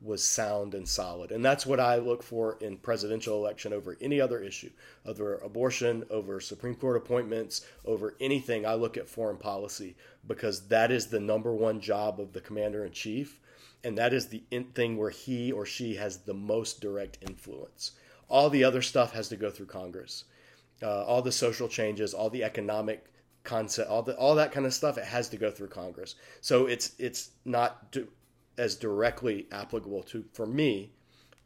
was 0.04 0.24
sound 0.24 0.74
and 0.74 0.88
solid. 0.88 1.32
And 1.32 1.44
that's 1.44 1.66
what 1.66 1.80
I 1.80 1.96
look 1.96 2.22
for 2.22 2.58
in 2.60 2.78
presidential 2.78 3.38
election 3.38 3.72
over 3.72 3.98
any 4.02 4.20
other 4.20 4.39
issue, 4.39 4.70
over 5.06 5.36
abortion, 5.36 6.04
over 6.10 6.42
Supreme 6.42 6.76
Court 6.76 6.98
appointments, 6.98 7.66
over 7.86 8.16
anything. 8.20 8.66
I 8.66 8.74
look 8.74 8.98
at 8.98 9.08
foreign 9.08 9.38
policy 9.38 9.96
because 10.28 10.68
that 10.68 10.92
is 10.92 11.08
the 11.08 11.20
number 11.20 11.54
one 11.54 11.80
job 11.80 12.20
of 12.20 12.34
the 12.34 12.42
commander 12.42 12.86
in 12.86 12.92
chief. 12.92 13.39
And 13.86 13.98
that 13.98 14.13
is 14.13 14.28
the 14.28 14.44
thing 14.76 14.98
where 14.98 15.10
he 15.10 15.52
or 15.52 15.66
she 15.66 15.96
has 15.96 16.18
the 16.20 16.34
most 16.34 16.82
direct 16.82 17.18
influence. 17.22 17.92
All 18.30 18.50
the 18.50 18.63
other 18.63 18.82
stuff 18.82 19.13
has 19.13 19.30
to 19.30 19.38
go 19.38 19.50
through 19.50 19.68
Congress. 19.68 20.26
Uh, 20.82 21.04
all 21.04 21.22
the 21.22 21.32
social 21.32 21.68
changes, 21.68 22.13
all 22.13 22.30
the 22.30 22.44
economic 22.44 23.06
concept, 23.44 23.89
all 23.89 24.02
the 24.02 24.18
all 24.18 24.36
that 24.36 24.52
kind 24.52 24.66
of 24.66 24.74
stuff, 24.74 24.98
it 24.98 25.06
has 25.06 25.30
to 25.30 25.38
go 25.38 25.52
through 25.52 25.68
Congress. 25.68 26.16
So 26.42 26.66
it's 26.66 26.94
it's 26.98 27.32
not 27.46 27.92
as 28.58 28.76
directly 28.76 29.48
applicable 29.52 30.04
to 30.04 30.26
for 30.34 30.46
me 30.46 30.92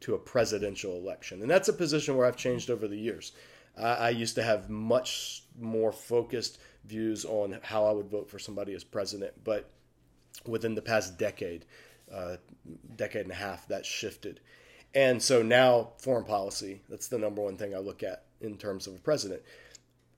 to 0.00 0.14
a 0.14 0.18
presidential 0.18 0.96
election, 0.96 1.42
and 1.42 1.50
that's 1.50 1.68
a 1.68 1.72
position 1.72 2.16
where 2.16 2.26
I've 2.26 2.36
changed 2.36 2.70
over 2.70 2.86
the 2.86 2.98
years. 2.98 3.32
I, 3.76 3.94
I 3.94 4.10
used 4.10 4.34
to 4.36 4.42
have 4.42 4.70
much 4.70 5.44
more 5.58 5.92
focused 5.92 6.58
views 6.84 7.24
on 7.24 7.58
how 7.62 7.86
I 7.86 7.92
would 7.92 8.08
vote 8.08 8.30
for 8.30 8.38
somebody 8.38 8.74
as 8.74 8.84
president, 8.84 9.32
but 9.44 9.70
within 10.46 10.74
the 10.74 10.82
past 10.82 11.18
decade, 11.18 11.64
uh, 12.12 12.36
decade 12.96 13.22
and 13.22 13.32
a 13.32 13.36
half, 13.36 13.66
that 13.68 13.84
shifted. 13.84 14.40
And 14.94 15.22
so 15.22 15.42
now, 15.42 15.92
foreign 15.98 16.24
policy, 16.24 16.80
that's 16.88 17.08
the 17.08 17.18
number 17.18 17.42
one 17.42 17.56
thing 17.56 17.74
I 17.74 17.78
look 17.78 18.02
at 18.02 18.24
in 18.40 18.56
terms 18.56 18.86
of 18.86 18.94
a 18.94 18.98
president. 18.98 19.42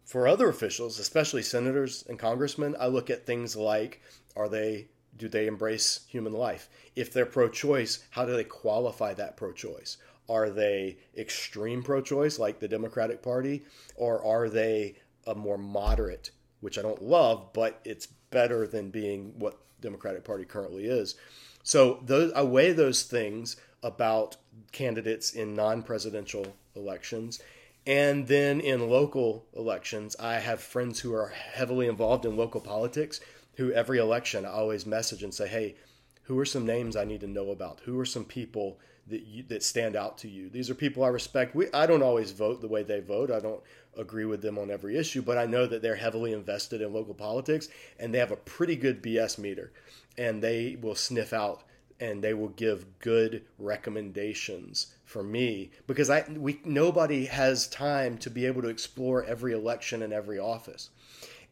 For 0.05 0.26
other 0.26 0.48
officials, 0.48 0.98
especially 0.98 1.42
senators 1.42 2.05
and 2.09 2.18
congressmen, 2.18 2.76
I 2.79 2.87
look 2.87 3.11
at 3.11 3.26
things 3.26 3.57
like 3.57 4.00
are 4.37 4.48
they 4.48 4.88
do 5.16 5.29
they 5.29 5.46
embrace 5.46 6.01
human 6.09 6.33
life? 6.33 6.68
If 6.96 7.12
they're 7.12 7.27
pro 7.27 7.49
choice, 7.49 8.05
how 8.11 8.25
do 8.25 8.33
they 8.33 8.44
qualify 8.44 9.14
that 9.14 9.37
pro 9.37 9.53
choice? 9.53 9.96
Are 10.29 10.51
they 10.51 10.99
extreme 11.16 11.83
pro 11.83 12.01
choice 12.01 12.38
like 12.38 12.61
the 12.61 12.68
Democratic 12.68 13.23
Party, 13.23 13.64
or 13.96 14.25
are 14.25 14.49
they 14.49 14.96
a 15.27 15.35
more 15.35 15.59
moderate, 15.59 16.31
which 16.61 16.79
I 16.79 16.83
don't 16.83 17.03
love, 17.03 17.53
but 17.53 17.81
it's 17.85 18.07
better 18.31 18.66
than 18.66 18.90
being 18.90 19.35
what 19.38 19.59
Democratic 19.81 20.25
Party 20.25 20.44
currently 20.44 20.87
is. 20.87 21.16
So 21.62 22.01
those, 22.05 22.33
I 22.33 22.42
weigh 22.42 22.73
those 22.73 23.03
things 23.03 23.57
about 23.83 24.37
candidates 24.73 25.33
in 25.33 25.55
non-presidential 25.55 26.55
elections. 26.77 27.40
And 27.87 28.27
then 28.27 28.61
in 28.61 28.90
local 28.90 29.46
elections, 29.57 30.16
I 30.20 30.35
have 30.35 30.61
friends 30.61 31.01
who 31.01 31.14
are 31.14 31.29
heavily 31.29 31.88
involved 31.88 32.25
in 32.25 32.37
local 32.37 32.61
politics 32.61 33.20
who 33.61 33.70
every 33.73 33.99
election 33.99 34.46
I 34.46 34.53
always 34.53 34.87
message 34.87 35.23
and 35.23 35.35
say, 35.35 35.46
hey, 35.46 35.75
who 36.23 36.38
are 36.38 36.46
some 36.46 36.64
names 36.64 36.96
I 36.96 37.05
need 37.05 37.20
to 37.20 37.27
know 37.27 37.51
about? 37.51 37.81
Who 37.85 38.01
are 38.01 38.07
some 38.07 38.25
people 38.25 38.79
that 39.07 39.27
you, 39.27 39.42
that 39.49 39.62
stand 39.62 39.96
out 39.96 40.16
to 40.18 40.29
you? 40.29 40.49
These 40.49 40.70
are 40.70 40.75
people 40.75 41.05
I 41.05 41.09
respect. 41.09 41.55
We, 41.55 41.66
I 41.75 41.87
don't 41.87 42.03
always 42.03 42.33
vote 42.33 42.62
the 42.62 42.68
way 42.68 42.83
they 42.83 43.01
vote. 43.01 43.31
I 43.31 43.38
don't 43.38 43.62
agree 43.99 44.25
with 44.25 44.40
them 44.40 44.59
on 44.59 44.70
every 44.70 44.96
issue, 44.96 45.20
but 45.20 45.37
I 45.37 45.44
know 45.44 45.66
that 45.66 45.83
they're 45.83 45.96
heavily 45.96 46.33
invested 46.33 46.81
in 46.81 46.94
local 46.94 47.12
politics 47.12 47.68
and 47.99 48.14
they 48.14 48.18
have 48.18 48.31
a 48.31 48.37
pretty 48.37 48.77
good 48.77 49.03
BS 49.03 49.37
meter, 49.37 49.73
and 50.16 50.42
they 50.42 50.79
will 50.81 50.94
sniff 50.94 51.35
out 51.35 51.62
and 52.01 52.25
they 52.25 52.33
will 52.33 52.49
give 52.49 52.99
good 52.99 53.44
recommendations 53.59 54.94
for 55.05 55.23
me 55.23 55.70
because 55.87 56.09
I 56.09 56.25
we 56.31 56.61
nobody 56.64 57.27
has 57.27 57.68
time 57.68 58.16
to 58.18 58.31
be 58.31 58.46
able 58.46 58.62
to 58.62 58.68
explore 58.68 59.23
every 59.25 59.53
election 59.53 60.03
and 60.03 60.12
every 60.12 60.38
office. 60.38 60.88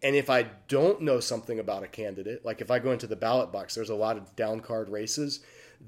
And 0.03 0.15
if 0.15 0.31
I 0.31 0.45
don't 0.69 1.03
know 1.03 1.21
something 1.21 1.59
about 1.59 1.83
a 1.83 1.89
candidate, 1.89 2.45
like 2.45 2.61
if 2.61 2.71
I 2.71 2.79
go 2.79 2.93
into 2.93 3.07
the 3.07 3.17
ballot 3.17 3.51
box, 3.51 3.75
there's 3.75 3.91
a 3.91 3.95
lot 3.95 4.17
of 4.17 4.37
down 4.37 4.61
card 4.61 4.89
races 4.89 5.41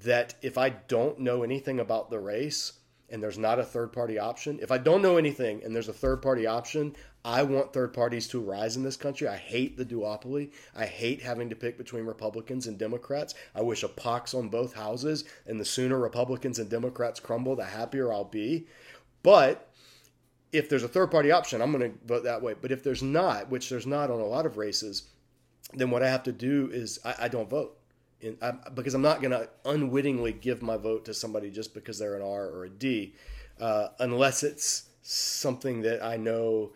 that 0.03 0.35
if 0.42 0.59
I 0.59 0.70
don't 0.70 1.20
know 1.20 1.42
anything 1.42 1.81
about 1.81 2.11
the 2.11 2.18
race 2.18 2.73
and 3.09 3.23
there's 3.23 3.38
not 3.38 3.59
a 3.59 3.64
third 3.64 3.92
party 3.92 4.18
option, 4.18 4.59
if 4.62 4.73
I 4.73 4.79
don't 4.79 5.03
know 5.03 5.16
anything 5.16 5.62
and 5.62 5.75
there's 5.75 5.88
a 5.88 5.92
third 5.92 6.23
party 6.23 6.46
option, 6.46 6.96
I 7.25 7.42
want 7.42 7.73
third 7.73 7.92
parties 7.92 8.27
to 8.29 8.40
rise 8.40 8.77
in 8.77 8.83
this 8.83 8.96
country. 8.96 9.29
I 9.29 9.37
hate 9.37 9.77
the 9.77 9.85
duopoly. 9.85 10.53
I 10.75 10.87
hate 10.87 11.20
having 11.20 11.51
to 11.51 11.57
pick 11.57 11.77
between 11.77 12.07
Republicans 12.07 12.66
and 12.66 12.79
Democrats. 12.79 13.35
I 13.55 13.62
wish 13.62 13.83
a 13.83 13.88
pox 13.88 14.33
on 14.33 14.49
both 14.49 14.73
houses, 14.73 15.25
and 15.46 15.61
the 15.61 15.64
sooner 15.64 15.99
Republicans 15.99 16.59
and 16.59 16.70
Democrats 16.70 17.20
crumble, 17.20 17.57
the 17.57 17.64
happier 17.64 18.12
I'll 18.12 18.25
be. 18.25 18.68
But 19.23 19.70
if 20.53 20.69
there's 20.69 20.83
a 20.83 20.89
third 20.89 21.11
party 21.11 21.31
option, 21.31 21.63
I'm 21.63 21.73
going 21.73 21.93
to 21.93 21.99
vote 22.07 22.25
that 22.25 22.43
way. 22.43 22.55
But 22.61 22.73
if 22.73 22.83
there's 22.83 23.03
not, 23.03 23.51
which 23.51 23.69
there's 23.69 23.87
not 23.87 24.11
on 24.11 24.21
a 24.21 24.27
lot 24.27 24.47
of 24.47 24.57
races, 24.57 25.05
then 25.75 25.91
what 25.91 26.03
I 26.03 26.09
have 26.09 26.25
to 26.25 26.33
do 26.33 26.71
is 26.73 26.99
I, 27.05 27.15
I 27.21 27.29
don't 27.29 27.49
vote. 27.49 27.77
I, 28.43 28.53
because 28.75 28.95
I'm 28.95 29.03
not 29.03 29.23
going 29.23 29.31
to 29.31 29.49
unwittingly 29.65 30.35
give 30.35 30.61
my 30.61 30.77
vote 30.77 31.07
to 31.07 31.15
somebody 31.15 31.51
just 31.51 31.73
because 31.73 31.99
they're 31.99 32.17
an 32.17 32.23
R 32.23 32.49
or 32.49 32.65
a 32.65 32.71
D, 32.71 33.15
uh, 33.59 33.89
unless 33.99 34.43
it's 34.43 34.91
something 35.03 35.81
that 35.83 36.05
I 36.05 36.17
know 36.19 36.73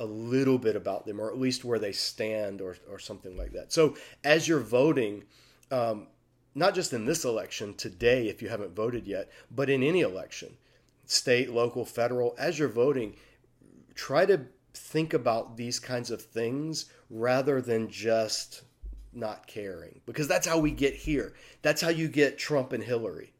a 0.00 0.04
little 0.04 0.58
bit 0.58 0.74
about 0.74 1.06
them, 1.06 1.20
or 1.20 1.30
at 1.30 1.38
least 1.38 1.64
where 1.64 1.78
they 1.78 1.92
stand, 1.92 2.60
or 2.60 2.76
or 2.90 2.98
something 2.98 3.36
like 3.36 3.52
that. 3.52 3.72
So 3.72 3.96
as 4.24 4.48
you're 4.48 4.60
voting, 4.60 5.24
um, 5.70 6.08
not 6.54 6.74
just 6.74 6.92
in 6.92 7.04
this 7.04 7.24
election 7.24 7.74
today, 7.74 8.28
if 8.28 8.42
you 8.42 8.48
haven't 8.48 8.74
voted 8.74 9.06
yet, 9.06 9.30
but 9.50 9.70
in 9.70 9.84
any 9.84 10.00
election, 10.00 10.56
state, 11.10 11.50
local, 11.50 11.84
federal, 11.84 12.34
as 12.38 12.58
you're 12.58 12.68
voting, 12.68 13.16
try 13.94 14.24
to 14.24 14.40
think 14.72 15.12
about 15.12 15.56
these 15.56 15.80
kinds 15.80 16.10
of 16.10 16.22
things 16.22 16.86
rather 17.10 17.60
than 17.60 17.90
just 17.90 18.62
not 19.12 19.46
caring 19.48 20.00
because 20.06 20.28
that's 20.28 20.46
how 20.46 20.58
we 20.58 20.70
get 20.70 20.94
here. 20.94 21.34
That's 21.62 21.82
how 21.82 21.88
you 21.88 22.06
get 22.06 22.38
Trump 22.38 22.72
and 22.72 22.84
Hillary. 22.84 23.32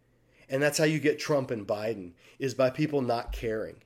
And 0.49 0.61
that's 0.61 0.79
how 0.79 0.85
you 0.85 0.99
get 0.99 1.21
Trump 1.21 1.53
and 1.53 1.65
Biden 1.65 2.13
is 2.41 2.55
by 2.55 2.71
people 2.71 3.03
not 3.03 3.31
caring. 3.31 3.77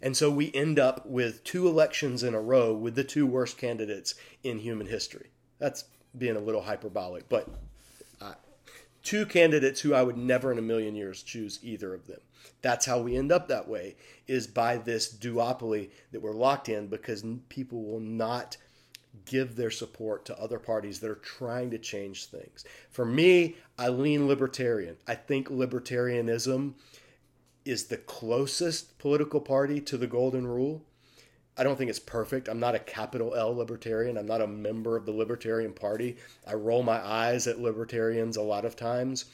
And 0.00 0.16
so 0.16 0.30
we 0.30 0.50
end 0.54 0.78
up 0.78 1.04
with 1.04 1.44
two 1.44 1.68
elections 1.68 2.22
in 2.22 2.34
a 2.34 2.40
row 2.40 2.72
with 2.72 2.94
the 2.94 3.04
two 3.04 3.26
worst 3.26 3.58
candidates 3.58 4.14
in 4.42 4.60
human 4.60 4.86
history. 4.86 5.28
That's 5.58 5.84
being 6.16 6.36
a 6.36 6.40
little 6.40 6.62
hyperbolic, 6.62 7.28
but 7.28 7.48
uh, 8.22 8.32
two 9.02 9.26
candidates 9.26 9.82
who 9.82 9.92
I 9.92 10.02
would 10.02 10.16
never 10.16 10.50
in 10.50 10.58
a 10.58 10.62
million 10.62 10.94
years 10.94 11.22
choose 11.22 11.58
either 11.62 11.92
of 11.92 12.06
them. 12.06 12.20
That's 12.62 12.86
how 12.86 13.00
we 13.00 13.16
end 13.16 13.32
up 13.32 13.48
that 13.48 13.68
way 13.68 13.96
is 14.26 14.46
by 14.46 14.76
this 14.76 15.12
duopoly 15.12 15.90
that 16.12 16.20
we're 16.20 16.32
locked 16.32 16.68
in 16.68 16.88
because 16.88 17.24
people 17.48 17.82
will 17.82 18.00
not 18.00 18.56
give 19.24 19.56
their 19.56 19.70
support 19.70 20.24
to 20.24 20.38
other 20.38 20.58
parties 20.58 21.00
that 21.00 21.10
are 21.10 21.16
trying 21.16 21.70
to 21.70 21.78
change 21.78 22.26
things. 22.26 22.64
For 22.90 23.04
me, 23.04 23.56
I 23.78 23.88
lean 23.88 24.28
libertarian. 24.28 24.96
I 25.06 25.14
think 25.14 25.48
libertarianism 25.48 26.74
is 27.64 27.86
the 27.86 27.96
closest 27.96 28.98
political 28.98 29.40
party 29.40 29.80
to 29.80 29.96
the 29.96 30.06
golden 30.06 30.46
rule. 30.46 30.84
I 31.56 31.62
don't 31.62 31.76
think 31.76 31.90
it's 31.90 31.98
perfect. 31.98 32.48
I'm 32.48 32.60
not 32.60 32.74
a 32.74 32.78
capital 32.78 33.34
L 33.34 33.54
libertarian. 33.54 34.16
I'm 34.16 34.26
not 34.26 34.40
a 34.40 34.46
member 34.46 34.96
of 34.96 35.04
the 35.04 35.12
Libertarian 35.12 35.72
Party. 35.72 36.16
I 36.46 36.54
roll 36.54 36.82
my 36.82 37.04
eyes 37.04 37.46
at 37.46 37.60
libertarians 37.60 38.36
a 38.36 38.42
lot 38.42 38.64
of 38.64 38.76
times 38.76 39.26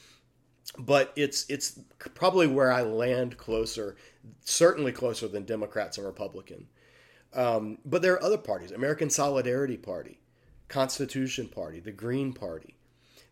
but 0.77 1.13
it's 1.15 1.45
it's 1.49 1.79
probably 2.13 2.47
where 2.47 2.71
I 2.71 2.81
land 2.81 3.37
closer, 3.37 3.95
certainly 4.43 4.91
closer 4.91 5.27
than 5.27 5.45
Democrats 5.45 5.97
and 5.97 6.05
Republican. 6.05 6.67
Um, 7.33 7.79
but 7.85 8.01
there 8.01 8.13
are 8.13 8.23
other 8.23 8.37
parties: 8.37 8.71
American 8.71 9.09
Solidarity 9.09 9.77
Party, 9.77 10.19
Constitution 10.67 11.47
Party, 11.47 11.79
the 11.79 11.91
Green 11.91 12.33
Party. 12.33 12.75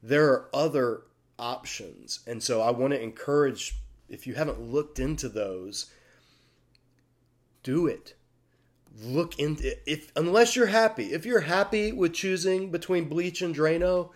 There 0.02 0.32
are 0.32 0.50
other 0.54 1.04
options, 1.38 2.22
and 2.28 2.42
so 2.42 2.62
I 2.62 2.72
want 2.72 2.94
to 2.94 3.02
encourage. 3.02 3.78
If 4.08 4.28
you 4.28 4.36
haven't 4.36 4.62
looked 4.62 5.00
into 5.00 5.28
those, 5.28 5.92
do 7.64 7.88
it. 7.88 8.14
Look 9.02 9.40
into 9.40 9.76
if 9.90 10.12
unless 10.16 10.56
you're 10.56 10.68
happy. 10.68 11.12
If 11.12 11.26
you're 11.26 11.42
happy 11.42 11.92
with 11.92 12.14
choosing 12.14 12.72
between 12.72 13.10
bleach 13.10 13.42
and 13.42 13.54
Drano, 13.54 14.12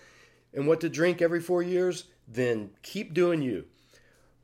and 0.54 0.68
what 0.68 0.82
to 0.82 0.90
drink 0.90 1.22
every 1.22 1.42
four 1.42 1.62
years, 1.62 2.06
then 2.32 2.72
keep 2.84 3.14
doing 3.14 3.42
you. 3.42 3.66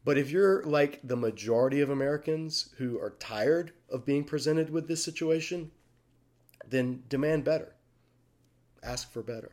But 0.04 0.18
if 0.18 0.30
you're 0.30 0.64
like 0.64 1.00
the 1.04 1.16
majority 1.16 1.82
of 1.82 1.90
Americans 1.90 2.70
who 2.78 3.00
are 3.00 3.16
tired 3.20 3.74
of 3.90 4.06
being 4.06 4.24
presented 4.24 4.70
with 4.70 4.88
this 4.88 5.04
situation, 5.04 5.72
then 6.68 7.04
demand 7.10 7.44
better. 7.44 7.76
Ask 8.84 9.12
for 9.12 9.22
better. 9.22 9.52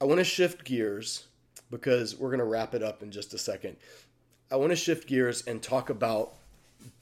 I 0.00 0.04
want 0.04 0.18
to 0.18 0.24
shift 0.24 0.64
gears 0.64 1.26
because 1.70 2.16
we're 2.16 2.28
going 2.28 2.38
to 2.38 2.44
wrap 2.44 2.74
it 2.74 2.82
up 2.82 3.02
in 3.02 3.10
just 3.10 3.34
a 3.34 3.38
second. 3.38 3.76
I 4.50 4.56
want 4.56 4.70
to 4.70 4.76
shift 4.76 5.08
gears 5.08 5.42
and 5.46 5.62
talk 5.62 5.90
about 5.90 6.34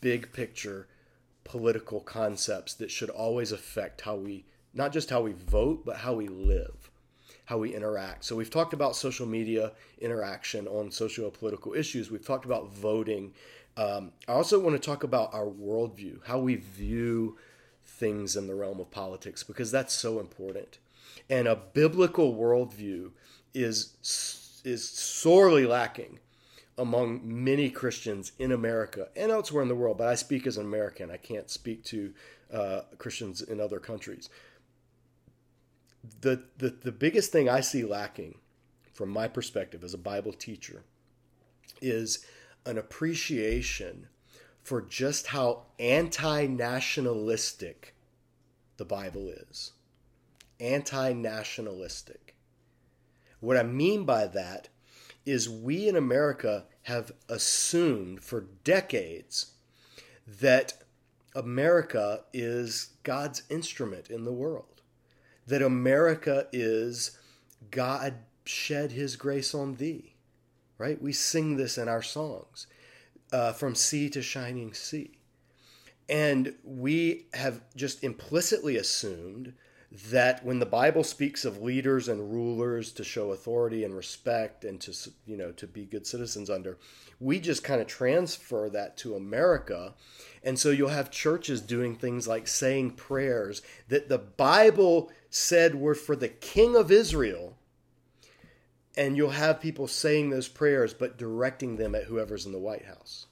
big 0.00 0.32
picture 0.32 0.88
political 1.44 2.00
concepts 2.00 2.74
that 2.74 2.90
should 2.90 3.10
always 3.10 3.52
affect 3.52 4.00
how 4.00 4.16
we, 4.16 4.46
not 4.74 4.92
just 4.92 5.10
how 5.10 5.20
we 5.20 5.32
vote, 5.32 5.84
but 5.84 5.98
how 5.98 6.14
we 6.14 6.26
live, 6.28 6.90
how 7.46 7.58
we 7.58 7.74
interact. 7.74 8.24
So 8.24 8.36
we've 8.36 8.50
talked 8.50 8.74
about 8.74 8.94
social 8.94 9.26
media 9.26 9.72
interaction 10.00 10.66
on 10.68 10.90
socio 10.90 11.30
political 11.30 11.74
issues. 11.74 12.10
We've 12.10 12.24
talked 12.24 12.44
about 12.44 12.72
voting. 12.72 13.32
Um, 13.76 14.12
I 14.28 14.32
also 14.32 14.58
want 14.58 14.80
to 14.80 14.84
talk 14.84 15.04
about 15.04 15.32
our 15.32 15.46
worldview, 15.46 16.24
how 16.26 16.38
we 16.40 16.56
view 16.56 17.38
things 17.84 18.36
in 18.36 18.46
the 18.46 18.54
realm 18.54 18.80
of 18.80 18.90
politics, 18.90 19.42
because 19.42 19.70
that's 19.70 19.94
so 19.94 20.20
important. 20.20 20.78
And 21.30 21.48
a 21.48 21.56
biblical 21.56 22.34
worldview 22.34 23.10
is 23.54 23.94
is 24.64 24.88
sorely 24.88 25.64
lacking 25.64 26.18
among 26.76 27.20
many 27.22 27.70
Christians 27.70 28.32
in 28.38 28.52
America 28.52 29.08
and 29.16 29.30
elsewhere 29.30 29.62
in 29.62 29.68
the 29.68 29.74
world. 29.74 29.98
But 29.98 30.08
I 30.08 30.16
speak 30.16 30.46
as 30.46 30.56
an 30.58 30.66
American. 30.66 31.10
I 31.10 31.16
can't 31.16 31.48
speak 31.48 31.84
to 31.84 32.12
uh, 32.52 32.80
Christians 32.98 33.40
in 33.40 33.60
other 33.60 33.78
countries. 33.78 34.28
The, 36.20 36.42
the 36.58 36.70
the 36.70 36.92
biggest 36.92 37.32
thing 37.32 37.48
I 37.48 37.60
see 37.60 37.84
lacking, 37.84 38.38
from 38.92 39.10
my 39.10 39.28
perspective 39.28 39.84
as 39.84 39.94
a 39.94 39.98
Bible 39.98 40.32
teacher, 40.32 40.84
is 41.80 42.24
an 42.64 42.78
appreciation 42.78 44.08
for 44.62 44.82
just 44.82 45.28
how 45.28 45.66
anti-nationalistic 45.78 47.94
the 48.76 48.84
Bible 48.84 49.28
is. 49.28 49.72
Anti-nationalistic. 50.58 52.34
What 53.40 53.56
I 53.56 53.62
mean 53.62 54.04
by 54.04 54.26
that 54.26 54.68
is 55.24 55.48
we 55.48 55.88
in 55.88 55.96
America 55.96 56.66
have 56.82 57.12
assumed 57.28 58.22
for 58.22 58.48
decades 58.64 59.52
that 60.26 60.74
America 61.34 62.24
is 62.32 62.90
God's 63.02 63.42
instrument 63.50 64.10
in 64.10 64.24
the 64.24 64.32
world, 64.32 64.75
that 65.46 65.62
America 65.62 66.46
is 66.52 67.18
God 67.70 68.14
shed 68.44 68.92
his 68.92 69.16
grace 69.16 69.54
on 69.54 69.76
thee, 69.76 70.14
right? 70.78 71.00
We 71.00 71.12
sing 71.12 71.56
this 71.56 71.78
in 71.78 71.88
our 71.88 72.02
songs 72.02 72.66
uh, 73.32 73.52
from 73.52 73.74
sea 73.74 74.08
to 74.10 74.22
shining 74.22 74.72
sea. 74.72 75.18
And 76.08 76.54
we 76.62 77.26
have 77.34 77.60
just 77.74 78.04
implicitly 78.04 78.76
assumed 78.76 79.54
that 80.10 80.44
when 80.44 80.58
the 80.58 80.66
Bible 80.66 81.04
speaks 81.04 81.44
of 81.44 81.62
leaders 81.62 82.08
and 82.08 82.32
rulers 82.32 82.92
to 82.92 83.04
show 83.04 83.32
authority 83.32 83.84
and 83.84 83.94
respect 83.96 84.64
and 84.64 84.80
to 84.80 84.92
you 85.26 85.36
know 85.36 85.52
to 85.52 85.66
be 85.66 85.84
good 85.84 86.06
citizens 86.06 86.50
under, 86.50 86.78
we 87.18 87.40
just 87.40 87.64
kind 87.64 87.80
of 87.80 87.86
transfer 87.86 88.68
that 88.68 88.96
to 88.98 89.14
America. 89.14 89.94
And 90.42 90.58
so 90.58 90.70
you'll 90.70 90.90
have 90.90 91.10
churches 91.10 91.60
doing 91.60 91.94
things 91.94 92.28
like 92.28 92.46
saying 92.46 92.92
prayers 92.92 93.62
that 93.88 94.08
the 94.08 94.18
Bible 94.18 95.10
said 95.30 95.74
were 95.74 95.94
for 95.94 96.16
the 96.16 96.28
king 96.28 96.76
of 96.76 96.90
Israel. 96.90 97.56
And 98.96 99.16
you'll 99.16 99.30
have 99.30 99.60
people 99.60 99.86
saying 99.88 100.30
those 100.30 100.48
prayers 100.48 100.94
but 100.94 101.18
directing 101.18 101.76
them 101.76 101.94
at 101.94 102.04
whoever's 102.04 102.46
in 102.46 102.52
the 102.52 102.58
White 102.58 102.86
House. 102.86 103.26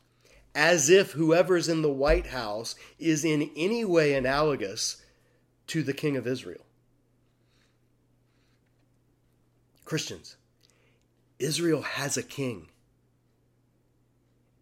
As 0.55 0.91
if 0.91 1.13
whoever's 1.13 1.69
in 1.69 1.83
the 1.83 1.91
White 1.91 2.29
House 2.29 2.75
is 2.99 3.25
in 3.25 3.51
any 3.57 3.85
way 3.85 4.15
analogous 4.15 5.03
to 5.69 5.83
the 5.83 5.95
King 5.95 6.17
of 6.17 6.27
Israel. 6.27 6.65
Christians, 9.85 10.37
Israel 11.39 11.83
has 11.83 12.17
a 12.17 12.23
king. 12.23 12.69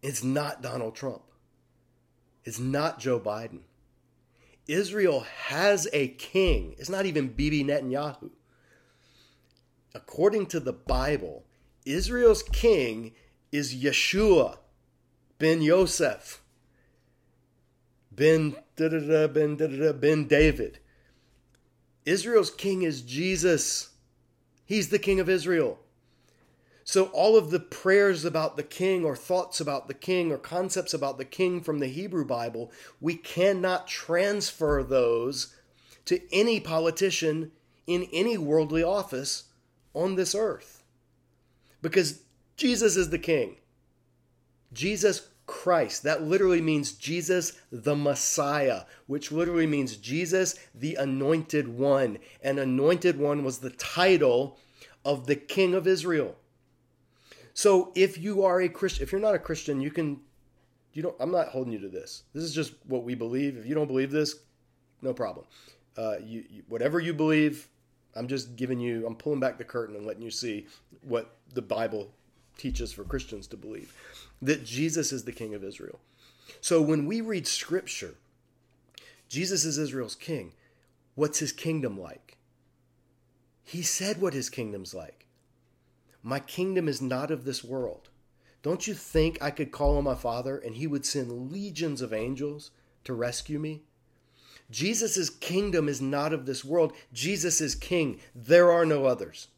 It's 0.01 0.23
not 0.23 0.61
Donald 0.61 0.95
Trump. 0.95 1.23
It's 2.43 2.59
not 2.59 2.99
Joe 2.99 3.19
Biden. 3.19 3.59
Israel 4.67 5.25
has 5.47 5.87
a 5.93 6.09
king. 6.09 6.75
It's 6.77 6.89
not 6.89 7.05
even 7.05 7.29
Bibi 7.29 7.63
Netanyahu. 7.63 8.29
According 9.93 10.47
to 10.47 10.59
the 10.59 10.73
Bible, 10.73 11.45
Israel's 11.85 12.43
king 12.43 13.13
is 13.51 13.75
Yeshua 13.75 14.57
ben 15.37 15.61
Yosef 15.61 16.41
ben 18.11 18.55
ben 18.75 19.55
ben 19.99 20.27
David. 20.27 20.79
Israel's 22.05 22.51
king 22.51 22.83
is 22.83 23.01
Jesus. 23.01 23.89
He's 24.65 24.89
the 24.89 24.99
king 24.99 25.19
of 25.19 25.29
Israel. 25.29 25.79
So, 26.85 27.05
all 27.05 27.37
of 27.37 27.49
the 27.49 27.59
prayers 27.59 28.25
about 28.25 28.57
the 28.57 28.63
king, 28.63 29.05
or 29.05 29.15
thoughts 29.15 29.61
about 29.61 29.87
the 29.87 29.93
king, 29.93 30.31
or 30.31 30.37
concepts 30.37 30.93
about 30.93 31.17
the 31.17 31.25
king 31.25 31.61
from 31.61 31.79
the 31.79 31.87
Hebrew 31.87 32.25
Bible, 32.25 32.71
we 32.99 33.15
cannot 33.15 33.87
transfer 33.87 34.83
those 34.83 35.55
to 36.05 36.19
any 36.33 36.59
politician 36.59 37.51
in 37.87 38.07
any 38.11 38.37
worldly 38.37 38.83
office 38.83 39.45
on 39.93 40.15
this 40.15 40.35
earth. 40.35 40.83
Because 41.81 42.21
Jesus 42.57 42.97
is 42.97 43.09
the 43.09 43.19
king. 43.19 43.57
Jesus 44.73 45.29
Christ. 45.45 46.03
That 46.03 46.23
literally 46.23 46.61
means 46.61 46.93
Jesus 46.93 47.53
the 47.71 47.95
Messiah, 47.95 48.83
which 49.07 49.31
literally 49.31 49.67
means 49.67 49.97
Jesus 49.97 50.55
the 50.73 50.95
Anointed 50.95 51.67
One. 51.67 52.19
And 52.41 52.59
Anointed 52.59 53.17
One 53.17 53.43
was 53.43 53.59
the 53.59 53.69
title 53.69 54.57
of 55.03 55.27
the 55.27 55.35
King 55.35 55.73
of 55.73 55.87
Israel. 55.87 56.35
So 57.53 57.91
if 57.95 58.17
you 58.17 58.43
are 58.43 58.61
a 58.61 58.69
Christian, 58.69 59.03
if 59.03 59.11
you're 59.11 59.21
not 59.21 59.35
a 59.35 59.39
Christian, 59.39 59.79
you 59.79 59.91
can, 59.91 60.19
you 60.93 61.03
don't, 61.03 61.15
I'm 61.19 61.31
not 61.31 61.49
holding 61.49 61.73
you 61.73 61.79
to 61.79 61.89
this. 61.89 62.23
This 62.33 62.43
is 62.43 62.53
just 62.53 62.73
what 62.87 63.03
we 63.03 63.15
believe. 63.15 63.57
If 63.57 63.65
you 63.65 63.75
don't 63.75 63.87
believe 63.87 64.11
this, 64.11 64.35
no 65.01 65.13
problem. 65.13 65.45
Uh, 65.97 66.15
you, 66.23 66.43
you, 66.49 66.63
whatever 66.67 66.99
you 66.99 67.13
believe, 67.13 67.67
I'm 68.15 68.27
just 68.27 68.55
giving 68.55 68.79
you, 68.79 69.05
I'm 69.05 69.15
pulling 69.15 69.39
back 69.39 69.57
the 69.57 69.63
curtain 69.63 69.95
and 69.95 70.05
letting 70.05 70.23
you 70.23 70.31
see 70.31 70.67
what 71.01 71.35
the 71.53 71.61
Bible 71.61 72.11
teaches 72.57 72.91
for 72.91 73.03
Christians 73.03 73.47
to 73.47 73.57
believe 73.57 73.95
that 74.41 74.65
Jesus 74.65 75.11
is 75.11 75.23
the 75.23 75.31
King 75.31 75.53
of 75.53 75.63
Israel. 75.63 75.99
So 76.61 76.81
when 76.81 77.05
we 77.05 77.21
read 77.21 77.47
Scripture, 77.47 78.15
Jesus 79.27 79.65
is 79.65 79.77
Israel's 79.77 80.15
king. 80.15 80.53
What's 81.15 81.39
his 81.39 81.51
kingdom 81.51 81.99
like? 81.99 82.37
He 83.63 83.81
said 83.81 84.21
what 84.21 84.33
his 84.33 84.49
kingdom's 84.49 84.93
like. 84.93 85.22
My 86.23 86.39
kingdom 86.39 86.87
is 86.87 87.01
not 87.01 87.29
of 87.29 87.43
this 87.43 87.63
world. 87.63 88.09
Don't 88.61 88.87
you 88.87 88.93
think 88.93 89.37
I 89.41 89.51
could 89.51 89.71
call 89.71 89.97
on 89.97 90.05
my 90.05 90.15
Father 90.15 90.57
and 90.57 90.75
he 90.75 90.87
would 90.87 91.05
send 91.05 91.51
legions 91.51 92.01
of 92.01 92.13
angels 92.13 92.71
to 93.03 93.13
rescue 93.13 93.59
me? 93.59 93.83
Jesus' 94.71 95.29
kingdom 95.29 95.89
is 95.89 96.01
not 96.01 96.31
of 96.31 96.45
this 96.45 96.63
world. 96.63 96.93
Jesus 97.11 97.59
is 97.59 97.75
king. 97.75 98.19
There 98.33 98.71
are 98.71 98.85
no 98.85 99.05
others. 99.05 99.49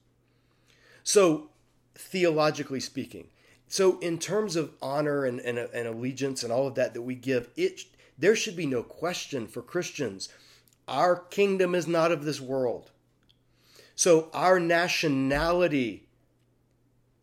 So, 1.04 1.52
theologically 1.94 2.80
speaking, 2.80 3.28
so, 3.68 4.00
in 4.00 4.20
terms 4.20 4.56
of 4.56 4.74
honor 4.82 5.26
and, 5.26 5.40
and, 5.40 5.58
and 5.58 5.88
allegiance 5.88 6.44
and 6.44 6.52
all 6.52 6.68
of 6.68 6.76
that 6.76 6.94
that 6.94 7.02
we 7.02 7.16
give, 7.16 7.50
it 7.56 7.82
there 8.18 8.36
should 8.36 8.56
be 8.56 8.66
no 8.66 8.84
question 8.84 9.48
for 9.48 9.62
Christians. 9.62 10.30
Our 10.88 11.16
kingdom 11.16 11.76
is 11.76 11.88
not 11.88 12.12
of 12.12 12.26
this 12.26 12.40
world. 12.40 12.92
So, 13.96 14.30
our 14.34 14.60
nationality 14.60 16.05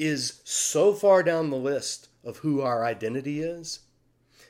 is 0.07 0.41
so 0.45 0.93
far 0.93 1.23
down 1.23 1.51
the 1.51 1.57
list 1.57 2.09
of 2.25 2.39
who 2.39 2.61
our 2.61 2.85
identity 2.85 3.41
is. 3.41 3.81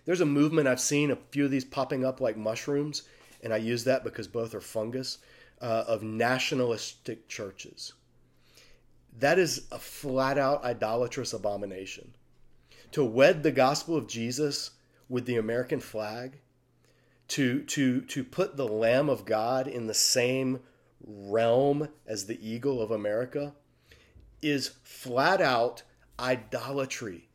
There's 0.04 0.20
a 0.20 0.26
movement 0.26 0.68
I've 0.68 0.80
seen 0.80 1.10
a 1.10 1.18
few 1.30 1.44
of 1.44 1.50
these 1.50 1.64
popping 1.64 2.04
up 2.04 2.20
like 2.20 2.36
mushrooms, 2.36 3.02
and 3.42 3.52
I 3.52 3.58
use 3.58 3.84
that 3.84 4.04
because 4.04 4.28
both 4.28 4.54
are 4.54 4.60
fungus, 4.60 5.18
uh, 5.60 5.84
of 5.86 6.02
nationalistic 6.02 7.28
churches. 7.28 7.92
That 9.18 9.38
is 9.38 9.66
a 9.70 9.78
flat 9.78 10.38
out 10.38 10.64
idolatrous 10.64 11.32
abomination. 11.32 12.14
To 12.92 13.04
wed 13.04 13.42
the 13.42 13.52
gospel 13.52 13.96
of 13.96 14.08
Jesus 14.08 14.72
with 15.08 15.26
the 15.26 15.36
American 15.36 15.80
flag, 15.80 16.40
to, 17.28 17.62
to, 17.64 18.00
to 18.02 18.24
put 18.24 18.56
the 18.56 18.68
Lamb 18.68 19.08
of 19.08 19.24
God 19.24 19.66
in 19.66 19.86
the 19.86 19.94
same 19.94 20.60
realm 21.04 21.88
as 22.06 22.26
the 22.26 22.46
eagle 22.46 22.80
of 22.80 22.90
America, 22.90 23.54
is 24.42 24.72
flat 24.82 25.40
out 25.40 25.82
idolatry 26.18 27.28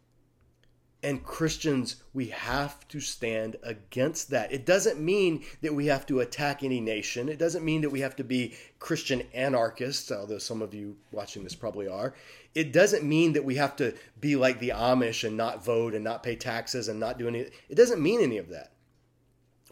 and 1.04 1.24
Christians, 1.24 1.98
we 2.14 2.28
have 2.28 2.88
to 2.88 3.00
stand 3.00 3.56
against 3.62 4.32
that. 4.32 4.52
It 4.52 4.66
doesn't 4.66 5.00
mean 5.00 5.46
that 5.62 5.74
we 5.74 5.86
have 5.86 6.08
to 6.08 6.22
attack 6.22 6.64
any 6.64 6.82
nation. 6.82 7.30
It 7.30 7.38
doesn't 7.38 7.64
mean 7.64 7.82
that 7.82 7.92
we 7.92 8.02
have 8.02 8.16
to 8.16 8.24
be 8.24 8.56
Christian 8.80 9.24
anarchists, 9.34 10.12
although 10.12 10.40
some 10.40 10.62
of 10.62 10.74
you 10.74 10.98
watching 11.12 11.44
this 11.44 11.56
probably 11.56 11.88
are. 11.88 12.16
It 12.56 12.74
doesn't 12.74 13.04
mean 13.04 13.34
that 13.34 13.46
we 13.46 13.56
have 13.56 13.76
to 13.76 13.94
be 14.20 14.36
like 14.36 14.60
the 14.60 14.70
Amish 14.70 15.24
and 15.24 15.38
not 15.38 15.64
vote 15.64 15.94
and 15.94 16.04
not 16.04 16.24
pay 16.24 16.36
taxes 16.36 16.88
and 16.88 17.00
not 17.00 17.20
do 17.20 17.28
any. 17.28 17.40
It 17.70 17.76
doesn't 17.76 18.02
mean 18.02 18.22
any 18.22 18.40
of 18.40 18.50
that. 18.50 18.72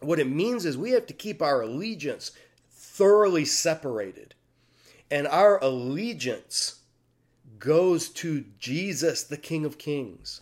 What 0.01 0.19
it 0.19 0.29
means 0.29 0.65
is 0.65 0.77
we 0.77 0.91
have 0.91 1.07
to 1.07 1.13
keep 1.13 1.41
our 1.41 1.61
allegiance 1.61 2.31
thoroughly 2.69 3.45
separated. 3.45 4.36
And 5.09 5.27
our 5.27 5.61
allegiance 5.63 6.81
goes 7.60 8.10
to 8.10 8.45
Jesus, 8.60 9.24
the 9.24 9.38
King 9.38 9.66
of 9.66 9.78
Kings 9.78 10.41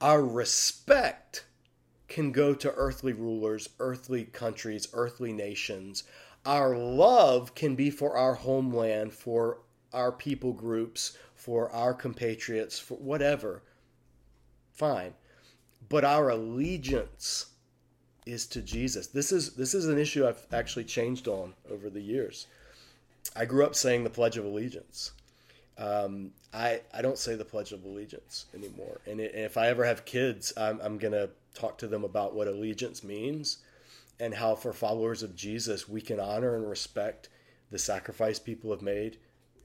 Our 0.00 0.24
respect 0.24 1.44
can 2.08 2.32
go 2.32 2.54
to 2.54 2.72
earthly 2.74 3.12
rulers, 3.12 3.70
earthly 3.80 4.24
countries, 4.24 4.88
earthly 4.92 5.32
nations. 5.32 6.04
Our 6.44 6.76
love 6.76 7.54
can 7.54 7.74
be 7.74 7.90
for 7.90 8.16
our 8.16 8.34
homeland, 8.34 9.14
for 9.14 9.60
our 9.92 10.12
people 10.12 10.52
groups, 10.52 11.16
for 11.34 11.70
our 11.70 11.94
compatriots, 11.94 12.78
for 12.78 12.96
whatever. 12.96 13.62
Fine. 14.72 15.14
But 15.88 16.04
our 16.04 16.30
allegiance 16.30 17.46
is 18.26 18.46
to 18.48 18.62
Jesus. 18.62 19.06
This 19.08 19.32
is 19.32 19.54
this 19.54 19.74
is 19.74 19.86
an 19.86 19.98
issue 19.98 20.26
I've 20.26 20.46
actually 20.52 20.84
changed 20.84 21.28
on 21.28 21.54
over 21.70 21.90
the 21.90 22.00
years. 22.00 22.46
I 23.34 23.44
grew 23.44 23.64
up 23.64 23.74
saying 23.74 24.04
the 24.04 24.10
Pledge 24.10 24.36
of 24.36 24.44
Allegiance. 24.44 25.12
Um, 25.82 26.30
I 26.54 26.80
I 26.94 27.02
don't 27.02 27.18
say 27.18 27.34
the 27.34 27.44
Pledge 27.44 27.72
of 27.72 27.84
Allegiance 27.84 28.46
anymore. 28.54 29.00
And, 29.06 29.20
it, 29.20 29.34
and 29.34 29.44
if 29.44 29.56
I 29.56 29.66
ever 29.66 29.84
have 29.84 30.04
kids, 30.04 30.52
I'm, 30.56 30.80
I'm 30.80 30.96
gonna 30.96 31.30
talk 31.54 31.76
to 31.78 31.88
them 31.88 32.04
about 32.04 32.34
what 32.34 32.46
allegiance 32.46 33.02
means 33.02 33.58
and 34.20 34.32
how 34.32 34.54
for 34.54 34.72
followers 34.72 35.22
of 35.24 35.34
Jesus 35.34 35.88
we 35.88 36.00
can 36.00 36.20
honor 36.20 36.54
and 36.54 36.68
respect 36.68 37.28
the 37.70 37.78
sacrifice 37.78 38.38
people 38.38 38.70
have 38.70 38.82
made 38.82 39.18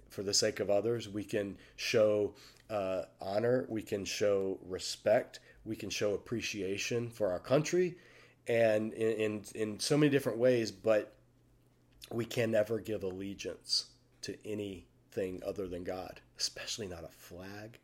for 0.10 0.24
the 0.24 0.34
sake 0.34 0.60
of 0.60 0.70
others. 0.70 1.08
We 1.08 1.24
can 1.24 1.58
show 1.76 2.34
uh, 2.70 3.04
honor. 3.22 3.66
We 3.70 3.84
can 3.84 4.04
show 4.04 4.58
respect. 4.66 5.40
We 5.66 5.76
can 5.76 5.90
show 5.90 6.14
appreciation 6.14 7.10
for 7.10 7.32
our 7.32 7.40
country, 7.40 7.98
and 8.48 8.94
in, 8.94 9.12
in, 9.20 9.44
in 9.54 9.80
so 9.80 9.98
many 9.98 10.10
different 10.10 10.40
ways. 10.40 10.72
But 10.72 11.14
we 12.12 12.26
can 12.26 12.52
never 12.52 12.80
give 12.80 13.04
allegiance 13.04 13.88
to 14.22 14.36
anything 15.18 15.42
other 15.46 15.68
than 15.68 15.84
God, 15.84 16.22
especially 16.38 16.88
not 16.88 17.04
a 17.04 17.10
flag. 17.10 17.80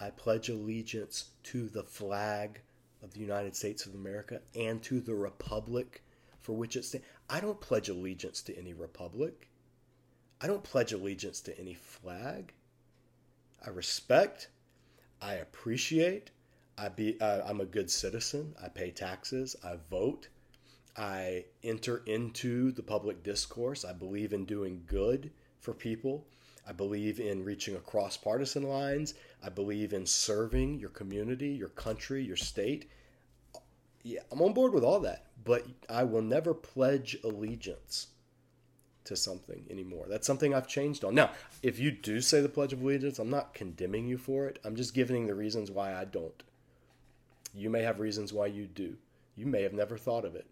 I 0.00 0.10
pledge 0.10 0.48
allegiance 0.48 1.30
to 1.44 1.68
the 1.68 1.84
flag 1.84 2.60
of 3.02 3.12
the 3.14 3.20
United 3.20 3.54
States 3.54 3.86
of 3.86 3.94
America 3.94 4.40
and 4.54 4.82
to 4.84 5.00
the 5.00 5.14
republic 5.14 6.02
for 6.40 6.54
which 6.54 6.76
it 6.76 6.84
stands. 6.84 7.06
I 7.30 7.40
don't 7.40 7.60
pledge 7.60 7.88
allegiance 7.88 8.42
to 8.42 8.58
any 8.58 8.72
republic. 8.72 9.48
I 10.40 10.46
don't 10.46 10.64
pledge 10.64 10.92
allegiance 10.92 11.40
to 11.42 11.58
any 11.58 11.74
flag. 11.74 12.52
I 13.64 13.70
respect, 13.70 14.48
I 15.20 15.34
appreciate, 15.34 16.30
I 16.76 16.88
be 16.88 17.20
I'm 17.22 17.60
a 17.60 17.66
good 17.66 17.90
citizen. 17.90 18.54
I 18.60 18.68
pay 18.68 18.90
taxes. 18.90 19.54
I 19.62 19.76
vote. 19.90 20.28
I 20.96 21.44
enter 21.62 22.02
into 22.06 22.72
the 22.72 22.82
public 22.82 23.22
discourse. 23.22 23.84
I 23.84 23.92
believe 23.92 24.32
in 24.32 24.46
doing 24.46 24.82
good 24.86 25.30
for 25.62 25.72
people. 25.72 26.26
I 26.68 26.72
believe 26.72 27.18
in 27.18 27.44
reaching 27.44 27.76
across 27.76 28.16
partisan 28.16 28.64
lines. 28.64 29.14
I 29.42 29.48
believe 29.48 29.92
in 29.92 30.04
serving 30.04 30.78
your 30.78 30.90
community, 30.90 31.48
your 31.48 31.70
country, 31.70 32.22
your 32.22 32.36
state. 32.36 32.90
Yeah, 34.02 34.20
I'm 34.30 34.42
on 34.42 34.52
board 34.52 34.72
with 34.72 34.84
all 34.84 35.00
that, 35.00 35.26
but 35.44 35.66
I 35.88 36.04
will 36.04 36.22
never 36.22 36.52
pledge 36.52 37.16
allegiance 37.24 38.08
to 39.04 39.16
something 39.16 39.64
anymore. 39.70 40.06
That's 40.08 40.26
something 40.26 40.54
I've 40.54 40.68
changed 40.68 41.04
on. 41.04 41.14
Now, 41.14 41.30
if 41.62 41.78
you 41.78 41.90
do 41.90 42.20
say 42.20 42.40
the 42.40 42.48
Pledge 42.48 42.72
of 42.72 42.82
Allegiance, 42.82 43.18
I'm 43.18 43.30
not 43.30 43.54
condemning 43.54 44.06
you 44.06 44.18
for 44.18 44.46
it. 44.46 44.60
I'm 44.64 44.76
just 44.76 44.94
giving 44.94 45.26
the 45.26 45.34
reasons 45.34 45.70
why 45.70 45.94
I 45.94 46.04
don't. 46.04 46.42
You 47.54 47.68
may 47.70 47.82
have 47.82 47.98
reasons 47.98 48.32
why 48.32 48.46
you 48.46 48.66
do. 48.66 48.96
You 49.36 49.46
may 49.46 49.62
have 49.62 49.72
never 49.72 49.96
thought 49.96 50.24
of 50.24 50.36
it. 50.36 50.46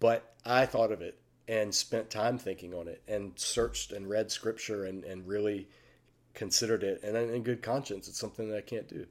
But 0.00 0.34
I 0.44 0.66
thought 0.66 0.90
of 0.90 1.00
it 1.00 1.18
and 1.50 1.74
spent 1.74 2.08
time 2.08 2.38
thinking 2.38 2.72
on 2.72 2.86
it 2.86 3.02
and 3.08 3.32
searched 3.34 3.90
and 3.90 4.08
read 4.08 4.30
scripture 4.30 4.84
and, 4.84 5.02
and 5.02 5.26
really 5.26 5.66
considered 6.32 6.84
it. 6.84 7.02
And 7.02 7.16
in 7.16 7.42
good 7.42 7.60
conscience, 7.60 8.06
it's 8.06 8.20
something 8.20 8.48
that 8.48 8.56
I 8.56 8.60
can't 8.60 8.88
do. 8.88 9.04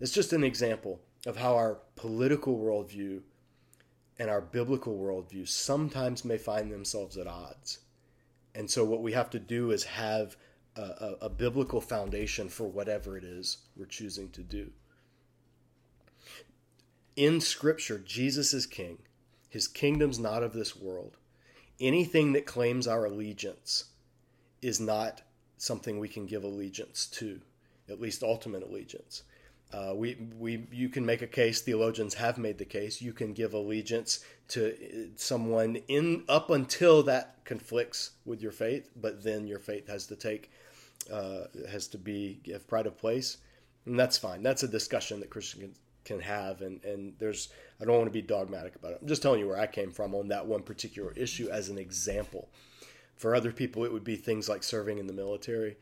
It's 0.00 0.10
just 0.10 0.32
an 0.32 0.42
example 0.42 0.98
of 1.24 1.36
how 1.36 1.54
our 1.54 1.78
political 1.94 2.58
worldview 2.58 3.20
and 4.18 4.28
our 4.28 4.40
biblical 4.40 4.98
worldview 4.98 5.46
sometimes 5.46 6.24
may 6.24 6.36
find 6.36 6.72
themselves 6.72 7.16
at 7.16 7.28
odds. 7.28 7.78
And 8.52 8.68
so, 8.68 8.84
what 8.84 9.02
we 9.02 9.12
have 9.12 9.30
to 9.30 9.38
do 9.38 9.70
is 9.70 9.84
have 9.84 10.36
a, 10.74 10.80
a, 10.80 11.16
a, 11.22 11.28
biblical 11.28 11.80
foundation 11.80 12.48
for 12.48 12.66
whatever 12.66 13.16
it 13.16 13.22
is 13.22 13.58
we're 13.76 13.86
choosing 13.86 14.30
to 14.30 14.42
do. 14.42 14.72
In 17.14 17.40
Scripture, 17.40 17.98
Jesus 17.98 18.52
is 18.52 18.66
king, 18.66 18.98
his 19.56 19.66
kingdom's 19.66 20.18
not 20.18 20.42
of 20.42 20.52
this 20.52 20.76
world. 20.76 21.16
Anything 21.80 22.34
that 22.34 22.44
claims 22.44 22.86
our 22.86 23.06
allegiance 23.06 23.86
is 24.60 24.78
not 24.80 25.22
something 25.56 25.98
we 25.98 26.08
can 26.08 26.26
give 26.26 26.44
allegiance 26.44 27.06
to, 27.06 27.40
at 27.88 27.98
least 27.98 28.22
ultimate 28.22 28.62
allegiance. 28.62 29.22
Uh, 29.72 29.92
we, 29.94 30.28
we, 30.38 30.66
you 30.70 30.90
can 30.90 31.06
make 31.06 31.22
a 31.22 31.26
case. 31.26 31.62
Theologians 31.62 32.12
have 32.12 32.36
made 32.36 32.58
the 32.58 32.66
case. 32.66 33.00
You 33.00 33.14
can 33.14 33.32
give 33.32 33.54
allegiance 33.54 34.22
to 34.48 34.74
uh, 34.74 35.08
someone 35.16 35.76
in 35.88 36.24
up 36.28 36.50
until 36.50 37.02
that 37.04 37.42
conflicts 37.46 38.10
with 38.26 38.42
your 38.42 38.52
faith, 38.52 38.90
but 39.00 39.24
then 39.24 39.46
your 39.46 39.58
faith 39.58 39.88
has 39.88 40.06
to 40.08 40.16
take 40.16 40.50
uh, 41.10 41.44
has 41.70 41.88
to 41.88 41.98
be 41.98 42.40
give 42.42 42.68
pride 42.68 42.86
of 42.86 42.98
place, 42.98 43.38
and 43.86 43.98
that's 43.98 44.18
fine. 44.18 44.42
That's 44.42 44.64
a 44.64 44.68
discussion 44.68 45.20
that 45.20 45.30
Christians 45.30 45.78
can, 46.06 46.20
have, 46.20 46.62
and 46.62 46.82
and 46.84 47.12
there's 47.18 47.50
I 47.80 47.84
don't 47.84 47.96
want 47.96 48.06
to 48.06 48.10
be 48.10 48.22
dogmatic 48.22 48.76
about 48.76 48.92
it. 48.92 48.98
I'm 49.02 49.08
just 49.08 49.20
telling 49.20 49.40
you 49.40 49.48
where 49.48 49.60
I 49.60 49.66
came 49.66 49.90
from 49.90 50.14
on 50.14 50.28
that 50.28 50.46
one 50.46 50.62
particular 50.62 51.12
issue 51.16 51.48
as 51.50 51.68
an 51.68 51.76
example. 51.76 52.48
For 53.16 53.34
other 53.34 53.52
people, 53.52 53.84
it 53.84 53.92
would 53.92 54.04
be 54.04 54.16
things 54.16 54.48
like 54.48 54.62
serving 54.62 54.98
in 54.98 55.06
the 55.06 55.12
military. 55.12 55.76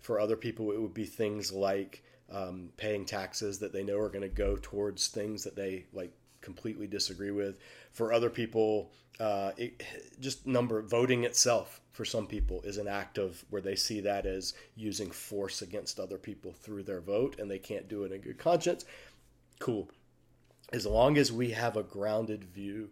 For 0.00 0.20
other 0.20 0.36
people, 0.36 0.70
it 0.72 0.80
would 0.80 0.94
be 0.94 1.04
things 1.04 1.52
like 1.52 2.02
um, 2.30 2.70
paying 2.76 3.04
taxes 3.04 3.58
that 3.58 3.72
they 3.72 3.82
know 3.82 3.98
are 3.98 4.08
going 4.08 4.22
to 4.22 4.28
go 4.28 4.56
towards 4.60 5.08
things 5.08 5.44
that 5.44 5.56
they 5.56 5.86
like 5.92 6.12
completely 6.40 6.86
disagree 6.86 7.30
with. 7.30 7.58
For 7.92 8.12
other 8.12 8.30
people, 8.30 8.90
uh, 9.18 9.52
it, 9.56 9.82
just 10.20 10.46
number 10.46 10.80
voting 10.82 11.24
itself 11.24 11.80
for 11.92 12.04
some 12.04 12.26
people 12.26 12.62
is 12.62 12.78
an 12.78 12.88
act 12.88 13.18
of 13.18 13.44
where 13.50 13.60
they 13.60 13.74
see 13.74 14.00
that 14.00 14.24
as 14.24 14.54
using 14.76 15.10
force 15.10 15.60
against 15.60 16.00
other 16.00 16.16
people 16.16 16.52
through 16.52 16.82
their 16.82 17.00
vote, 17.00 17.38
and 17.38 17.50
they 17.50 17.58
can't 17.58 17.88
do 17.88 18.04
it 18.04 18.12
in 18.12 18.20
good 18.20 18.38
conscience. 18.38 18.84
Cool. 19.60 19.88
As 20.72 20.86
long 20.86 21.16
as 21.16 21.30
we 21.30 21.50
have 21.50 21.76
a 21.76 21.82
grounded 21.82 22.44
view, 22.44 22.90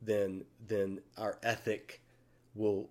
then 0.00 0.44
then 0.68 1.00
our 1.16 1.38
ethic 1.42 2.00
will 2.54 2.90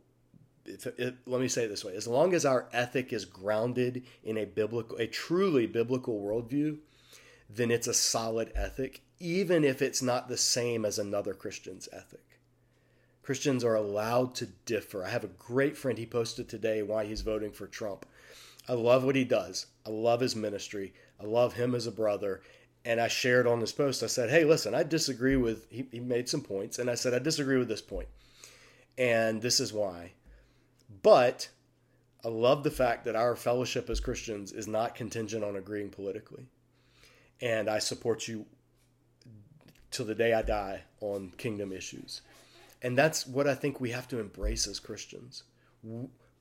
if, 0.65 0.86
let 1.25 1.41
me 1.41 1.47
say 1.47 1.65
it 1.65 1.67
this 1.69 1.86
way: 1.86 1.95
as 1.95 2.07
long 2.07 2.34
as 2.34 2.45
our 2.45 2.67
ethic 2.73 3.13
is 3.13 3.25
grounded 3.25 4.03
in 4.23 4.38
a 4.38 4.45
biblical, 4.45 4.97
a 4.97 5.07
truly 5.07 5.67
biblical 5.67 6.19
worldview, 6.19 6.77
then 7.49 7.71
it's 7.71 7.88
a 7.88 7.93
solid 7.93 8.51
ethic, 8.55 9.01
even 9.19 9.63
if 9.63 9.82
it's 9.82 10.01
not 10.01 10.27
the 10.27 10.38
same 10.38 10.86
as 10.86 10.97
another 10.97 11.34
Christian's 11.34 11.88
ethic. 11.93 12.39
Christians 13.23 13.63
are 13.63 13.75
allowed 13.75 14.34
to 14.36 14.47
differ. 14.65 15.05
I 15.05 15.09
have 15.09 15.23
a 15.23 15.27
great 15.27 15.77
friend. 15.77 15.97
He 15.97 16.05
posted 16.07 16.49
today 16.49 16.82
why 16.82 17.05
he's 17.05 17.21
voting 17.21 17.51
for 17.51 17.67
Trump. 17.67 18.05
I 18.67 18.73
love 18.73 19.03
what 19.03 19.15
he 19.15 19.23
does. 19.23 19.67
I 19.86 19.89
love 19.89 20.21
his 20.21 20.36
ministry. 20.36 20.93
I 21.19 21.25
love 21.25 21.53
him 21.53 21.75
as 21.75 21.86
a 21.86 21.91
brother. 21.91 22.41
And 22.84 22.99
I 22.99 23.07
shared 23.07 23.45
on 23.45 23.59
this 23.59 23.71
post. 23.71 24.01
I 24.01 24.07
said, 24.07 24.29
"Hey, 24.29 24.43
listen, 24.43 24.73
I 24.73 24.84
disagree 24.84 25.36
with." 25.36 25.67
He, 25.69 25.88
he 25.91 25.99
made 25.99 26.27
some 26.27 26.41
points, 26.41 26.79
and 26.79 26.89
I 26.89 26.95
said, 26.95 27.13
"I 27.13 27.19
disagree 27.19 27.57
with 27.57 27.67
this 27.67 27.82
point, 27.82 28.07
and 28.97 29.41
this 29.41 29.59
is 29.59 29.71
why." 29.71 30.13
But 31.03 31.49
I 32.23 32.27
love 32.27 32.63
the 32.63 32.71
fact 32.71 33.05
that 33.05 33.15
our 33.15 33.36
fellowship 33.36 33.89
as 33.89 33.99
Christians 33.99 34.51
is 34.51 34.67
not 34.67 34.95
contingent 34.95 35.43
on 35.43 35.55
agreeing 35.55 35.89
politically. 35.89 36.47
And 37.39 37.69
I 37.69 37.79
support 37.79 38.27
you 38.27 38.45
till 39.89 40.05
the 40.05 40.15
day 40.15 40.34
I 40.34 40.41
die 40.41 40.84
on 40.99 41.32
kingdom 41.38 41.71
issues. 41.71 42.21
And 42.82 42.97
that's 42.97 43.25
what 43.25 43.47
I 43.47 43.55
think 43.55 43.79
we 43.79 43.91
have 43.91 44.07
to 44.09 44.19
embrace 44.19 44.67
as 44.67 44.79
Christians. 44.79 45.43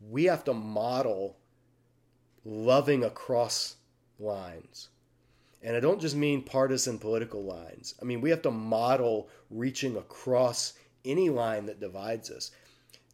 We 0.00 0.24
have 0.24 0.44
to 0.44 0.54
model 0.54 1.36
loving 2.44 3.04
across 3.04 3.76
lines. 4.18 4.88
And 5.62 5.76
I 5.76 5.80
don't 5.80 6.00
just 6.00 6.16
mean 6.16 6.42
partisan 6.42 6.98
political 6.98 7.44
lines. 7.44 7.94
I 8.00 8.04
mean, 8.04 8.20
we 8.20 8.30
have 8.30 8.42
to 8.42 8.50
model 8.50 9.28
reaching 9.50 9.96
across 9.96 10.72
any 11.04 11.28
line 11.28 11.66
that 11.66 11.80
divides 11.80 12.30
us. 12.30 12.50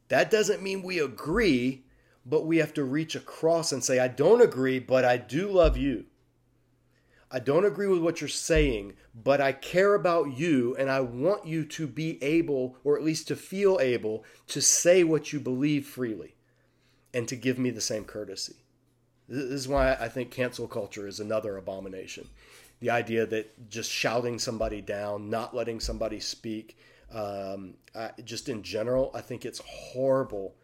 That 0.09 0.31
doesn't 0.31 0.63
mean 0.63 0.83
we 0.83 1.01
agree, 1.01 1.85
but 2.25 2.47
we 2.47 2.59
have 2.59 2.75
to 2.75 2.85
reach 2.85 3.17
across 3.17 3.73
and 3.73 3.83
say, 3.83 3.99
I 3.99 4.09
don't 4.09 4.43
agree, 4.43 4.79
but 4.79 5.05
I 5.05 5.17
do 5.17 5.49
love 5.51 5.77
you. 5.77 6.05
I 7.31 7.41
don't 7.41 7.65
agree 7.65 7.89
with 7.89 8.01
what 8.01 8.21
you're 8.21 8.29
saying, 8.29 8.95
but 9.13 9.41
I 9.41 9.51
care 9.51 9.95
about 9.95 10.39
you 10.39 10.77
and 10.77 10.89
I 10.89 11.01
want 11.01 11.47
you 11.47 11.65
to 11.65 11.89
be 11.89 12.23
able, 12.23 12.77
or 12.85 12.97
at 12.97 13.05
least 13.05 13.27
to 13.29 13.37
feel 13.37 13.79
able, 13.81 14.25
to 14.49 14.61
say 14.61 15.03
what 15.03 15.33
you 15.33 15.41
believe 15.41 15.87
freely 15.87 16.37
and 17.13 17.27
to 17.27 17.35
give 17.35 17.59
me 17.59 17.71
the 17.71 17.81
same 17.81 18.05
courtesy. 18.05 18.55
This 19.29 19.45
is 19.45 19.69
why 19.69 19.95
I 19.95 20.09
think 20.09 20.31
cancel 20.31 20.69
culture 20.69 21.07
is 21.07 21.21
another 21.21 21.57
abomination. 21.57 22.29
The 22.81 22.91
idea 22.91 23.27
that 23.27 23.71
just 23.71 23.91
shouting 23.91 24.39
somebody 24.39 24.81
down, 24.81 25.31
not 25.31 25.55
letting 25.55 25.81
somebody 25.81 26.21
speak, 26.21 26.77
um, 27.13 27.75
I, 27.95 28.11
just 28.25 28.49
in 28.49 28.63
general, 28.63 29.11
I 29.15 29.21
think 29.21 29.45
it's 29.45 29.61
horrible 29.65 30.55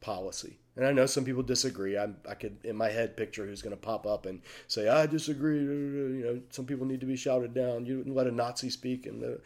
policy. 0.00 0.58
And 0.76 0.84
I 0.84 0.92
know 0.92 1.06
some 1.06 1.24
people 1.24 1.42
disagree. 1.42 1.96
I, 1.96 2.08
I 2.28 2.34
could, 2.34 2.56
in 2.64 2.76
my 2.76 2.88
head, 2.88 3.16
picture 3.16 3.46
who's 3.46 3.62
going 3.62 3.76
to 3.76 3.80
pop 3.80 4.06
up 4.06 4.26
and 4.26 4.42
say, 4.66 4.88
"I 4.88 5.06
disagree." 5.06 5.60
You 5.60 6.22
know, 6.24 6.40
some 6.50 6.66
people 6.66 6.84
need 6.84 7.00
to 7.00 7.06
be 7.06 7.16
shouted 7.16 7.54
down. 7.54 7.86
You 7.86 8.02
let 8.06 8.26
a 8.26 8.32
Nazi 8.32 8.70
speak, 8.70 9.06
and 9.06 9.22
the, 9.22 9.40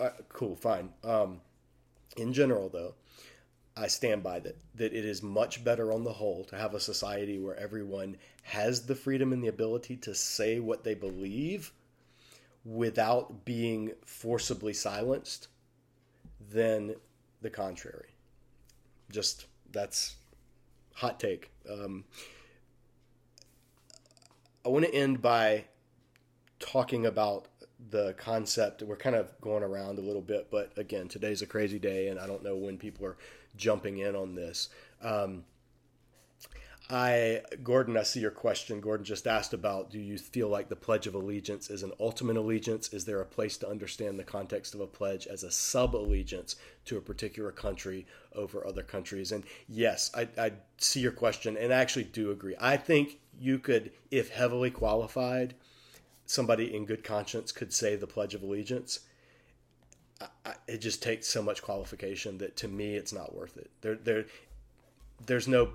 uh, 0.00 0.10
cool, 0.30 0.56
fine. 0.56 0.88
Um, 1.04 1.42
in 2.16 2.32
general, 2.32 2.70
though, 2.70 2.94
I 3.80 3.86
stand 3.86 4.22
by 4.22 4.40
that. 4.40 4.58
That 4.74 4.92
it 4.92 5.06
is 5.06 5.22
much 5.22 5.64
better 5.64 5.90
on 5.90 6.04
the 6.04 6.12
whole 6.12 6.44
to 6.44 6.56
have 6.56 6.74
a 6.74 6.80
society 6.80 7.38
where 7.38 7.56
everyone 7.56 8.16
has 8.42 8.84
the 8.84 8.94
freedom 8.94 9.32
and 9.32 9.42
the 9.42 9.48
ability 9.48 9.96
to 9.98 10.14
say 10.14 10.60
what 10.60 10.84
they 10.84 10.94
believe 10.94 11.72
without 12.62 13.46
being 13.46 13.92
forcibly 14.04 14.74
silenced 14.74 15.48
than 16.52 16.94
the 17.40 17.48
contrary. 17.48 18.10
Just 19.10 19.46
that's 19.72 20.16
hot 20.94 21.18
take. 21.18 21.50
Um, 21.68 22.04
I 24.62 24.68
want 24.68 24.84
to 24.84 24.94
end 24.94 25.22
by 25.22 25.64
talking 26.58 27.06
about 27.06 27.48
the 27.88 28.12
concept. 28.18 28.82
We're 28.82 28.96
kind 28.96 29.16
of 29.16 29.32
going 29.40 29.62
around 29.62 29.98
a 29.98 30.02
little 30.02 30.20
bit, 30.20 30.48
but 30.50 30.70
again, 30.76 31.08
today's 31.08 31.40
a 31.40 31.46
crazy 31.46 31.78
day, 31.78 32.08
and 32.08 32.20
I 32.20 32.26
don't 32.26 32.42
know 32.42 32.56
when 32.56 32.76
people 32.76 33.06
are 33.06 33.16
jumping 33.56 33.98
in 33.98 34.14
on 34.16 34.34
this. 34.34 34.68
Um, 35.02 35.44
I, 36.92 37.42
Gordon, 37.62 37.96
I 37.96 38.02
see 38.02 38.18
your 38.18 38.32
question. 38.32 38.80
Gordon 38.80 39.04
just 39.04 39.28
asked 39.28 39.54
about 39.54 39.90
do 39.90 39.98
you 40.00 40.18
feel 40.18 40.48
like 40.48 40.68
the 40.68 40.74
Pledge 40.74 41.06
of 41.06 41.14
Allegiance 41.14 41.70
is 41.70 41.84
an 41.84 41.92
ultimate 42.00 42.36
allegiance? 42.36 42.92
Is 42.92 43.04
there 43.04 43.20
a 43.20 43.26
place 43.26 43.56
to 43.58 43.68
understand 43.68 44.18
the 44.18 44.24
context 44.24 44.74
of 44.74 44.80
a 44.80 44.88
pledge 44.88 45.28
as 45.28 45.44
a 45.44 45.52
sub 45.52 45.94
allegiance 45.94 46.56
to 46.86 46.96
a 46.96 47.00
particular 47.00 47.52
country 47.52 48.06
over 48.34 48.66
other 48.66 48.82
countries? 48.82 49.30
And 49.30 49.44
yes, 49.68 50.10
I, 50.14 50.28
I 50.36 50.52
see 50.78 50.98
your 50.98 51.12
question 51.12 51.56
and 51.56 51.72
I 51.72 51.76
actually 51.76 52.04
do 52.04 52.32
agree. 52.32 52.56
I 52.60 52.76
think 52.76 53.20
you 53.38 53.60
could, 53.60 53.92
if 54.10 54.30
heavily 54.30 54.70
qualified, 54.72 55.54
somebody 56.26 56.74
in 56.74 56.86
good 56.86 57.04
conscience 57.04 57.52
could 57.52 57.72
say 57.72 57.94
the 57.94 58.08
Pledge 58.08 58.34
of 58.34 58.42
Allegiance. 58.42 59.00
I, 60.20 60.54
it 60.66 60.78
just 60.80 61.02
takes 61.02 61.26
so 61.26 61.42
much 61.42 61.62
qualification 61.62 62.38
that 62.38 62.56
to 62.58 62.68
me 62.68 62.94
it's 62.94 63.12
not 63.12 63.34
worth 63.34 63.56
it. 63.56 63.70
There, 63.80 63.96
there, 63.96 64.26
there's 65.26 65.48
no 65.48 65.70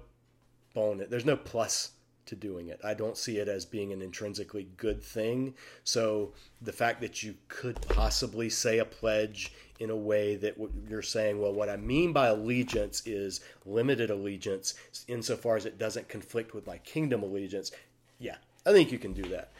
bonus. 0.73 1.09
There's 1.09 1.25
no 1.25 1.37
plus 1.37 1.91
to 2.27 2.35
doing 2.35 2.69
it. 2.69 2.79
I 2.83 2.93
don't 2.93 3.17
see 3.17 3.37
it 3.37 3.47
as 3.47 3.65
being 3.65 3.93
an 3.93 4.01
intrinsically 4.01 4.67
good 4.77 5.01
thing. 5.01 5.53
So 5.83 6.33
the 6.61 6.73
fact 6.73 7.01
that 7.01 7.21
you 7.23 7.35
could 7.47 7.79
possibly 7.81 8.49
say 8.49 8.79
a 8.79 8.85
pledge 8.85 9.53
in 9.79 9.89
a 9.89 9.95
way 9.95 10.35
that 10.37 10.55
you're 10.89 11.01
saying, 11.01 11.39
well, 11.39 11.53
what 11.53 11.69
I 11.69 11.77
mean 11.77 12.13
by 12.13 12.27
allegiance 12.27 13.03
is 13.05 13.41
limited 13.65 14.09
allegiance 14.09 14.73
insofar 15.07 15.57
as 15.57 15.65
it 15.65 15.77
doesn't 15.77 16.07
conflict 16.07 16.53
with 16.53 16.65
my 16.65 16.77
kingdom 16.79 17.23
allegiance. 17.23 17.71
Yeah, 18.19 18.37
I 18.65 18.71
think 18.71 18.91
you 18.91 18.99
can 18.99 19.13
do 19.13 19.23
that. 19.29 19.51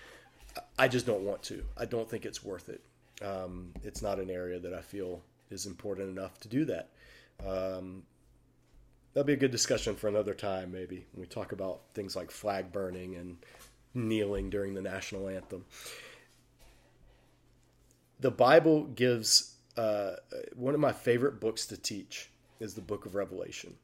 I 0.80 0.88
just 0.88 1.06
don't 1.06 1.24
want 1.24 1.44
to. 1.44 1.64
I 1.78 1.86
don't 1.86 2.10
think 2.10 2.26
it's 2.26 2.44
worth 2.44 2.70
it. 2.70 2.82
Um, 3.22 3.72
it's 3.84 4.02
not 4.02 4.20
an 4.20 4.30
area 4.30 4.60
that 4.60 4.74
I 4.74 4.82
feel 4.82 5.22
is 5.50 5.66
important 5.66 6.10
enough 6.10 6.40
to 6.42 6.48
do 6.48 6.66
that. 6.66 6.90
Um, 7.46 8.04
that'll 9.14 9.26
be 9.26 9.34
a 9.34 9.38
good 9.38 9.52
discussion 9.52 9.96
for 9.96 10.08
another 10.08 10.34
time, 10.34 10.72
maybe 10.72 11.06
when 11.14 11.22
we 11.22 11.28
talk 11.28 11.52
about 11.52 11.82
things 11.94 12.16
like 12.16 12.32
flag 12.32 12.72
burning 12.72 13.16
and 13.16 13.38
kneeling 13.94 14.50
during 14.50 14.74
the 14.74 14.82
national 14.82 15.30
anthem. 15.30 15.66
The 18.20 18.32
Bible 18.32 18.86
gives 18.86 19.56
uh, 19.78 20.12
one 20.56 20.74
of 20.74 20.80
my 20.80 20.92
favorite 20.92 21.40
books 21.40 21.66
to 21.68 21.78
teach 21.78 22.30
is 22.60 22.74
the 22.74 22.82
Book 22.82 23.06
of 23.06 23.16
Revelation. 23.16 23.76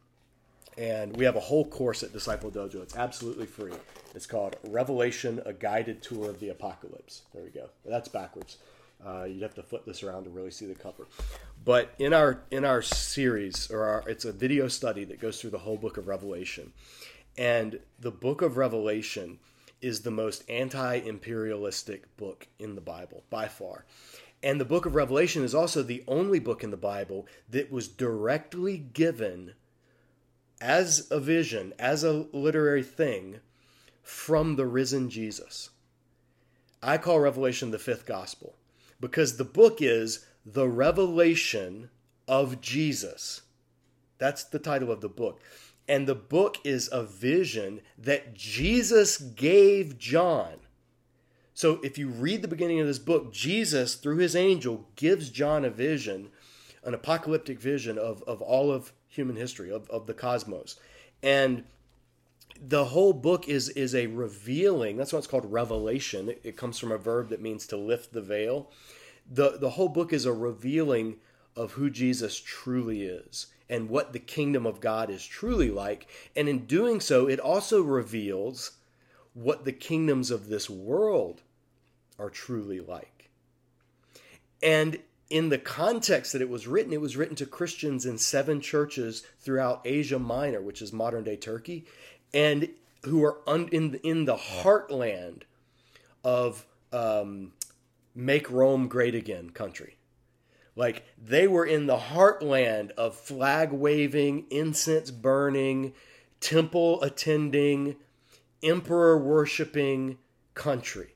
And 0.77 1.15
we 1.17 1.25
have 1.25 1.35
a 1.35 1.41
whole 1.41 1.65
course 1.65 2.01
at 2.01 2.13
Disciple 2.13 2.49
Dojo. 2.49 2.81
It's 2.81 2.95
absolutely 2.95 3.45
free. 3.45 3.73
It's 4.15 4.25
called 4.25 4.55
Revelation: 4.69 5.41
A 5.45 5.51
Guided 5.51 6.01
Tour 6.01 6.29
of 6.29 6.39
the 6.39 6.49
Apocalypse. 6.49 7.23
There 7.33 7.43
we 7.43 7.49
go. 7.49 7.69
That's 7.85 8.07
backwards. 8.07 8.57
Uh, 9.05 9.23
you'd 9.23 9.41
have 9.41 9.55
to 9.55 9.63
flip 9.63 9.85
this 9.85 10.03
around 10.03 10.25
to 10.25 10.29
really 10.29 10.51
see 10.51 10.65
the 10.65 10.75
cover. 10.75 11.07
But 11.63 11.93
in 11.97 12.13
our 12.13 12.43
in 12.51 12.65
our 12.65 12.81
series, 12.81 13.69
or 13.71 13.83
our, 13.83 14.03
it's 14.07 14.25
a 14.25 14.31
video 14.31 14.67
study 14.67 15.05
that 15.05 15.19
goes 15.19 15.39
through 15.39 15.51
the 15.51 15.59
whole 15.59 15.77
book 15.77 15.97
of 15.97 16.07
Revelation, 16.07 16.73
and 17.37 17.79
the 17.99 18.11
book 18.11 18.41
of 18.41 18.57
Revelation 18.57 19.39
is 19.81 20.01
the 20.01 20.11
most 20.11 20.47
anti-imperialistic 20.47 22.15
book 22.15 22.47
in 22.59 22.75
the 22.75 22.81
Bible 22.81 23.23
by 23.29 23.47
far. 23.47 23.85
And 24.43 24.59
the 24.59 24.65
book 24.65 24.85
of 24.85 24.95
Revelation 24.95 25.43
is 25.43 25.55
also 25.55 25.83
the 25.83 26.03
only 26.07 26.39
book 26.39 26.63
in 26.63 26.71
the 26.71 26.77
Bible 26.77 27.27
that 27.49 27.71
was 27.71 27.87
directly 27.87 28.77
given 28.77 29.53
as 30.59 31.07
a 31.09 31.19
vision, 31.19 31.73
as 31.79 32.03
a 32.03 32.27
literary 32.31 32.83
thing 32.83 33.39
from 34.03 34.55
the 34.55 34.65
risen 34.65 35.09
Jesus. 35.09 35.69
I 36.81 36.97
call 36.97 37.19
Revelation 37.19 37.71
the 37.71 37.79
fifth 37.79 38.05
gospel 38.05 38.55
because 39.01 39.35
the 39.35 39.43
book 39.43 39.81
is 39.81 40.25
The 40.45 40.69
Revelation 40.69 41.89
of 42.27 42.61
Jesus. 42.61 43.41
That's 44.17 44.43
the 44.43 44.59
title 44.59 44.91
of 44.91 45.01
the 45.01 45.09
book. 45.09 45.41
And 45.87 46.07
the 46.07 46.15
book 46.15 46.57
is 46.63 46.87
a 46.91 47.03
vision 47.03 47.81
that 47.97 48.33
Jesus 48.33 49.17
gave 49.17 49.97
John. 49.97 50.53
So 51.53 51.79
if 51.83 51.97
you 51.97 52.07
read 52.07 52.41
the 52.41 52.47
beginning 52.47 52.79
of 52.79 52.87
this 52.87 52.99
book, 52.99 53.33
Jesus, 53.33 53.95
through 53.95 54.17
his 54.17 54.35
angel, 54.35 54.87
gives 54.95 55.29
John 55.29 55.65
a 55.65 55.69
vision, 55.69 56.29
an 56.83 56.93
apocalyptic 56.93 57.59
vision 57.59 57.97
of, 57.97 58.23
of 58.23 58.41
all 58.41 58.71
of 58.71 58.93
human 59.07 59.35
history, 59.35 59.71
of, 59.71 59.89
of 59.89 60.07
the 60.07 60.13
cosmos. 60.13 60.79
And 61.21 61.65
the 62.61 62.85
whole 62.85 63.13
book 63.13 63.49
is 63.49 63.69
is 63.69 63.95
a 63.95 64.07
revealing. 64.07 64.95
That's 64.95 65.11
why 65.11 65.19
it's 65.19 65.27
called 65.27 65.51
revelation. 65.51 66.29
It, 66.29 66.41
it, 66.43 66.57
comes 66.57 66.77
from 66.77 66.91
a 66.91 66.97
verb 66.97 67.29
that 67.29 67.41
means 67.41 67.65
to 67.67 67.77
lift 67.77 68.13
the 68.13 68.21
veil. 68.21 68.69
the 69.29 69.57
The 69.57 69.71
whole 69.71 69.89
book 69.89 70.13
is 70.13 70.25
a 70.25 70.33
revealing 70.33 71.15
of 71.55 71.73
who 71.73 71.89
Jesus 71.89 72.39
truly 72.39 73.01
is 73.01 73.47
and 73.67 73.89
what 73.89 74.13
the 74.13 74.19
kingdom 74.19 74.65
of 74.65 74.79
God 74.79 75.09
is 75.09 75.25
truly 75.25 75.71
like. 75.71 76.07
And 76.35 76.47
in 76.47 76.65
doing 76.65 76.99
so, 76.99 77.27
it 77.27 77.39
also 77.39 77.81
reveals 77.81 78.73
what 79.33 79.65
the 79.65 79.73
kingdoms 79.73 80.29
of 80.29 80.47
this 80.47 80.69
world 80.69 81.41
are 82.19 82.29
truly 82.29 82.79
like. 82.79 83.29
And 84.61 84.99
in 85.29 85.47
the 85.47 85.57
context 85.57 86.33
that 86.33 86.41
it 86.41 86.49
was 86.49 86.67
written, 86.67 86.91
it 86.91 86.99
was 87.01 87.15
written 87.15 87.37
to 87.37 87.45
Christians 87.45 88.05
in 88.05 88.17
seven 88.17 88.59
churches 88.59 89.23
throughout 89.39 89.81
Asia 89.85 90.19
Minor, 90.19 90.61
which 90.61 90.81
is 90.81 90.91
modern 90.91 91.23
day 91.23 91.37
Turkey 91.37 91.85
and 92.33 92.69
who 93.03 93.23
are 93.23 93.37
un, 93.47 93.67
in 93.71 93.95
in 94.03 94.25
the 94.25 94.35
heartland 94.35 95.43
of 96.23 96.65
um, 96.91 97.53
make 98.13 98.49
Rome 98.49 98.87
great 98.87 99.15
again 99.15 99.49
country. 99.49 99.97
Like 100.75 101.03
they 101.21 101.47
were 101.47 101.65
in 101.65 101.87
the 101.87 101.97
heartland 101.97 102.91
of 102.91 103.15
flag 103.15 103.71
waving, 103.71 104.45
incense 104.49 105.11
burning, 105.11 105.93
temple 106.39 107.01
attending, 107.01 107.97
emperor 108.63 109.17
worshiping 109.17 110.17
country. 110.53 111.15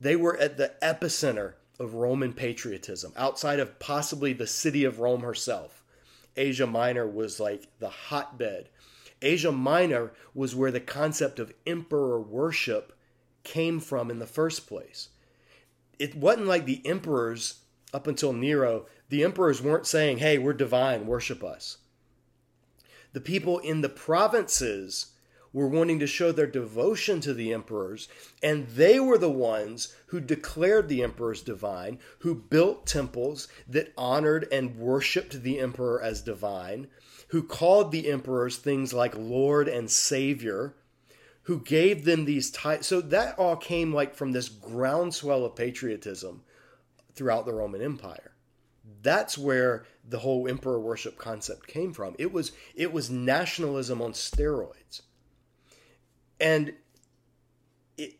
They 0.00 0.16
were 0.16 0.36
at 0.36 0.56
the 0.56 0.72
epicenter 0.82 1.54
of 1.80 1.94
Roman 1.94 2.32
patriotism, 2.32 3.12
outside 3.16 3.58
of 3.58 3.78
possibly 3.78 4.32
the 4.32 4.46
city 4.46 4.84
of 4.84 5.00
Rome 5.00 5.22
herself. 5.22 5.82
Asia 6.36 6.66
Minor 6.66 7.06
was 7.06 7.40
like 7.40 7.68
the 7.78 7.88
hotbed 7.88 8.68
Asia 9.24 9.50
Minor 9.50 10.12
was 10.34 10.54
where 10.54 10.70
the 10.70 10.80
concept 10.80 11.38
of 11.38 11.54
emperor 11.66 12.20
worship 12.20 12.92
came 13.42 13.80
from 13.80 14.10
in 14.10 14.18
the 14.18 14.26
first 14.26 14.66
place. 14.66 15.08
It 15.98 16.14
wasn't 16.14 16.46
like 16.46 16.66
the 16.66 16.86
emperors 16.86 17.60
up 17.92 18.06
until 18.06 18.32
Nero, 18.32 18.86
the 19.08 19.22
emperors 19.22 19.62
weren't 19.62 19.86
saying, 19.86 20.18
hey, 20.18 20.36
we're 20.36 20.52
divine, 20.52 21.06
worship 21.06 21.44
us. 21.44 21.78
The 23.12 23.20
people 23.20 23.60
in 23.60 23.80
the 23.80 23.88
provinces 23.88 25.12
were 25.52 25.68
wanting 25.68 26.00
to 26.00 26.06
show 26.06 26.32
their 26.32 26.48
devotion 26.48 27.20
to 27.20 27.32
the 27.32 27.52
emperors, 27.52 28.08
and 28.42 28.66
they 28.66 28.98
were 28.98 29.16
the 29.16 29.30
ones 29.30 29.94
who 30.06 30.20
declared 30.20 30.88
the 30.88 31.00
emperors 31.04 31.40
divine, 31.40 32.00
who 32.18 32.34
built 32.34 32.86
temples 32.86 33.46
that 33.68 33.92
honored 33.96 34.48
and 34.50 34.76
worshiped 34.76 35.44
the 35.44 35.60
emperor 35.60 36.02
as 36.02 36.20
divine, 36.20 36.88
who 37.34 37.42
called 37.42 37.90
the 37.90 38.08
emperors 38.12 38.58
things 38.58 38.94
like 38.94 39.12
Lord 39.16 39.66
and 39.66 39.90
Savior, 39.90 40.76
who 41.42 41.58
gave 41.58 42.04
them 42.04 42.26
these 42.26 42.48
titles. 42.48 42.86
So 42.86 43.00
that 43.00 43.36
all 43.40 43.56
came 43.56 43.92
like 43.92 44.14
from 44.14 44.30
this 44.30 44.48
groundswell 44.48 45.44
of 45.44 45.56
patriotism 45.56 46.44
throughout 47.16 47.44
the 47.44 47.52
Roman 47.52 47.82
Empire. 47.82 48.36
That's 49.02 49.36
where 49.36 49.84
the 50.08 50.20
whole 50.20 50.46
emperor 50.46 50.78
worship 50.78 51.18
concept 51.18 51.66
came 51.66 51.92
from. 51.92 52.14
It 52.20 52.32
was 52.32 52.52
it 52.76 52.92
was 52.92 53.10
nationalism 53.10 54.00
on 54.00 54.12
steroids. 54.12 55.02
And 56.38 56.72
it, 57.98 58.12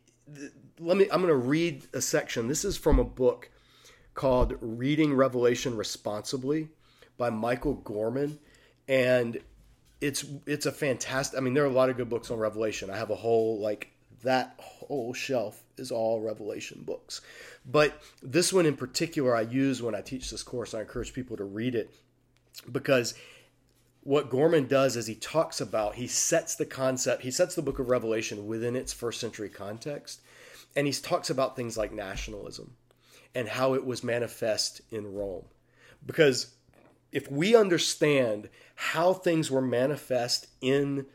let 0.81 0.97
me 0.97 1.05
I'm 1.05 1.21
going 1.21 1.29
to 1.29 1.37
read 1.37 1.85
a 1.95 2.01
section. 2.01 2.49
This 2.49 2.65
is 2.65 2.77
from 2.77 2.99
a 2.99 3.05
book 3.05 3.49
called 4.15 4.57
Reading 4.61 5.15
Revelation 5.15 5.77
Responsibly 5.77 6.71
by 7.17 7.31
Michael 7.31 7.75
Gorman. 7.75 8.41
And 8.89 9.39
it's 10.01 10.25
it's 10.47 10.67
a 10.67 10.73
fantastic. 10.73 11.39
I 11.39 11.41
mean, 11.41 11.55
there 11.55 11.65
are 11.65 11.69
a 11.69 11.71
lot 11.71 11.91
of 11.91 11.97
good 11.97 12.09
books 12.09 12.31
on 12.31 12.39
Revelation. 12.39 12.91
I 12.91 12.97
have 12.97 13.11
a 13.11 13.17
whole 13.17 13.59
like 13.61 13.91
that 14.23 14.55
whole 14.59 15.15
shelf 15.15 15.63
is 15.77 15.91
all 15.91 16.21
Revelation 16.21 16.83
books. 16.85 17.21
But 17.65 18.01
this 18.23 18.53
one 18.53 18.67
in 18.67 18.77
particular, 18.77 19.35
I 19.35 19.43
use 19.43 19.83
when 19.83 19.95
I 19.95 20.01
teach 20.01 20.31
this 20.31 20.43
course. 20.43 20.75
I 20.75 20.81
encourage 20.81 21.13
people 21.13 21.37
to 21.37 21.45
read 21.45 21.75
it 21.75 21.95
because 22.71 23.15
what 24.03 24.31
Gorman 24.31 24.67
does 24.67 24.97
is 24.97 25.07
he 25.07 25.15
talks 25.15 25.61
about, 25.61 25.95
he 25.95 26.07
sets 26.07 26.57
the 26.57 26.67
concept, 26.67 27.23
he 27.23 27.31
sets 27.31 27.55
the 27.55 27.63
book 27.63 27.79
of 27.79 27.89
Revelation 27.89 28.47
within 28.47 28.77
its 28.77 28.93
first 28.93 29.21
century 29.21 29.49
context. 29.49 30.21
And 30.77 30.87
he 30.87 30.93
talks 30.93 31.31
about 31.31 31.57
things 31.57 31.77
like 31.77 31.93
nationalism 31.93 32.75
and 33.35 33.49
how 33.49 33.75
it 33.75 33.85
was 33.85 34.05
manifest 34.05 34.83
in 34.91 35.15
Rome. 35.15 35.45
Because 36.05 36.55
if 37.15 37.31
we 37.31 37.55
understand 37.55 38.51
how 38.75 39.15
things 39.15 39.49
were 39.51 39.63
manifest 39.63 40.49
in 40.61 41.07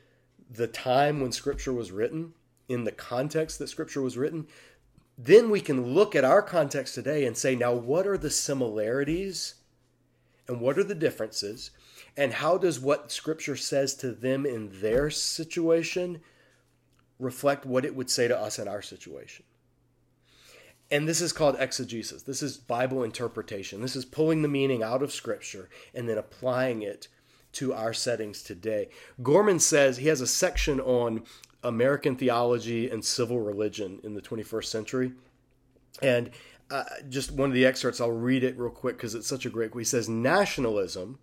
the 0.50 0.66
time 0.66 1.20
when 1.20 1.34
Scripture 1.34 1.74
was 1.74 1.92
written, 1.92 2.34
in 2.70 2.86
the 2.86 2.92
context 2.92 3.60
that 3.60 3.68
Scripture 3.68 4.02
was 4.02 4.18
written, 4.18 4.48
then 5.18 5.50
we 5.50 5.60
can 5.60 5.94
look 5.94 6.16
at 6.16 6.24
our 6.24 6.42
context 6.42 6.96
today 6.96 7.26
and 7.26 7.38
say, 7.38 7.54
now, 7.54 7.74
what 7.74 8.08
are 8.08 8.18
the 8.18 8.30
similarities 8.30 9.56
and 10.48 10.62
what 10.62 10.78
are 10.78 10.84
the 10.84 10.96
differences? 10.96 11.72
And 12.16 12.32
how 12.32 12.58
does 12.58 12.80
what 12.80 13.12
Scripture 13.12 13.58
says 13.58 13.94
to 13.96 14.12
them 14.12 14.46
in 14.46 14.80
their 14.80 15.10
situation 15.10 16.22
reflect 17.20 17.66
what 17.66 17.84
it 17.84 17.94
would 17.94 18.10
say 18.10 18.30
to 18.30 18.40
us 18.40 18.58
in 18.58 18.70
our 18.70 18.82
situation? 18.82 19.44
And 20.92 21.08
this 21.08 21.22
is 21.22 21.34
called 21.34 21.56
exegesis. 21.60 22.24
This 22.24 22.42
is 22.42 22.58
Bible 22.58 23.04
interpretation. 23.04 23.82
This 23.82 23.96
is 23.96 24.06
pulling 24.06 24.42
the 24.42 24.48
meaning 24.48 24.82
out 24.82 25.04
of 25.04 25.12
Scripture 25.12 25.70
and 25.94 26.10
then 26.10 26.18
applying 26.18 26.82
it 26.82 27.08
to 27.54 27.74
our 27.74 27.94
settings 27.94 28.42
today. 28.42 28.90
Gorman 29.22 29.60
says 29.60 29.98
he 29.98 30.08
has 30.08 30.22
a 30.22 30.28
section 30.28 30.80
on 30.80 31.24
American 31.64 32.16
theology 32.16 32.90
and 32.90 33.04
civil 33.04 33.40
religion 33.40 34.00
in 34.04 34.14
the 34.14 34.22
21st 34.22 34.66
century. 34.66 35.12
And 36.02 36.32
uh, 36.72 36.84
just 37.10 37.32
one 37.32 37.50
of 37.50 37.56
the 37.56 37.66
excerpts, 37.66 38.00
I'll 38.00 38.12
read 38.12 38.44
it 38.44 38.58
real 38.58 38.70
quick 38.70 38.98
because 38.98 39.16
it's 39.16 39.28
such 39.28 39.46
a 39.46 39.50
great. 39.50 39.72
He 39.76 39.84
says, 39.84 40.08
Nationalism, 40.08 41.20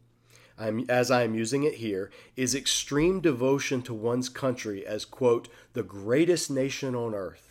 I'm, 0.59 0.85
as 0.89 1.11
I 1.11 1.23
am 1.23 1.35
using 1.35 1.63
it 1.65 1.75
here, 1.75 2.11
is 2.37 2.55
extreme 2.55 3.21
devotion 3.21 3.83
to 3.83 3.95
one's 3.95 4.29
country 4.29 4.87
as, 4.87 5.05
quote, 5.05 5.49
the 5.73 5.83
greatest 5.83 6.51
nation 6.51 6.95
on 6.95 7.15
earth, 7.15 7.46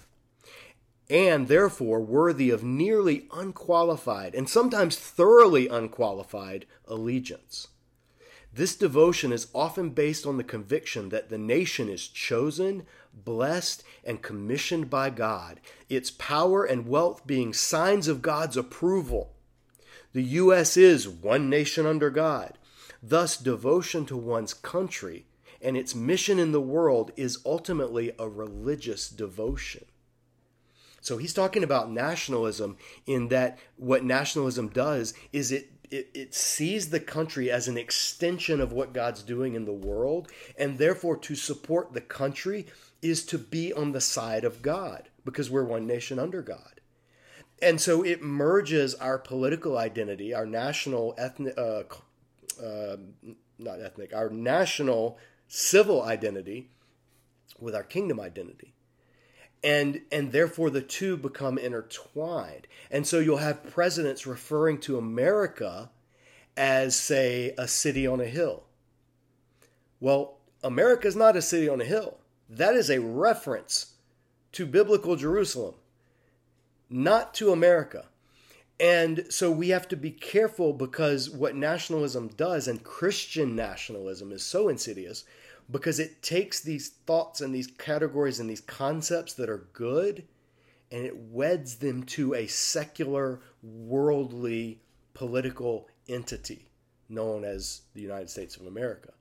and 1.10 1.47
therefore 1.47 1.99
worthy 1.99 2.49
of 2.49 2.64
nearly 2.64 3.28
unqualified 3.32 4.34
and 4.34 4.49
sometimes 4.49 4.97
thoroughly 4.97 5.68
unqualified 5.68 6.66
allegiance. 6.88 7.68
This 8.53 8.76
devotion 8.76 9.34
is 9.34 9.47
often 9.53 9.89
based 9.89 10.26
on 10.26 10.38
the 10.38 10.43
conviction 10.43 11.10
that 11.10 11.30
the 11.30 11.38
nation 11.38 11.89
is 11.89 12.08
chosen, 12.08 12.86
blessed, 13.14 13.84
and 14.03 14.22
commissioned 14.22 14.89
by 14.89 15.10
God, 15.10 15.60
its 15.89 16.10
power 16.10 16.64
and 16.64 16.88
wealth 16.88 17.28
being 17.28 17.53
signs 17.53 18.08
of 18.08 18.22
God's 18.22 18.56
approval. 18.56 19.34
The 20.14 20.24
U.S. 20.24 20.78
is 20.78 21.10
one 21.10 21.49
nation 21.49 21.86
under 21.86 22.10
God. 22.10 22.58
Thus, 23.03 23.36
devotion 23.36 24.06
to 24.06 24.16
one's 24.16 24.53
country 24.53 25.26
and 25.62 25.76
its 25.76 25.93
mission 25.93 26.39
in 26.39 26.53
the 26.53 26.62
world 26.62 27.12
is 27.18 27.39
ultimately 27.45 28.14
a 28.18 28.30
religious 28.30 29.10
devotion. 29.10 29.84
So 31.06 31.18
he's 31.18 31.36
talking 31.36 31.64
about 31.64 31.91
nationalism 31.91 32.78
in 33.06 33.28
that 33.28 33.60
what 33.78 34.03
nationalism 34.03 34.70
does 34.70 35.14
is 35.32 35.51
it 35.51 35.70
it, 35.91 36.10
it 36.16 36.34
sees 36.34 36.89
the 36.89 36.99
country 36.99 37.51
as 37.51 37.68
an 37.68 37.78
extension 37.78 38.60
of 38.60 38.74
what 38.74 38.91
God's 38.91 39.22
doing 39.22 39.53
in 39.53 39.66
the 39.66 39.72
world, 39.72 40.32
and 40.58 40.80
therefore 40.80 41.16
to 41.18 41.36
support 41.36 41.93
the 41.93 42.01
country 42.01 42.66
is 43.03 43.24
to 43.28 43.38
be 43.38 43.72
on 43.72 43.91
the 43.91 44.01
side 44.01 44.43
of 44.43 44.64
God 44.64 45.10
because 45.24 45.51
we're 45.51 45.64
one 45.64 45.86
nation 45.86 46.18
under 46.18 46.41
God. 46.41 46.82
And 47.62 47.80
so 47.80 48.03
it 48.03 48.24
merges 48.24 48.95
our 48.95 49.20
political 49.20 49.78
identity, 49.78 50.34
our 50.34 50.47
national 50.47 51.14
ethnic, 51.20 51.56
uh, 51.56 51.84
uh, 52.60 52.97
not 53.60 53.80
ethnic, 53.80 54.12
our 54.12 54.32
national 54.32 55.20
civil 55.47 56.01
identity 56.01 56.72
with 57.60 57.76
our 57.76 57.84
kingdom 57.84 58.20
identity 58.20 58.75
and 59.66 60.01
and 60.11 60.32
therefore 60.32 60.70
the 60.70 60.82
two 60.82 61.18
become 61.18 61.57
intertwined. 61.57 62.68
And 62.91 63.05
so 63.05 63.20
you'll 63.20 63.38
have 63.38 63.70
presidents 63.70 64.28
referring 64.28 64.78
to 64.82 64.97
america 64.97 65.89
as 66.55 66.95
say 66.95 67.53
a 67.57 67.68
city 67.68 68.07
on 68.07 68.22
a 68.22 68.26
hill. 68.26 68.63
Well 69.99 70.38
america 70.63 71.07
is 71.07 71.16
not 71.16 71.36
a 71.36 71.41
city 71.41 71.68
on 71.68 71.82
a 71.82 71.86
hill. 71.86 72.20
That 72.47 72.76
is 72.76 72.91
a 72.91 73.01
reference 73.01 73.95
to 74.53 74.66
biblical 74.68 75.16
jerusalem 75.16 75.74
not 76.88 77.34
to 77.34 77.51
america. 77.51 78.05
And 78.78 79.26
so 79.30 79.49
we 79.49 79.70
have 79.70 79.88
to 79.88 79.95
be 79.95 80.11
careful 80.11 80.74
because 80.74 81.30
what 81.30 81.55
nationalism 81.55 82.28
does 82.28 82.68
and 82.68 82.84
christian 82.84 83.55
nationalism 83.55 84.32
is 84.32 84.43
so 84.43 84.70
insidious 84.70 85.24
because 85.72 85.99
it 85.99 86.22
takes 86.22 86.59
these 86.59 86.89
thoughts 86.89 87.41
and 87.41 87.53
these 87.53 87.68
categories 87.68 88.39
and 88.39 88.49
these 88.49 88.61
concepts 88.61 89.34
that 89.34 89.49
are 89.49 89.68
good 89.74 90.24
and 90.91 91.05
it 91.05 91.18
weds 91.18 91.76
them 91.78 92.03
to 92.03 92.34
a 92.36 92.47
secular, 92.47 93.41
worldly, 93.63 94.82
political 95.13 95.88
entity 96.07 96.70
known 97.09 97.43
as 97.43 97.82
the 97.93 98.01
United 98.01 98.30
States 98.30 98.55
of 98.57 98.66
America. 98.66 99.13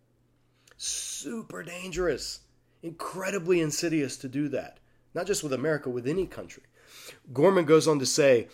Super 0.76 1.62
dangerous, 1.62 2.40
incredibly 2.82 3.60
insidious 3.60 4.16
to 4.18 4.28
do 4.28 4.48
that, 4.48 4.78
not 5.14 5.26
just 5.26 5.42
with 5.42 5.52
America, 5.52 5.88
with 5.90 6.06
any 6.06 6.26
country. 6.26 6.62
Gorman 7.32 7.64
goes 7.64 7.88
on 7.88 7.98
to 7.98 8.06
say 8.06 8.48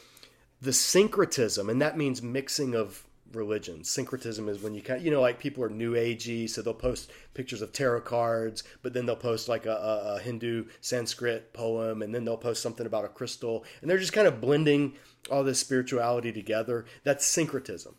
the 0.60 0.72
syncretism, 0.72 1.68
and 1.68 1.80
that 1.80 1.96
means 1.96 2.22
mixing 2.22 2.74
of 2.74 3.06
religion. 3.32 3.84
Syncretism 3.84 4.48
is 4.48 4.62
when 4.62 4.74
you 4.74 4.82
kind 4.82 5.00
of, 5.00 5.04
you 5.04 5.10
know 5.10 5.20
like 5.20 5.38
people 5.38 5.64
are 5.64 5.68
new 5.68 5.94
agey, 5.94 6.48
so 6.48 6.62
they'll 6.62 6.74
post 6.74 7.10
pictures 7.34 7.62
of 7.62 7.72
tarot 7.72 8.02
cards, 8.02 8.62
but 8.82 8.92
then 8.92 9.06
they'll 9.06 9.16
post 9.16 9.48
like 9.48 9.66
a, 9.66 9.72
a, 9.72 10.14
a, 10.16 10.20
Hindu 10.20 10.66
Sanskrit 10.80 11.52
poem, 11.52 12.02
and 12.02 12.14
then 12.14 12.24
they'll 12.24 12.36
post 12.36 12.62
something 12.62 12.86
about 12.86 13.04
a 13.04 13.08
crystal, 13.08 13.64
and 13.80 13.90
they're 13.90 13.98
just 13.98 14.12
kind 14.12 14.26
of 14.26 14.40
blending 14.40 14.94
all 15.30 15.44
this 15.44 15.58
spirituality 15.58 16.32
together. 16.32 16.84
That's 17.04 17.26
syncretism. 17.26 17.94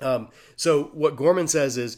Um, 0.00 0.28
so 0.56 0.84
what 0.92 1.16
Gorman 1.16 1.48
says 1.48 1.76
is 1.76 1.96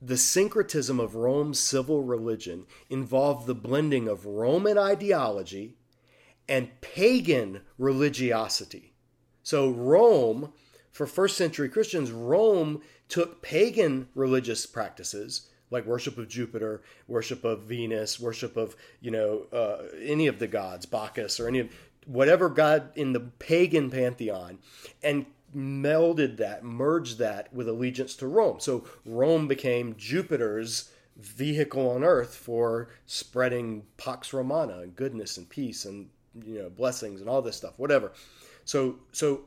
the 0.00 0.16
syncretism 0.16 1.00
of 1.00 1.14
Rome's 1.14 1.58
civil 1.58 2.02
religion 2.02 2.66
involved 2.90 3.46
the 3.46 3.54
blending 3.54 4.08
of 4.08 4.26
Roman 4.26 4.78
ideology 4.78 5.76
and 6.48 6.80
pagan 6.80 7.62
religiosity. 7.78 8.92
So 9.42 9.70
Rome 9.70 10.52
for 10.94 11.06
first 11.06 11.36
century 11.36 11.68
Christians, 11.68 12.12
Rome 12.12 12.80
took 13.08 13.42
pagan 13.42 14.08
religious 14.14 14.64
practices 14.64 15.48
like 15.70 15.84
worship 15.86 16.16
of 16.18 16.28
Jupiter, 16.28 16.82
worship 17.08 17.44
of 17.44 17.64
Venus, 17.64 18.20
worship 18.20 18.56
of 18.56 18.76
you 19.00 19.10
know 19.10 19.46
uh, 19.52 19.82
any 20.00 20.28
of 20.28 20.38
the 20.38 20.46
gods, 20.46 20.86
Bacchus 20.86 21.40
or 21.40 21.48
any 21.48 21.58
of 21.58 21.68
whatever 22.06 22.48
god 22.48 22.90
in 22.94 23.12
the 23.12 23.20
pagan 23.20 23.90
pantheon, 23.90 24.60
and 25.02 25.26
melded 25.54 26.36
that, 26.36 26.62
merged 26.62 27.18
that 27.18 27.52
with 27.52 27.68
allegiance 27.68 28.14
to 28.16 28.28
Rome. 28.28 28.60
So 28.60 28.84
Rome 29.04 29.48
became 29.48 29.96
Jupiter's 29.96 30.92
vehicle 31.16 31.90
on 31.90 32.04
earth 32.04 32.36
for 32.36 32.88
spreading 33.06 33.82
pax 33.96 34.32
romana 34.32 34.80
and 34.80 34.94
goodness 34.94 35.38
and 35.38 35.48
peace 35.48 35.84
and 35.84 36.08
you 36.44 36.60
know 36.60 36.70
blessings 36.70 37.20
and 37.20 37.28
all 37.28 37.42
this 37.42 37.56
stuff, 37.56 37.80
whatever. 37.80 38.12
So 38.64 39.00
so 39.10 39.46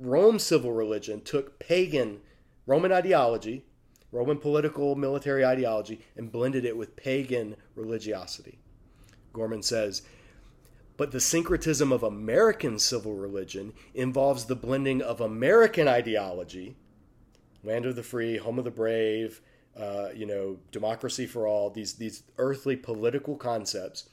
Rome's 0.00 0.42
civil 0.42 0.72
religion 0.72 1.20
took 1.20 1.58
pagan 1.58 2.20
Roman 2.66 2.92
ideology, 2.92 3.64
Roman 4.12 4.38
political 4.38 4.94
military 4.94 5.44
ideology, 5.44 6.00
and 6.16 6.30
blended 6.30 6.64
it 6.64 6.76
with 6.76 6.96
pagan 6.96 7.56
religiosity. 7.74 8.58
Gorman 9.32 9.62
says, 9.62 10.02
but 10.96 11.10
the 11.10 11.20
syncretism 11.20 11.90
of 11.90 12.02
American 12.02 12.78
civil 12.78 13.14
religion 13.14 13.72
involves 13.94 14.44
the 14.44 14.54
blending 14.54 15.00
of 15.02 15.20
American 15.20 15.88
ideology, 15.88 16.76
land 17.64 17.86
of 17.86 17.96
the 17.96 18.02
free, 18.02 18.36
home 18.36 18.58
of 18.58 18.64
the 18.64 18.70
brave, 18.70 19.40
uh, 19.76 20.08
you 20.14 20.26
know, 20.26 20.58
democracy 20.70 21.26
for 21.26 21.46
all, 21.46 21.70
these, 21.70 21.94
these 21.94 22.22
earthly 22.38 22.76
political 22.76 23.36
concepts. 23.36 24.10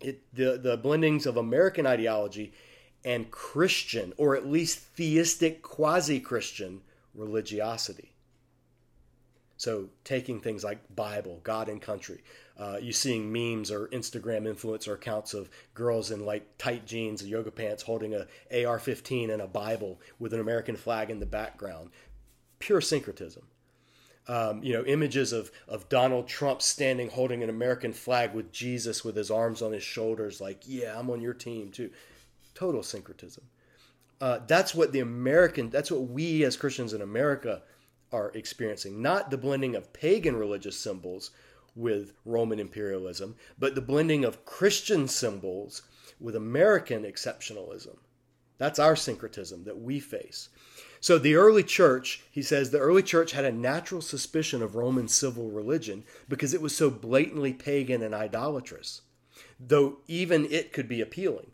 It, 0.00 0.22
the, 0.32 0.56
the 0.56 0.78
blendings 0.78 1.26
of 1.26 1.36
American 1.36 1.86
ideology 1.86 2.52
and 3.04 3.30
Christian, 3.30 4.12
or 4.16 4.36
at 4.36 4.46
least 4.46 4.78
theistic 4.78 5.62
quasi 5.62 6.20
Christian 6.20 6.82
religiosity. 7.14 8.12
So, 9.56 9.90
taking 10.04 10.40
things 10.40 10.64
like 10.64 10.78
Bible, 10.96 11.40
God 11.42 11.68
and 11.68 11.82
country. 11.82 12.22
Uh, 12.58 12.78
you 12.80 12.92
seeing 12.92 13.30
memes 13.30 13.70
or 13.70 13.88
Instagram 13.88 14.50
influencer 14.50 14.94
accounts 14.94 15.34
of 15.34 15.50
girls 15.74 16.10
in 16.10 16.24
like 16.24 16.56
tight 16.56 16.86
jeans 16.86 17.22
and 17.22 17.30
yoga 17.30 17.50
pants 17.50 17.82
holding 17.82 18.14
a 18.14 18.26
AR-15 18.64 19.30
and 19.30 19.42
a 19.42 19.46
Bible 19.46 20.00
with 20.18 20.32
an 20.34 20.40
American 20.40 20.76
flag 20.76 21.10
in 21.10 21.20
the 21.20 21.26
background. 21.26 21.90
Pure 22.58 22.82
syncretism. 22.82 23.42
Um, 24.28 24.62
you 24.62 24.72
know, 24.72 24.84
images 24.84 25.32
of, 25.32 25.50
of 25.66 25.88
Donald 25.88 26.28
Trump 26.28 26.62
standing 26.62 27.10
holding 27.10 27.42
an 27.42 27.50
American 27.50 27.92
flag 27.92 28.32
with 28.32 28.52
Jesus 28.52 29.04
with 29.04 29.16
his 29.16 29.30
arms 29.30 29.60
on 29.60 29.72
his 29.72 29.82
shoulders, 29.82 30.40
like, 30.40 30.62
yeah, 30.66 30.98
I'm 30.98 31.10
on 31.10 31.20
your 31.20 31.34
team 31.34 31.70
too. 31.70 31.90
Total 32.60 32.82
syncretism. 32.82 33.44
Uh, 34.20 34.40
that's 34.46 34.74
what 34.74 34.92
the 34.92 35.00
American, 35.00 35.70
that's 35.70 35.90
what 35.90 36.10
we 36.10 36.44
as 36.44 36.58
Christians 36.58 36.92
in 36.92 37.00
America 37.00 37.62
are 38.12 38.30
experiencing. 38.34 39.00
Not 39.00 39.30
the 39.30 39.38
blending 39.38 39.74
of 39.74 39.94
pagan 39.94 40.36
religious 40.36 40.76
symbols 40.76 41.30
with 41.74 42.12
Roman 42.26 42.60
imperialism, 42.60 43.36
but 43.58 43.74
the 43.74 43.80
blending 43.80 44.26
of 44.26 44.44
Christian 44.44 45.08
symbols 45.08 45.80
with 46.20 46.36
American 46.36 47.04
exceptionalism. 47.04 47.96
That's 48.58 48.78
our 48.78 48.94
syncretism 48.94 49.64
that 49.64 49.80
we 49.80 49.98
face. 49.98 50.50
So 51.00 51.18
the 51.18 51.36
early 51.36 51.62
church, 51.62 52.24
he 52.30 52.42
says, 52.42 52.72
the 52.72 52.78
early 52.78 53.02
church 53.02 53.32
had 53.32 53.46
a 53.46 53.52
natural 53.52 54.02
suspicion 54.02 54.60
of 54.60 54.74
Roman 54.74 55.08
civil 55.08 55.50
religion 55.50 56.04
because 56.28 56.52
it 56.52 56.60
was 56.60 56.76
so 56.76 56.90
blatantly 56.90 57.54
pagan 57.54 58.02
and 58.02 58.14
idolatrous, 58.14 59.00
though 59.58 60.00
even 60.08 60.44
it 60.44 60.74
could 60.74 60.88
be 60.88 61.00
appealing. 61.00 61.52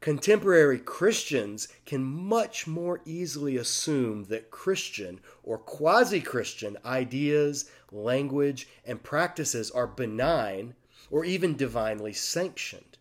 Contemporary 0.00 0.78
Christians 0.78 1.68
can 1.84 2.02
much 2.02 2.66
more 2.66 3.02
easily 3.04 3.58
assume 3.58 4.24
that 4.24 4.50
Christian 4.50 5.20
or 5.42 5.58
quasi 5.58 6.22
Christian 6.22 6.78
ideas, 6.86 7.70
language, 7.92 8.66
and 8.86 9.02
practices 9.02 9.70
are 9.70 9.86
benign 9.86 10.74
or 11.10 11.26
even 11.26 11.54
divinely 11.54 12.14
sanctioned. 12.14 12.96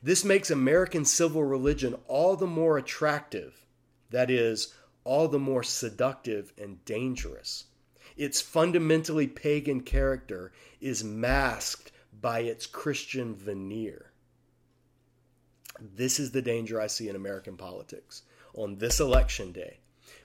This 0.00 0.24
makes 0.24 0.48
American 0.48 1.04
civil 1.04 1.42
religion 1.42 1.96
all 2.06 2.36
the 2.36 2.46
more 2.46 2.78
attractive, 2.78 3.66
that 4.10 4.30
is, 4.30 4.74
all 5.02 5.26
the 5.26 5.40
more 5.40 5.64
seductive 5.64 6.52
and 6.56 6.84
dangerous. 6.84 7.64
Its 8.16 8.40
fundamentally 8.40 9.26
pagan 9.26 9.80
character 9.80 10.52
is 10.80 11.02
masked 11.02 11.90
by 12.20 12.40
its 12.40 12.64
Christian 12.64 13.34
veneer. 13.34 14.03
This 15.80 16.20
is 16.20 16.30
the 16.30 16.42
danger 16.42 16.80
I 16.80 16.86
see 16.86 17.08
in 17.08 17.16
American 17.16 17.56
politics. 17.56 18.22
On 18.54 18.76
this 18.76 19.00
election 19.00 19.50
day, 19.50 19.78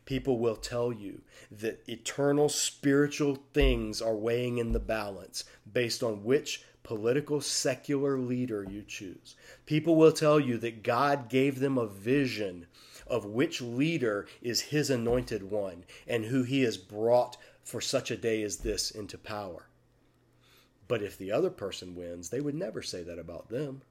people 0.05 0.37
will 0.37 0.55
tell 0.55 0.93
you 0.93 1.21
that 1.49 1.81
eternal 1.87 2.49
spiritual 2.49 3.39
things 3.53 4.01
are 4.01 4.15
weighing 4.15 4.59
in 4.59 4.73
the 4.73 4.79
balance 4.79 5.43
based 5.71 6.03
on 6.03 6.23
which 6.23 6.63
political 6.83 7.41
secular 7.41 8.19
leader 8.19 8.65
you 8.69 8.83
choose. 8.83 9.35
People 9.65 9.95
will 9.95 10.11
tell 10.11 10.39
you 10.39 10.57
that 10.59 10.83
God 10.83 11.29
gave 11.29 11.59
them 11.59 11.77
a 11.77 11.87
vision 11.87 12.67
of 13.07 13.25
which 13.25 13.61
leader 13.61 14.27
is 14.41 14.61
his 14.61 14.89
anointed 14.89 15.49
one 15.49 15.83
and 16.07 16.25
who 16.25 16.43
he 16.43 16.61
has 16.61 16.77
brought 16.77 17.37
for 17.63 17.81
such 17.81 18.11
a 18.11 18.17
day 18.17 18.43
as 18.43 18.57
this 18.57 18.91
into 18.91 19.17
power. 19.17 19.67
But 20.87 21.03
if 21.03 21.17
the 21.17 21.31
other 21.31 21.49
person 21.49 21.95
wins, 21.95 22.29
they 22.29 22.41
would 22.41 22.55
never 22.55 22.81
say 22.81 23.03
that 23.03 23.19
about 23.19 23.49
them 23.49 23.81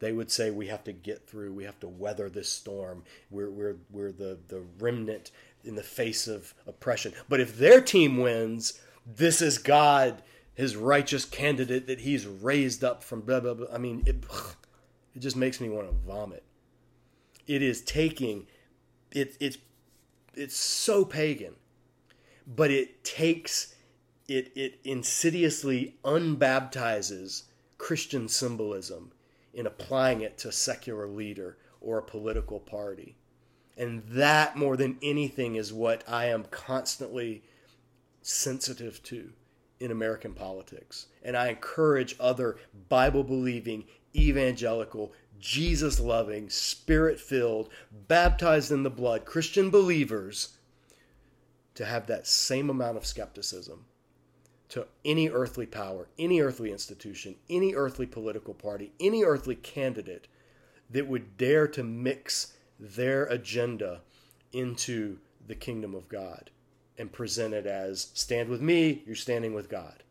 they 0.00 0.12
would 0.12 0.30
say 0.30 0.50
we 0.50 0.66
have 0.66 0.82
to 0.84 0.92
get 0.92 1.28
through, 1.28 1.52
we 1.52 1.64
have 1.64 1.78
to 1.80 1.88
weather 1.88 2.28
this 2.28 2.48
storm. 2.48 3.04
We're, 3.30 3.50
we're, 3.50 3.76
we're 3.90 4.12
the, 4.12 4.38
the 4.48 4.62
remnant 4.78 5.30
in 5.62 5.74
the 5.74 5.82
face 5.82 6.26
of 6.26 6.54
oppression. 6.66 7.12
But 7.28 7.40
if 7.40 7.58
their 7.58 7.82
team 7.82 8.16
wins, 8.16 8.80
this 9.06 9.42
is 9.42 9.58
God, 9.58 10.22
his 10.54 10.74
righteous 10.74 11.26
candidate 11.26 11.86
that 11.86 12.00
he's 12.00 12.26
raised 12.26 12.82
up 12.82 13.04
from 13.04 13.20
blah, 13.20 13.40
blah, 13.40 13.54
blah. 13.54 13.66
I 13.72 13.78
mean, 13.78 14.02
it, 14.06 14.24
it 15.14 15.20
just 15.20 15.36
makes 15.36 15.60
me 15.60 15.68
want 15.68 15.88
to 15.88 15.94
vomit. 16.06 16.44
It 17.46 17.62
is 17.62 17.82
taking, 17.82 18.46
it, 19.10 19.36
it's, 19.38 19.58
it's 20.34 20.56
so 20.56 21.04
pagan, 21.04 21.54
but 22.46 22.70
it 22.70 23.04
takes, 23.04 23.74
it, 24.28 24.50
it 24.54 24.78
insidiously 24.82 25.96
unbaptizes 26.04 27.42
Christian 27.76 28.28
symbolism 28.28 29.12
in 29.52 29.66
applying 29.66 30.20
it 30.20 30.38
to 30.38 30.48
a 30.48 30.52
secular 30.52 31.06
leader 31.06 31.58
or 31.80 31.98
a 31.98 32.02
political 32.02 32.60
party. 32.60 33.16
And 33.76 34.02
that, 34.08 34.56
more 34.56 34.76
than 34.76 34.98
anything, 35.02 35.56
is 35.56 35.72
what 35.72 36.04
I 36.08 36.26
am 36.26 36.44
constantly 36.50 37.42
sensitive 38.22 39.02
to 39.04 39.32
in 39.78 39.90
American 39.90 40.34
politics. 40.34 41.06
And 41.22 41.36
I 41.36 41.48
encourage 41.48 42.16
other 42.20 42.58
Bible 42.88 43.24
believing, 43.24 43.84
evangelical, 44.14 45.12
Jesus 45.38 45.98
loving, 45.98 46.50
spirit 46.50 47.18
filled, 47.18 47.70
baptized 48.08 48.70
in 48.70 48.82
the 48.82 48.90
blood 48.90 49.24
Christian 49.24 49.70
believers 49.70 50.58
to 51.74 51.86
have 51.86 52.06
that 52.06 52.26
same 52.26 52.68
amount 52.68 52.98
of 52.98 53.06
skepticism 53.06 53.86
to 54.70 54.86
any 55.04 55.28
earthly 55.28 55.66
power, 55.66 56.08
any 56.18 56.40
earthly 56.40 56.72
institution, 56.72 57.34
any 57.50 57.74
earthly 57.74 58.06
political 58.06 58.54
party, 58.54 58.92
any 59.00 59.24
earthly 59.24 59.56
candidate 59.56 60.28
that 60.90 61.06
would 61.06 61.36
dare 61.36 61.66
to 61.68 61.82
mix 61.82 62.54
their 62.78 63.24
agenda 63.26 64.00
into 64.52 65.18
the 65.46 65.54
kingdom 65.54 65.94
of 65.94 66.08
God 66.08 66.50
and 66.98 67.12
present 67.12 67.52
it 67.52 67.66
as 67.66 68.10
stand 68.14 68.48
with 68.48 68.60
me, 68.60 69.02
you're 69.06 69.16
standing 69.16 69.54
with 69.54 69.68
God. 69.68 70.02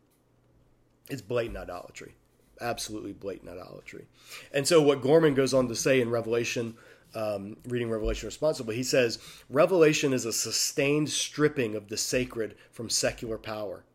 It's 1.10 1.22
blatant 1.22 1.58
idolatry. 1.58 2.16
Absolutely 2.62 3.14
blatant 3.14 3.50
idolatry. 3.50 4.08
And 4.54 4.68
so, 4.68 4.82
what 4.82 5.02
Gorman 5.02 5.34
goes 5.34 5.54
on 5.54 5.70
to 5.70 5.76
say 5.76 6.02
in 6.02 6.10
Revelation, 6.10 6.76
um, 7.16 7.56
reading 7.66 7.90
Revelation 7.90 8.28
responsibly, 8.28 8.76
he 8.76 8.84
says 8.84 9.20
Revelation 9.50 10.12
is 10.12 10.26
a 10.26 10.34
sustained 10.34 11.10
stripping 11.10 11.76
of 11.76 11.88
the 11.88 11.98
sacred 11.98 12.56
from 12.72 12.90
secular 12.90 13.38
power 13.38 13.86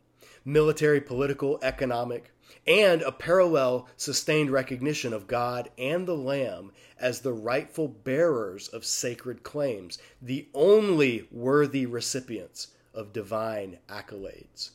military, 0.45 1.01
political, 1.01 1.59
economic, 1.63 2.31
and 2.67 3.03
a 3.03 3.13
parallel 3.13 3.89
sustained 3.97 4.51
recognition 4.51 5.13
of 5.13 5.27
God 5.27 5.71
and 5.79 6.07
the 6.07 6.17
Lamb 6.17 6.73
as 6.99 7.21
the 7.21 7.33
rightful 7.33 7.89
bearers 7.89 8.69
of 8.69 8.85
sacred 8.85 9.43
claims, 9.43 9.99
the 10.23 10.49
only 10.55 11.29
worthy 11.31 11.87
recipients 11.87 12.69
of 12.95 13.13
divine 13.13 13.79
accolades. 13.89 14.71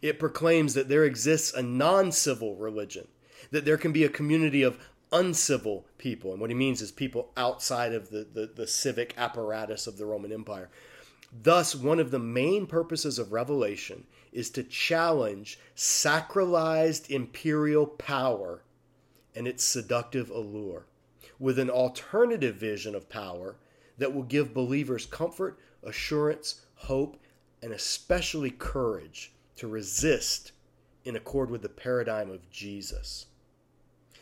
It 0.00 0.18
proclaims 0.18 0.74
that 0.74 0.88
there 0.88 1.04
exists 1.04 1.52
a 1.52 1.62
non 1.62 2.12
civil 2.12 2.56
religion, 2.56 3.08
that 3.50 3.64
there 3.64 3.76
can 3.76 3.92
be 3.92 4.04
a 4.04 4.08
community 4.08 4.62
of 4.62 4.78
uncivil 5.12 5.86
people. 5.96 6.32
And 6.32 6.40
what 6.40 6.50
he 6.50 6.56
means 6.56 6.82
is 6.82 6.92
people 6.92 7.30
outside 7.36 7.92
of 7.92 8.10
the, 8.10 8.26
the, 8.32 8.50
the 8.54 8.66
civic 8.66 9.14
apparatus 9.16 9.86
of 9.86 9.98
the 9.98 10.06
Roman 10.06 10.32
Empire. 10.32 10.70
Thus, 11.42 11.74
one 11.74 12.00
of 12.00 12.10
the 12.10 12.18
main 12.18 12.66
purposes 12.66 13.18
of 13.18 13.32
Revelation 13.32 14.06
is 14.32 14.50
to 14.50 14.62
challenge 14.62 15.58
sacralized 15.76 17.10
imperial 17.10 17.86
power 17.86 18.62
and 19.34 19.46
its 19.46 19.64
seductive 19.64 20.30
allure 20.30 20.86
with 21.38 21.58
an 21.58 21.70
alternative 21.70 22.56
vision 22.56 22.94
of 22.94 23.08
power 23.08 23.56
that 23.98 24.12
will 24.14 24.22
give 24.22 24.54
believers 24.54 25.06
comfort, 25.06 25.58
assurance, 25.82 26.62
hope, 26.74 27.16
and 27.62 27.72
especially 27.72 28.50
courage 28.50 29.32
to 29.56 29.66
resist 29.66 30.52
in 31.04 31.16
accord 31.16 31.50
with 31.50 31.62
the 31.62 31.68
paradigm 31.68 32.30
of 32.30 32.50
Jesus. 32.50 33.26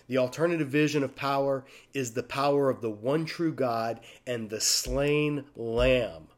The 0.09 0.19
alternative 0.19 0.69
vision 0.69 1.03
of 1.03 1.17
power 1.17 1.65
is 1.93 2.13
the 2.13 2.23
power 2.23 2.71
of 2.71 2.81
the 2.81 2.91
one 2.91 3.25
true 3.25 3.53
God 3.53 4.01
and 4.27 4.49
the 4.49 4.61
slain 4.61 5.45
Lamb, 5.57 6.29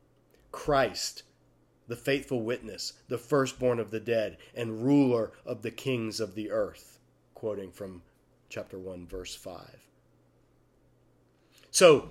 Christ, 0.53 1.23
the 1.89 1.97
faithful 1.97 2.43
witness, 2.43 2.93
the 3.09 3.19
firstborn 3.19 3.81
of 3.81 3.91
the 3.91 4.01
dead, 4.01 4.37
and 4.55 4.85
ruler 4.85 5.33
of 5.45 5.63
the 5.63 5.71
kings 5.71 6.21
of 6.21 6.35
the 6.35 6.51
earth. 6.51 7.01
Quoting 7.35 7.73
from 7.73 8.03
chapter 8.49 8.79
1, 8.79 9.07
verse 9.07 9.35
5. 9.35 9.89
So, 11.71 12.11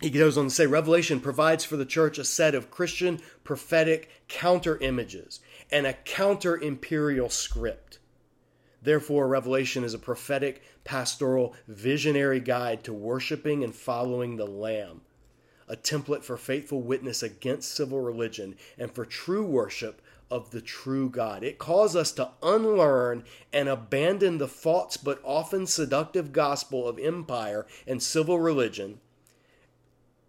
he 0.00 0.10
goes 0.10 0.38
on 0.38 0.44
to 0.44 0.50
say 0.50 0.66
Revelation 0.66 1.20
provides 1.20 1.64
for 1.64 1.76
the 1.76 1.84
church 1.84 2.18
a 2.18 2.24
set 2.24 2.54
of 2.54 2.70
Christian 2.70 3.20
prophetic 3.44 4.10
counter 4.28 4.78
images 4.78 5.40
and 5.70 5.86
a 5.86 5.92
counter 5.92 6.56
imperial 6.56 7.28
script. 7.28 7.98
Therefore, 8.80 9.28
Revelation 9.28 9.84
is 9.84 9.94
a 9.94 9.98
prophetic, 9.98 10.62
pastoral, 10.84 11.54
visionary 11.68 12.40
guide 12.40 12.82
to 12.84 12.92
worshiping 12.92 13.62
and 13.62 13.74
following 13.74 14.36
the 14.36 14.46
Lamb 14.46 15.02
a 15.72 15.76
template 15.76 16.22
for 16.22 16.36
faithful 16.36 16.82
witness 16.82 17.22
against 17.22 17.74
civil 17.74 17.98
religion 17.98 18.54
and 18.76 18.92
for 18.92 19.06
true 19.06 19.42
worship 19.42 20.02
of 20.30 20.50
the 20.50 20.60
true 20.60 21.08
God. 21.08 21.42
It 21.42 21.58
calls 21.58 21.96
us 21.96 22.12
to 22.12 22.28
unlearn 22.42 23.24
and 23.54 23.70
abandon 23.70 24.36
the 24.36 24.48
false 24.48 24.98
but 24.98 25.18
often 25.24 25.66
seductive 25.66 26.30
gospel 26.30 26.86
of 26.86 26.98
empire 26.98 27.66
and 27.86 28.02
civil 28.02 28.38
religion 28.38 29.00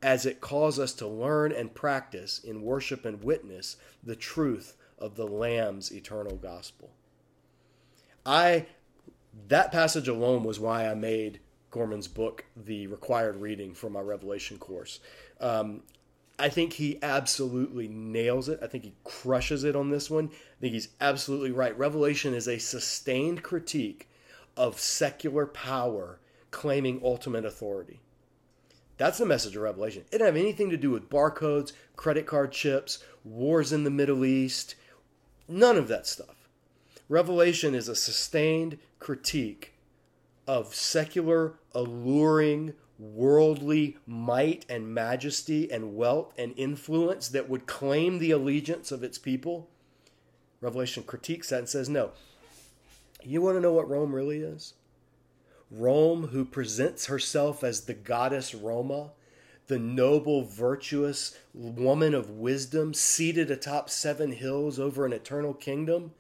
as 0.02 0.26
it 0.26 0.40
calls 0.40 0.80
us 0.80 0.94
to 0.94 1.08
learn 1.08 1.52
and 1.52 1.76
practice 1.76 2.40
in 2.40 2.62
worship 2.62 3.04
and 3.04 3.22
witness 3.22 3.76
the 4.02 4.16
truth 4.16 4.78
of 4.98 5.16
the 5.16 5.28
Lamb's 5.28 5.92
eternal 5.92 6.38
gospel. 6.38 6.92
I 8.26 8.68
that 9.50 9.74
passage 9.74 10.08
alone 10.08 10.44
was 10.44 10.58
why 10.58 10.88
I 10.88 10.94
made 10.94 11.42
Gorman's 11.74 12.08
book 12.08 12.46
the 12.56 12.86
required 12.86 13.38
reading 13.38 13.74
for 13.74 13.90
my 13.90 14.00
Revelation 14.00 14.58
course. 14.58 15.00
Um, 15.44 15.84
I 16.40 16.50
think 16.50 16.74
he 16.74 16.98
absolutely 17.04 17.88
nails 17.88 18.50
it. 18.50 18.60
I 18.64 18.68
think 18.68 18.86
he 18.86 18.96
crushes 19.04 19.64
it 19.64 19.76
on 19.76 19.90
this 19.90 20.10
one. 20.10 20.30
I 20.32 20.62
think 20.62 20.74
he's 20.74 20.90
absolutely 21.00 21.52
right. 21.52 21.78
Revelation 21.78 22.34
is 22.34 22.48
a 22.48 22.58
sustained 22.58 23.44
critique 23.44 24.10
of 24.56 24.80
secular 24.80 25.46
power 25.46 26.20
claiming 26.50 27.02
ultimate 27.04 27.46
authority. 27.46 28.00
That's 28.98 29.18
the 29.18 29.26
message 29.26 29.56
of 29.56 29.64
Revelation. 29.64 30.04
It 30.04 30.12
didn't 30.12 30.28
have 30.28 30.38
anything 30.38 30.70
to 30.70 30.78
do 30.78 30.92
with 30.92 31.10
barcodes, 31.10 31.74
credit 31.96 32.26
card 32.26 32.52
chips, 32.52 33.04
wars 33.24 33.74
in 33.74 33.84
the 33.84 33.90
Middle 33.90 34.24
East, 34.24 34.76
none 35.48 35.78
of 35.78 35.88
that 35.90 36.08
stuff. 36.08 36.48
Revelation 37.10 37.76
is 37.76 37.90
a 37.90 37.96
sustained 37.96 38.78
critique 39.00 39.74
of 40.48 40.74
secular, 40.74 41.56
alluring, 41.74 42.74
worldly 43.04 43.98
might 44.08 44.66
and 44.70 44.94
majesty 44.94 45.70
and 45.70 45.96
wealth 45.96 46.34
and 46.38 46.54
influence 46.56 47.28
that 47.30 47.50
would 47.50 47.68
claim 47.68 48.20
the 48.20 48.32
allegiance 48.32 48.92
of 48.92 49.04
its 49.04 49.18
people. 49.18 49.70
Revelation 50.62 51.04
critiques 51.04 51.50
that 51.50 51.60
and 51.60 51.70
says, 51.70 51.90
no. 51.90 52.12
You 53.22 53.42
want 53.42 53.58
to 53.58 53.62
know 53.62 53.74
what 53.74 53.90
Rome 53.90 54.16
really 54.16 54.40
is? 54.40 54.74
Rome, 55.70 56.28
who 56.28 56.46
presents 56.46 57.08
herself 57.08 57.64
as 57.64 57.82
the 57.82 57.94
goddess 57.94 58.56
Roma, 58.56 59.12
the 59.68 59.80
noble, 59.80 60.44
virtuous 60.44 61.38
woman 61.54 62.14
of 62.14 62.30
wisdom, 62.30 62.94
seated 62.94 63.52
atop 63.52 63.90
seven 63.90 64.32
hills 64.32 64.80
over 64.80 65.06
an 65.06 65.14
eternal 65.14 65.54
kingdom. 65.54 66.12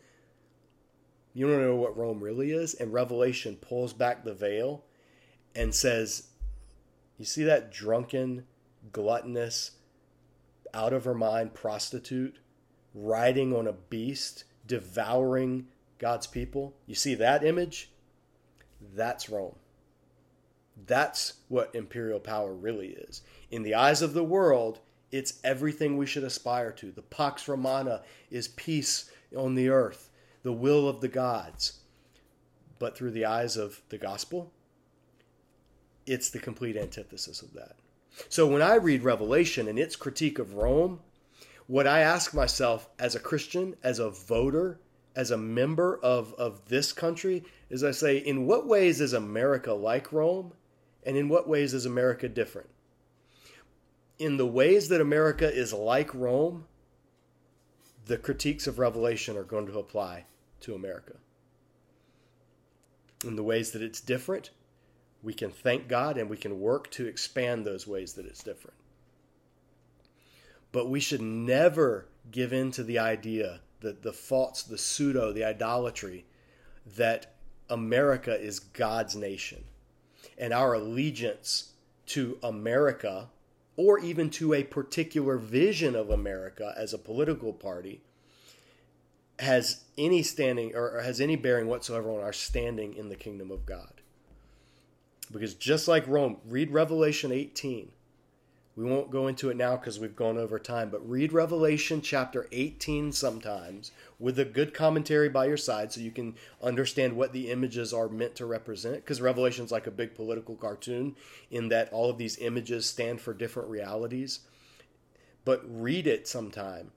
You 1.34 1.48
don't 1.48 1.62
know 1.62 1.76
what 1.76 1.98
Rome 1.98 2.20
really 2.20 2.52
is? 2.52 2.74
And 2.74 2.92
Revelation 2.92 3.56
pulls 3.56 3.94
back 3.94 4.24
the 4.24 4.34
veil 4.34 4.84
and 5.56 5.74
says, 5.74 6.28
You 7.18 7.26
see 7.26 7.44
that 7.44 7.72
drunken, 7.72 8.46
gluttonous, 8.92 9.72
out 10.74 10.94
of 10.94 11.06
her 11.06 11.14
mind 11.14 11.54
prostitute 11.54 12.40
riding 12.94 13.56
on 13.56 13.68
a 13.68 13.74
beast, 13.74 14.44
devouring 14.68 15.68
God's 16.00 16.28
people? 16.28 16.76
You 16.86 16.96
see 16.96 17.16
that 17.16 17.44
image? 17.44 17.92
That's 18.96 19.30
Rome. 19.30 19.56
That's 20.86 21.34
what 21.48 21.74
imperial 21.76 22.20
power 22.20 22.54
really 22.54 22.90
is. 22.90 23.22
In 23.52 23.64
the 23.64 23.76
eyes 23.76 24.02
of 24.02 24.14
the 24.14 24.24
world, 24.24 24.80
it's 25.12 25.40
everything 25.44 25.96
we 25.96 26.08
should 26.08 26.24
aspire 26.24 26.72
to. 26.74 26.92
The 26.92 27.04
Pax 27.04 27.48
Romana 27.48 28.02
is 28.32 28.48
peace 28.48 29.12
on 29.36 29.56
the 29.56 29.70
earth, 29.70 30.10
the 30.42 30.54
will 30.54 30.88
of 30.90 31.02
the 31.02 31.08
gods. 31.08 31.82
But 32.80 32.98
through 32.98 33.12
the 33.12 33.26
eyes 33.26 33.56
of 33.56 33.82
the 33.90 34.00
gospel, 34.00 34.52
it's 36.06 36.30
the 36.30 36.40
complete 36.40 36.78
antithesis 36.78 37.42
of 37.42 37.54
that. 37.54 37.76
So 38.30 38.48
when 38.48 38.62
I 38.62 38.76
read 38.76 39.04
Revelation 39.04 39.68
and 39.68 39.80
its 39.80 39.96
critique 39.96 40.40
of 40.40 40.54
Rome, 40.54 41.00
what 41.68 41.88
I 41.88 42.02
ask 42.02 42.34
myself 42.34 42.90
as 43.00 43.16
a 43.16 43.20
Christian, 43.20 43.76
as 43.84 44.00
a 44.00 44.10
voter, 44.10 44.80
as 45.16 45.32
a 45.32 45.38
member 45.38 46.00
of, 46.04 46.34
of 46.36 46.66
this 46.68 46.92
country 46.92 47.44
is 47.70 47.84
I 47.84 47.92
say, 47.92 48.18
in 48.18 48.46
what 48.46 48.68
ways 48.68 49.02
is 49.02 49.14
America 49.14 49.74
like 49.74 50.12
Rome? 50.12 50.54
And 51.06 51.18
in 51.18 51.28
what 51.28 51.50
ways 51.50 51.74
is 51.74 51.86
America 51.86 52.30
different? 52.30 52.70
In 54.20 54.38
the 54.38 54.46
ways 54.46 54.90
that 54.90 55.02
America 55.02 55.52
is 55.52 55.74
like 55.74 56.14
Rome, 56.14 56.66
the 58.06 58.18
critiques 58.18 58.68
of 58.68 58.80
Revelation 58.80 59.38
are 59.38 59.44
going 59.44 59.68
to 59.68 59.80
apply 59.80 60.26
to 60.62 60.76
America. 60.76 61.14
In 63.26 63.36
the 63.36 63.44
ways 63.44 63.72
that 63.72 63.82
it's 63.82 64.02
different, 64.02 64.52
we 65.24 65.34
can 65.34 65.50
thank 65.50 65.88
God 65.88 66.18
and 66.18 66.30
we 66.30 66.38
can 66.38 66.60
work 66.60 66.92
to 66.92 67.08
expand 67.08 67.66
those 67.66 67.88
ways 67.88 68.14
that 68.14 68.26
it's 68.26 68.44
different. 68.44 68.78
But 70.72 70.90
we 70.90 71.00
should 71.00 71.22
never 71.22 72.08
give 72.32 72.52
in 72.52 72.72
to 72.72 72.84
the 72.84 73.00
idea 73.00 73.62
that 73.80 74.02
the 74.04 74.12
thoughts, 74.12 74.64
the 74.64 74.78
pseudo, 74.78 75.32
the 75.32 75.46
idolatry 75.46 76.26
that 76.98 77.34
America 77.70 78.40
is 78.40 78.60
God's 78.60 79.16
nation. 79.16 79.64
And 80.38 80.52
our 80.52 80.74
allegiance 80.74 81.74
to 82.08 82.38
America, 82.44 83.30
or 83.78 84.00
even 84.00 84.30
to 84.32 84.54
a 84.54 84.64
particular 84.64 85.38
vision 85.38 85.96
of 85.96 86.10
America 86.10 86.74
as 86.76 86.94
a 86.94 86.98
political 86.98 87.54
party, 87.54 88.02
has 89.40 89.84
any 89.98 90.22
standing 90.24 90.76
or 90.76 91.00
has 91.02 91.22
any 91.22 91.36
bearing 91.36 91.68
whatsoever 91.68 92.10
on 92.10 92.22
our 92.22 92.34
standing 92.34 92.94
in 92.96 93.10
the 93.10 93.16
kingdom 93.16 93.52
of 93.52 93.66
God. 93.66 93.93
Because 95.32 95.54
just 95.54 95.88
like 95.88 96.08
Rome, 96.08 96.38
read 96.46 96.72
Revelation 96.72 97.32
18. 97.32 97.92
We 98.76 98.86
won't 98.86 99.12
go 99.12 99.28
into 99.28 99.52
it 99.52 99.58
now 99.58 99.76
because 99.76 100.00
we've 100.00 100.16
gone 100.16 100.38
over 100.38 100.58
time, 100.58 100.90
but 100.90 101.08
read 101.08 101.32
Revelation 101.32 102.02
chapter 102.02 102.48
18 102.52 103.12
sometimes 103.12 103.92
with 104.18 104.40
a 104.40 104.46
good 104.46 104.74
commentary 104.74 105.30
by 105.30 105.46
your 105.46 105.58
side 105.58 105.92
so 105.94 106.02
you 106.02 106.10
can 106.10 106.34
understand 106.60 107.16
what 107.16 107.34
the 107.34 107.52
images 107.52 107.94
are 107.94 108.10
meant 108.10 108.36
to 108.36 108.48
represent. 108.48 108.96
Because 108.96 109.22
Revelation's 109.22 109.72
like 109.72 109.86
a 109.86 109.92
big 109.92 110.16
political 110.16 110.56
cartoon 110.56 111.16
in 111.52 111.70
that 111.70 111.94
all 111.94 112.10
of 112.10 112.18
these 112.18 112.40
images 112.40 112.88
stand 112.88 113.22
for 113.22 113.32
different 113.32 113.70
realities. 113.70 114.40
But 115.46 115.62
read 115.68 116.08
it 116.08 116.28
sometime, 116.28 116.92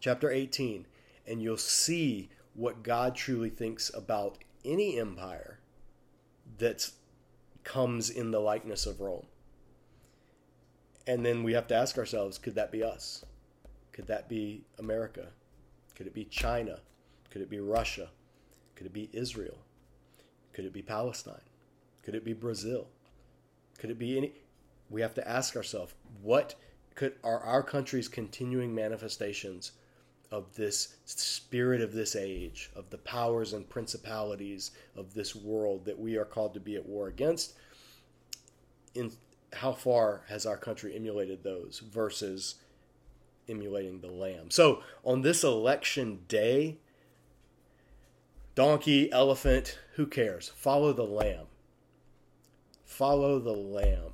chapter 0.00 0.30
18, 0.30 0.86
and 1.26 1.42
you'll 1.42 1.58
see 1.58 2.30
what 2.54 2.82
God 2.82 3.14
truly 3.14 3.50
thinks 3.50 3.90
about 3.94 4.38
any 4.64 4.98
empire 4.98 5.58
that 6.58 6.90
comes 7.64 8.10
in 8.10 8.30
the 8.30 8.40
likeness 8.40 8.86
of 8.86 9.00
Rome 9.00 9.26
and 11.06 11.24
then 11.24 11.42
we 11.42 11.52
have 11.52 11.66
to 11.68 11.74
ask 11.74 11.98
ourselves 11.98 12.38
could 12.38 12.54
that 12.54 12.70
be 12.70 12.82
us? 12.82 13.24
Could 13.92 14.06
that 14.06 14.28
be 14.28 14.64
America? 14.78 15.28
Could 15.94 16.06
it 16.06 16.14
be 16.14 16.24
China? 16.24 16.78
Could 17.30 17.42
it 17.42 17.50
be 17.50 17.60
Russia? 17.60 18.08
Could 18.74 18.86
it 18.86 18.92
be 18.92 19.10
Israel? 19.12 19.58
Could 20.52 20.64
it 20.64 20.72
be 20.72 20.82
Palestine? 20.82 21.40
Could 22.02 22.14
it 22.14 22.24
be 22.24 22.32
Brazil? 22.32 22.88
Could 23.78 23.90
it 23.90 23.98
be 23.98 24.16
any? 24.16 24.32
We 24.90 25.00
have 25.00 25.14
to 25.14 25.28
ask 25.28 25.56
ourselves 25.56 25.94
what 26.22 26.54
could 26.94 27.14
are 27.24 27.40
our 27.40 27.62
country's 27.62 28.08
continuing 28.08 28.74
manifestations 28.74 29.72
of 30.32 30.54
this 30.56 30.96
spirit 31.04 31.82
of 31.82 31.92
this 31.92 32.16
age, 32.16 32.70
of 32.74 32.88
the 32.88 32.98
powers 32.98 33.52
and 33.52 33.68
principalities 33.68 34.70
of 34.96 35.12
this 35.12 35.36
world 35.36 35.84
that 35.84 35.98
we 35.98 36.16
are 36.16 36.24
called 36.24 36.54
to 36.54 36.60
be 36.60 36.74
at 36.74 36.86
war 36.86 37.06
against, 37.06 37.52
in 38.94 39.12
how 39.52 39.72
far 39.72 40.22
has 40.28 40.46
our 40.46 40.56
country 40.56 40.96
emulated 40.96 41.44
those 41.44 41.80
versus 41.80 42.54
emulating 43.46 44.00
the 44.00 44.10
lamb? 44.10 44.50
So 44.50 44.82
on 45.04 45.20
this 45.20 45.44
election 45.44 46.20
day, 46.28 46.78
donkey, 48.54 49.12
elephant, 49.12 49.78
who 49.96 50.06
cares? 50.06 50.50
Follow 50.56 50.94
the 50.94 51.02
lamb. 51.02 51.46
Follow 52.86 53.38
the 53.38 53.52
lamb. 53.52 54.12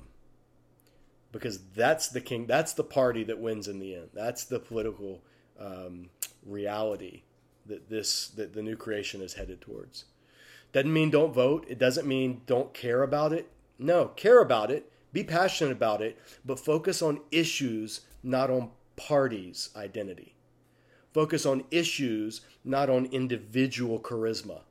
Because 1.31 1.59
that's 1.75 2.09
the 2.09 2.21
king, 2.21 2.45
that's 2.45 2.73
the 2.73 2.83
party 2.83 3.23
that 3.23 3.39
wins 3.39 3.69
in 3.69 3.79
the 3.79 3.95
end. 3.95 4.09
That's 4.13 4.43
the 4.43 4.59
political 4.59 5.21
um, 5.59 6.09
reality 6.45 7.23
that 7.65 7.89
this 7.89 8.29
that 8.29 8.53
the 8.53 8.63
new 8.63 8.75
creation 8.75 9.21
is 9.21 9.33
headed 9.33 9.61
towards. 9.61 10.05
Doesn't 10.71 10.93
mean 10.93 11.09
don't 11.09 11.33
vote. 11.33 11.65
It 11.67 11.79
doesn't 11.79 12.07
mean 12.07 12.41
don't 12.45 12.73
care 12.73 13.03
about 13.03 13.33
it. 13.33 13.49
No, 13.77 14.07
care 14.07 14.41
about 14.41 14.71
it 14.71 14.91
be 15.11 15.23
passionate 15.23 15.71
about 15.71 16.01
it, 16.01 16.17
but 16.45 16.59
focus 16.59 17.01
on 17.01 17.21
issues, 17.31 18.01
not 18.21 18.49
on 18.49 18.69
parties' 18.95 19.69
identity. 19.75 20.35
Focus 21.13 21.45
on 21.45 21.63
issues, 21.71 22.41
not 22.63 22.89
on 22.89 23.05
individual 23.07 23.99
charisma 23.99 24.61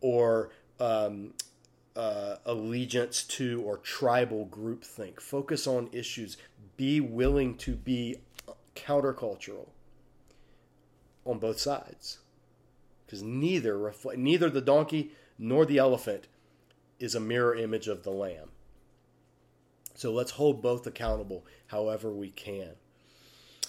or 0.00 0.50
um, 0.80 1.34
uh, 1.94 2.36
allegiance 2.44 3.22
to 3.22 3.62
or 3.62 3.78
tribal 3.78 4.46
groupthink. 4.46 5.20
Focus 5.20 5.66
on 5.66 5.88
issues. 5.92 6.36
Be 6.76 7.00
willing 7.00 7.56
to 7.58 7.76
be 7.76 8.16
countercultural 8.74 9.68
on 11.26 11.38
both 11.38 11.58
sides, 11.58 12.18
because 13.04 13.22
neither 13.22 13.74
refl- 13.74 14.16
neither 14.16 14.48
the 14.48 14.60
donkey 14.60 15.12
nor 15.38 15.66
the 15.66 15.78
elephant 15.78 16.28
is 16.98 17.14
a 17.14 17.20
mirror 17.20 17.54
image 17.54 17.88
of 17.88 18.02
the 18.02 18.10
lamb. 18.10 18.48
So 19.94 20.12
let's 20.12 20.32
hold 20.32 20.62
both 20.62 20.86
accountable 20.86 21.44
however 21.68 22.10
we 22.10 22.30
can. 22.30 22.70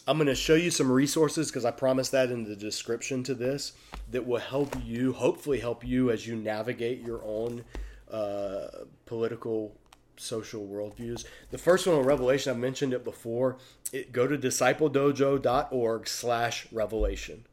I'm 0.07 0.17
going 0.17 0.27
to 0.27 0.35
show 0.35 0.55
you 0.55 0.71
some 0.71 0.89
resources 0.89 1.49
because 1.49 1.65
I 1.65 1.71
promised 1.71 2.13
that 2.13 2.31
in 2.31 2.45
the 2.45 2.55
description 2.55 3.23
to 3.23 3.33
this 3.33 3.73
that 4.11 4.25
will 4.25 4.39
help 4.39 4.73
you, 4.85 5.11
hopefully, 5.11 5.59
help 5.59 5.85
you 5.85 6.11
as 6.11 6.25
you 6.25 6.37
navigate 6.37 7.05
your 7.05 7.21
own 7.25 7.65
uh, 8.09 8.67
political, 9.05 9.75
social 10.19 10.65
worldviews. 10.65 11.25
The 11.51 11.57
first 11.57 11.87
one 11.87 11.95
on 11.95 12.03
Revelation, 12.03 12.51
I've 12.51 12.59
mentioned 12.59 12.93
it 12.93 13.03
before. 13.03 13.57
It, 13.91 14.11
go 14.11 14.27
to 14.27 14.37
discipledojo.org 14.37 16.07
slash 16.07 16.67
revelation. 16.71 17.45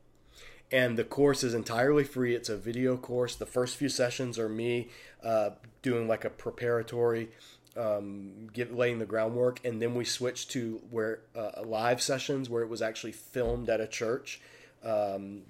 And 0.72 0.98
the 0.98 1.04
course 1.04 1.44
is 1.44 1.54
entirely 1.54 2.04
free. 2.04 2.34
It's 2.34 2.48
a 2.48 2.56
video 2.56 2.96
course. 2.96 3.36
The 3.36 3.46
first 3.46 3.76
few 3.76 3.88
sessions 3.88 4.38
are 4.38 4.48
me 4.48 4.88
uh, 5.22 5.50
doing 5.82 6.08
like 6.08 6.24
a 6.24 6.30
preparatory 6.30 7.28
um, 7.76 8.48
give, 8.52 8.72
laying 8.72 8.98
the 8.98 9.06
groundwork, 9.06 9.64
and 9.64 9.80
then 9.80 9.94
we 9.94 10.04
switched 10.04 10.50
to 10.52 10.80
where 10.90 11.20
uh, 11.36 11.62
live 11.64 12.00
sessions 12.00 12.48
where 12.48 12.62
it 12.62 12.68
was 12.68 12.82
actually 12.82 13.12
filmed 13.12 13.68
at 13.68 13.80
a 13.80 13.86
church. 13.86 14.40
Um, 14.84 15.42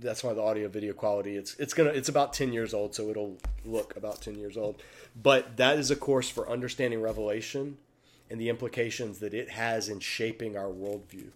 that's 0.00 0.22
why 0.22 0.32
the 0.32 0.42
audio 0.42 0.68
video 0.68 0.92
quality 0.92 1.36
it's 1.36 1.54
it's 1.56 1.74
gonna 1.74 1.90
it's 1.90 2.08
about 2.08 2.32
10 2.32 2.52
years 2.52 2.72
old 2.72 2.94
so 2.94 3.08
it'll 3.10 3.36
look 3.64 3.96
about 3.96 4.20
10 4.22 4.36
years 4.36 4.56
old. 4.56 4.82
But 5.20 5.56
that 5.56 5.78
is 5.78 5.90
a 5.90 5.96
course 5.96 6.28
for 6.28 6.48
understanding 6.48 7.00
revelation 7.00 7.78
and 8.30 8.40
the 8.40 8.48
implications 8.48 9.18
that 9.20 9.34
it 9.34 9.50
has 9.50 9.88
in 9.88 10.00
shaping 10.00 10.56
our 10.56 10.68
worldview. 10.68 11.28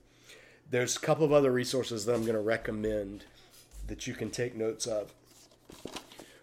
There's 0.70 0.96
a 0.96 1.00
couple 1.00 1.24
of 1.24 1.32
other 1.32 1.52
resources 1.52 2.04
that 2.04 2.14
i'm 2.14 2.22
going 2.22 2.34
to 2.34 2.40
recommend 2.40 3.24
that 3.86 4.06
you 4.06 4.14
can 4.14 4.30
take 4.30 4.54
notes 4.54 4.86
of. 4.86 5.12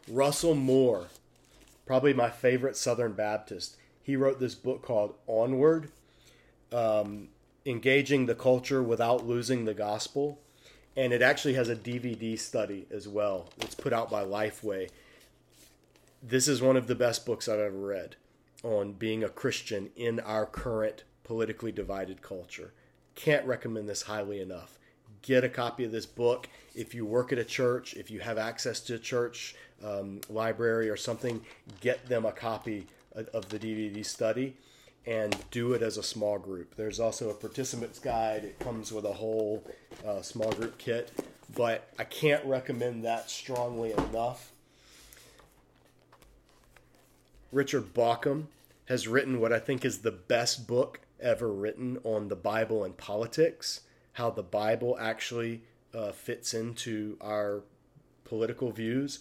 Russell 0.08 0.56
moore 0.56 1.08
probably 1.86 2.14
my 2.14 2.30
favorite 2.30 2.78
southern 2.78 3.14
baptist 3.14 3.76
he 4.04 4.16
wrote 4.16 4.40
this 4.40 4.54
book 4.54 4.84
called 4.84 5.16
onward 5.26 5.92
um, 6.72 7.30
engaging 7.66 8.28
the 8.28 8.36
culture 8.36 8.84
without 8.84 9.26
losing 9.26 9.66
the 9.66 9.74
gospel 9.74 10.40
and 10.96 11.14
it 11.14 11.22
actually 11.22 11.54
has 11.54 11.70
a 11.70 11.76
DVD 11.76 12.38
study 12.38 12.86
as 12.92 13.08
well. 13.08 13.50
It's 13.60 13.76
put 13.76 13.94
out 13.94 14.10
by 14.10 14.24
Lifeway. 14.24 14.90
This 16.22 16.48
is 16.48 16.62
one 16.62 16.76
of 16.76 16.88
the 16.88 16.96
best 16.96 17.26
books 17.26 17.48
I've 17.48 17.60
ever 17.60 17.78
read 17.78 18.16
on 18.64 18.94
being 18.94 19.24
a 19.24 19.30
Christian 19.30 19.90
in 19.96 20.20
our 20.20 20.46
current 20.46 21.04
politically 21.24 21.72
divided 21.72 22.22
culture. 22.22 22.74
Can't 23.16 23.46
recommend 23.46 23.88
this 23.88 24.04
highly 24.04 24.42
enough. 24.42 24.78
Get 25.22 25.44
a 25.44 25.50
copy 25.50 25.86
of 25.86 25.92
this 25.92 26.06
book. 26.06 26.50
If 26.76 26.94
you 26.94 27.06
work 27.06 27.32
at 27.32 27.38
a 27.38 27.44
church, 27.44 27.94
if 27.94 28.10
you 28.10 28.20
have 28.20 28.38
access 28.38 28.80
to 28.82 28.96
a 28.96 29.00
church 29.00 29.56
um, 29.84 30.22
library 30.30 30.90
or 30.90 30.98
something, 30.98 31.42
get 31.82 32.08
them 32.08 32.26
a 32.26 32.32
copy 32.32 32.88
of 33.16 33.50
the 33.50 33.60
DVD 33.60 34.06
study 34.06 34.56
and 35.06 35.36
do 35.52 35.74
it 35.74 35.82
as 35.82 35.98
a 35.98 36.04
small 36.04 36.38
group. 36.38 36.76
There's 36.76 37.00
also 37.00 37.30
a 37.30 37.34
participants 37.34 38.00
guide. 38.00 38.44
It 38.44 38.60
comes 38.60 38.92
with 38.92 39.06
a 39.06 39.14
whole 39.14 39.64
uh, 40.06 40.22
small 40.22 40.52
group 40.52 40.78
kit, 40.78 41.12
but 41.56 41.92
I 41.98 42.04
can't 42.04 42.46
recommend 42.46 43.04
that 43.06 43.30
strongly 43.30 43.92
enough. 43.92 44.52
Richard 47.52 47.94
Bauckham 47.94 48.46
has 48.86 49.08
written 49.08 49.40
what 49.40 49.54
I 49.54 49.60
think 49.60 49.84
is 49.84 50.00
the 50.00 50.12
best 50.12 50.68
book 50.68 51.00
ever 51.20 51.52
written 51.52 51.98
on 52.04 52.28
the 52.28 52.36
Bible 52.36 52.84
and 52.84 52.96
politics, 52.96 53.82
how 54.14 54.30
the 54.30 54.44
Bible 54.44 54.98
actually 55.00 55.64
uh, 55.94 56.12
fits 56.12 56.54
into 56.54 57.18
our 57.22 57.62
political 58.26 58.72
views. 58.72 59.20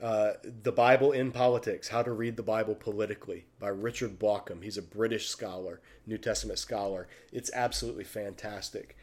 Uh, 0.00 0.32
the 0.62 0.72
Bible 0.72 1.12
in 1.12 1.32
Politics 1.32 1.88
How 1.88 2.02
to 2.02 2.12
Read 2.12 2.36
the 2.36 2.42
Bible 2.42 2.74
Politically 2.74 3.46
by 3.58 3.68
Richard 3.68 4.18
Bauckham. 4.18 4.62
He's 4.62 4.76
a 4.76 4.82
British 4.82 5.28
scholar, 5.28 5.80
New 6.06 6.18
Testament 6.18 6.58
scholar. 6.58 7.08
It's 7.32 7.50
absolutely 7.54 8.04
fantastic. 8.04 8.94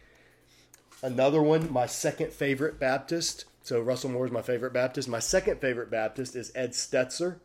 Another 1.01 1.41
one, 1.41 1.73
my 1.73 1.87
second 1.87 2.31
favorite 2.31 2.79
Baptist. 2.79 3.45
So 3.63 3.81
Russell 3.81 4.11
Moore 4.11 4.27
is 4.27 4.31
my 4.31 4.43
favorite 4.43 4.73
Baptist. 4.73 5.09
My 5.09 5.19
second 5.19 5.59
favorite 5.59 5.89
Baptist 5.89 6.35
is 6.35 6.51
Ed 6.53 6.73
Stetzer. 6.73 7.37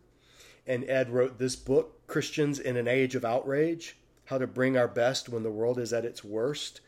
And 0.66 0.84
Ed 0.84 1.08
wrote 1.08 1.38
this 1.38 1.56
book, 1.56 2.06
Christians 2.06 2.58
in 2.58 2.76
an 2.76 2.86
Age 2.86 3.14
of 3.14 3.24
Outrage 3.24 3.96
How 4.26 4.36
to 4.36 4.46
Bring 4.46 4.76
Our 4.76 4.88
Best 4.88 5.30
When 5.30 5.42
the 5.42 5.50
World 5.50 5.78
is 5.78 5.94
at 5.94 6.04
Its 6.04 6.22
Worst. 6.22 6.82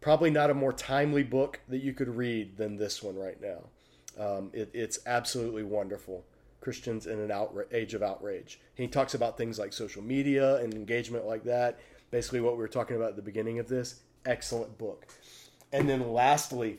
Probably 0.00 0.30
not 0.30 0.50
a 0.50 0.54
more 0.54 0.72
timely 0.72 1.24
book 1.24 1.58
that 1.68 1.82
you 1.82 1.92
could 1.92 2.16
read 2.16 2.56
than 2.56 2.76
this 2.76 3.02
one 3.02 3.16
right 3.16 3.40
now. 3.40 3.64
Um, 4.18 4.50
it, 4.52 4.70
it's 4.72 4.98
absolutely 5.06 5.62
wonderful. 5.62 6.24
Christians 6.60 7.06
in 7.06 7.18
an 7.18 7.30
outra- 7.30 7.72
age 7.72 7.94
of 7.94 8.02
outrage. 8.02 8.60
He 8.74 8.86
talks 8.86 9.14
about 9.14 9.36
things 9.36 9.58
like 9.58 9.72
social 9.72 10.02
media 10.02 10.56
and 10.56 10.72
engagement 10.74 11.26
like 11.26 11.44
that. 11.44 11.80
Basically, 12.10 12.40
what 12.40 12.52
we 12.52 12.58
were 12.58 12.68
talking 12.68 12.96
about 12.96 13.10
at 13.10 13.16
the 13.16 13.22
beginning 13.22 13.58
of 13.58 13.68
this. 13.68 14.00
Excellent 14.24 14.78
book. 14.78 15.06
And 15.72 15.88
then, 15.88 16.12
lastly, 16.12 16.78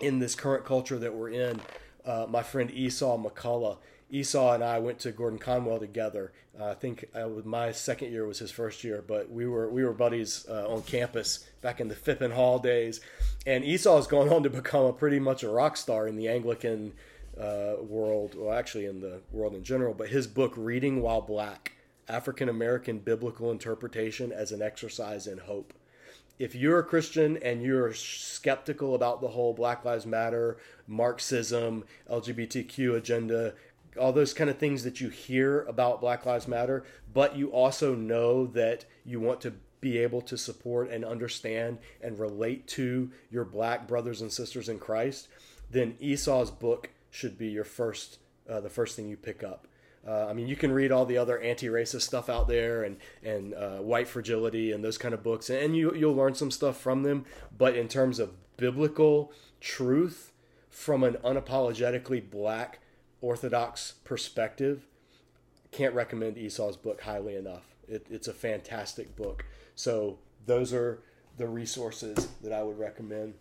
in 0.00 0.18
this 0.18 0.34
current 0.34 0.64
culture 0.64 0.98
that 0.98 1.14
we're 1.14 1.30
in, 1.30 1.60
uh, 2.04 2.26
my 2.28 2.42
friend 2.42 2.70
Esau 2.70 3.16
McCaulley. 3.18 3.78
Esau 4.10 4.52
and 4.52 4.62
I 4.62 4.78
went 4.78 5.00
to 5.00 5.12
Gordon 5.12 5.38
Conwell 5.38 5.78
together. 5.78 6.32
Uh, 6.58 6.70
I 6.70 6.74
think 6.74 7.08
uh, 7.14 7.28
my 7.44 7.72
second 7.72 8.12
year 8.12 8.26
was 8.26 8.38
his 8.38 8.50
first 8.50 8.84
year, 8.84 9.04
but 9.06 9.30
we 9.30 9.46
were 9.46 9.68
we 9.68 9.84
were 9.84 9.92
buddies 9.92 10.46
uh, 10.48 10.68
on 10.68 10.82
campus 10.82 11.48
back 11.60 11.80
in 11.80 11.88
the 11.88 11.94
Phippen 11.94 12.32
Hall 12.32 12.58
days. 12.58 13.00
And 13.46 13.64
Esau 13.64 13.96
has 13.96 14.06
gone 14.06 14.28
on 14.28 14.42
to 14.44 14.50
become 14.50 14.84
a 14.84 14.92
pretty 14.92 15.18
much 15.18 15.42
a 15.42 15.48
rock 15.48 15.76
star 15.76 16.06
in 16.06 16.16
the 16.16 16.28
Anglican 16.28 16.92
uh, 17.38 17.74
world, 17.80 18.34
well, 18.36 18.56
actually 18.56 18.86
in 18.86 19.00
the 19.00 19.20
world 19.32 19.54
in 19.54 19.64
general. 19.64 19.92
But 19.92 20.08
his 20.08 20.26
book, 20.26 20.54
Reading 20.56 21.02
While 21.02 21.22
Black 21.22 21.72
African 22.08 22.48
American 22.48 22.98
Biblical 22.98 23.50
Interpretation 23.50 24.32
as 24.32 24.52
an 24.52 24.62
Exercise 24.62 25.26
in 25.26 25.38
Hope. 25.38 25.72
If 26.38 26.54
you're 26.54 26.80
a 26.80 26.84
Christian 26.84 27.38
and 27.38 27.62
you're 27.62 27.94
skeptical 27.94 28.94
about 28.94 29.22
the 29.22 29.28
whole 29.28 29.54
Black 29.54 29.84
Lives 29.86 30.04
Matter, 30.04 30.58
Marxism, 30.86 31.84
LGBTQ 32.10 32.96
agenda, 32.96 33.54
all 33.98 34.12
those 34.12 34.34
kind 34.34 34.50
of 34.50 34.58
things 34.58 34.84
that 34.84 35.00
you 35.00 35.08
hear 35.08 35.62
about 35.62 36.00
Black 36.00 36.26
Lives 36.26 36.48
Matter, 36.48 36.84
but 37.12 37.36
you 37.36 37.48
also 37.50 37.94
know 37.94 38.46
that 38.48 38.84
you 39.04 39.20
want 39.20 39.40
to 39.42 39.54
be 39.80 39.98
able 39.98 40.20
to 40.22 40.36
support 40.36 40.90
and 40.90 41.04
understand 41.04 41.78
and 42.02 42.18
relate 42.18 42.66
to 42.66 43.10
your 43.30 43.44
black 43.44 43.86
brothers 43.86 44.20
and 44.20 44.32
sisters 44.32 44.68
in 44.68 44.78
Christ, 44.78 45.28
then 45.70 45.96
Esau's 46.00 46.50
book 46.50 46.90
should 47.10 47.38
be 47.38 47.48
your 47.48 47.64
first, 47.64 48.18
uh, 48.48 48.60
the 48.60 48.70
first 48.70 48.96
thing 48.96 49.08
you 49.08 49.16
pick 49.16 49.44
up. 49.44 49.66
Uh, 50.06 50.26
I 50.26 50.32
mean, 50.32 50.46
you 50.46 50.56
can 50.56 50.70
read 50.70 50.92
all 50.92 51.04
the 51.04 51.18
other 51.18 51.38
anti-racist 51.38 52.02
stuff 52.02 52.28
out 52.28 52.46
there 52.46 52.84
and 52.84 52.96
and 53.24 53.54
uh, 53.54 53.78
white 53.78 54.06
fragility 54.06 54.70
and 54.70 54.84
those 54.84 54.98
kind 54.98 55.12
of 55.12 55.24
books, 55.24 55.50
and 55.50 55.76
you 55.76 55.92
you'll 55.94 56.14
learn 56.14 56.34
some 56.34 56.52
stuff 56.52 56.76
from 56.76 57.02
them. 57.02 57.24
But 57.56 57.76
in 57.76 57.88
terms 57.88 58.20
of 58.20 58.34
biblical 58.56 59.32
truth 59.60 60.32
from 60.70 61.02
an 61.02 61.14
unapologetically 61.24 62.30
black 62.30 62.78
Orthodox 63.20 63.94
perspective, 64.04 64.86
can't 65.72 65.94
recommend 65.94 66.38
Esau's 66.38 66.76
book 66.76 67.02
highly 67.02 67.36
enough. 67.36 67.74
It, 67.88 68.06
it's 68.10 68.28
a 68.28 68.32
fantastic 68.32 69.14
book. 69.16 69.44
So 69.74 70.18
those 70.46 70.72
are 70.72 71.02
the 71.36 71.46
resources 71.46 72.28
that 72.42 72.52
I 72.52 72.62
would 72.62 72.78
recommend. 72.78 73.34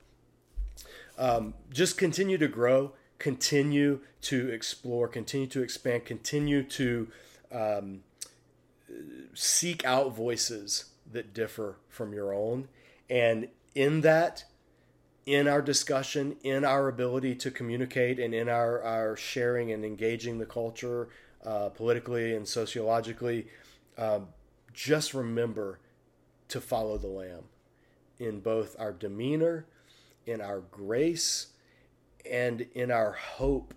Um, 1.17 1.53
just 1.71 1.97
continue 1.97 2.37
to 2.37 2.47
grow, 2.47 2.91
continue 3.19 4.01
to 4.23 4.49
explore, 4.49 5.07
continue 5.07 5.47
to 5.47 5.61
expand, 5.61 6.05
continue 6.05 6.63
to 6.63 7.07
um, 7.51 8.03
seek 9.33 9.85
out 9.85 10.13
voices 10.13 10.85
that 11.11 11.33
differ 11.33 11.77
from 11.87 12.13
your 12.13 12.33
own. 12.33 12.67
And 13.09 13.47
in 13.73 14.01
that, 14.01 14.45
in 15.25 15.47
our 15.47 15.61
discussion, 15.61 16.35
in 16.43 16.63
our 16.63 16.87
ability 16.87 17.35
to 17.35 17.51
communicate, 17.51 18.19
and 18.19 18.33
in 18.33 18.47
our, 18.47 18.81
our 18.83 19.17
sharing 19.17 19.71
and 19.71 19.83
engaging 19.83 20.37
the 20.37 20.45
culture 20.45 21.09
uh, 21.45 21.69
politically 21.69 22.35
and 22.35 22.47
sociologically, 22.47 23.47
um, 23.97 24.27
just 24.73 25.13
remember 25.13 25.79
to 26.47 26.61
follow 26.61 26.97
the 26.97 27.07
Lamb 27.07 27.45
in 28.19 28.39
both 28.39 28.75
our 28.79 28.93
demeanor, 28.93 29.65
in 30.25 30.41
our 30.41 30.59
grace, 30.59 31.47
and 32.29 32.67
in 32.73 32.91
our 32.91 33.13
hope 33.13 33.73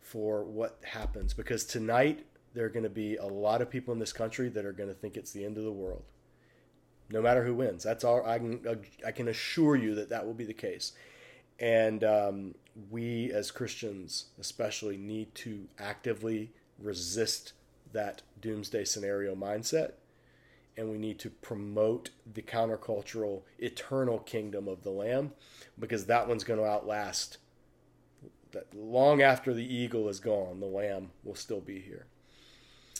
for 0.00 0.44
what 0.44 0.78
happens. 0.84 1.34
Because 1.34 1.64
tonight, 1.64 2.24
there 2.54 2.64
are 2.64 2.70
going 2.70 2.84
to 2.84 2.90
be 2.90 3.16
a 3.16 3.26
lot 3.26 3.62
of 3.62 3.70
people 3.70 3.92
in 3.92 4.00
this 4.00 4.12
country 4.12 4.48
that 4.48 4.64
are 4.64 4.72
going 4.72 4.88
to 4.88 4.94
think 4.94 5.16
it's 5.16 5.32
the 5.32 5.44
end 5.44 5.58
of 5.58 5.64
the 5.64 5.72
world. 5.72 6.02
No 7.10 7.22
matter 7.22 7.44
who 7.44 7.54
wins, 7.54 7.82
that's 7.82 8.04
all. 8.04 8.24
I 8.26 8.38
can 8.38 8.60
I 9.06 9.12
can 9.12 9.28
assure 9.28 9.76
you 9.76 9.94
that 9.94 10.10
that 10.10 10.26
will 10.26 10.34
be 10.34 10.44
the 10.44 10.52
case, 10.52 10.92
and 11.58 12.04
um, 12.04 12.54
we 12.90 13.32
as 13.32 13.50
Christians 13.50 14.26
especially 14.38 14.96
need 14.96 15.34
to 15.36 15.68
actively 15.78 16.52
resist 16.78 17.54
that 17.92 18.22
doomsday 18.40 18.84
scenario 18.84 19.34
mindset. 19.34 19.92
And 20.76 20.90
we 20.90 20.98
need 20.98 21.18
to 21.20 21.30
promote 21.30 22.10
the 22.32 22.42
countercultural 22.42 23.42
eternal 23.58 24.20
kingdom 24.20 24.68
of 24.68 24.84
the 24.84 24.90
lamb 24.90 25.32
because 25.76 26.06
that 26.06 26.28
one's 26.28 26.44
going 26.44 26.60
to 26.60 26.66
outlast 26.66 27.38
that 28.52 28.72
long 28.74 29.20
after 29.20 29.52
the 29.52 29.74
eagle 29.74 30.08
is 30.08 30.20
gone 30.20 30.60
the 30.60 30.66
lamb 30.66 31.10
will 31.24 31.34
still 31.34 31.60
be 31.60 31.80
here 31.80 32.06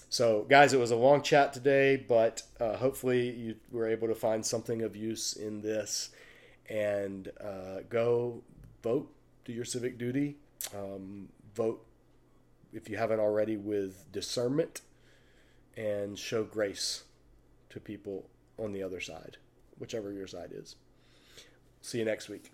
so 0.08 0.46
guys 0.48 0.72
it 0.72 0.80
was 0.80 0.90
a 0.90 0.96
long 0.96 1.22
chat 1.22 1.52
today 1.52 1.96
but 1.96 2.42
uh, 2.60 2.76
hopefully 2.76 3.30
you 3.30 3.54
were 3.70 3.86
able 3.86 4.08
to 4.08 4.14
find 4.14 4.44
something 4.44 4.82
of 4.82 4.96
use 4.96 5.34
in 5.34 5.60
this 5.60 6.10
and 6.68 7.30
uh, 7.40 7.80
go 7.88 8.42
vote 8.82 9.12
do 9.44 9.52
your 9.52 9.64
civic 9.64 9.98
duty 9.98 10.36
um, 10.74 11.28
vote 11.54 11.84
if 12.72 12.88
you 12.88 12.96
haven't 12.96 13.20
already 13.20 13.56
with 13.56 14.10
discernment 14.12 14.82
and 15.76 16.18
show 16.18 16.44
grace 16.44 17.04
to 17.70 17.80
people 17.80 18.28
on 18.58 18.72
the 18.72 18.82
other 18.82 19.00
side, 19.00 19.36
whichever 19.78 20.12
your 20.12 20.26
side 20.26 20.50
is. 20.52 20.76
See 21.80 21.98
you 21.98 22.04
next 22.04 22.28
week. 22.28 22.52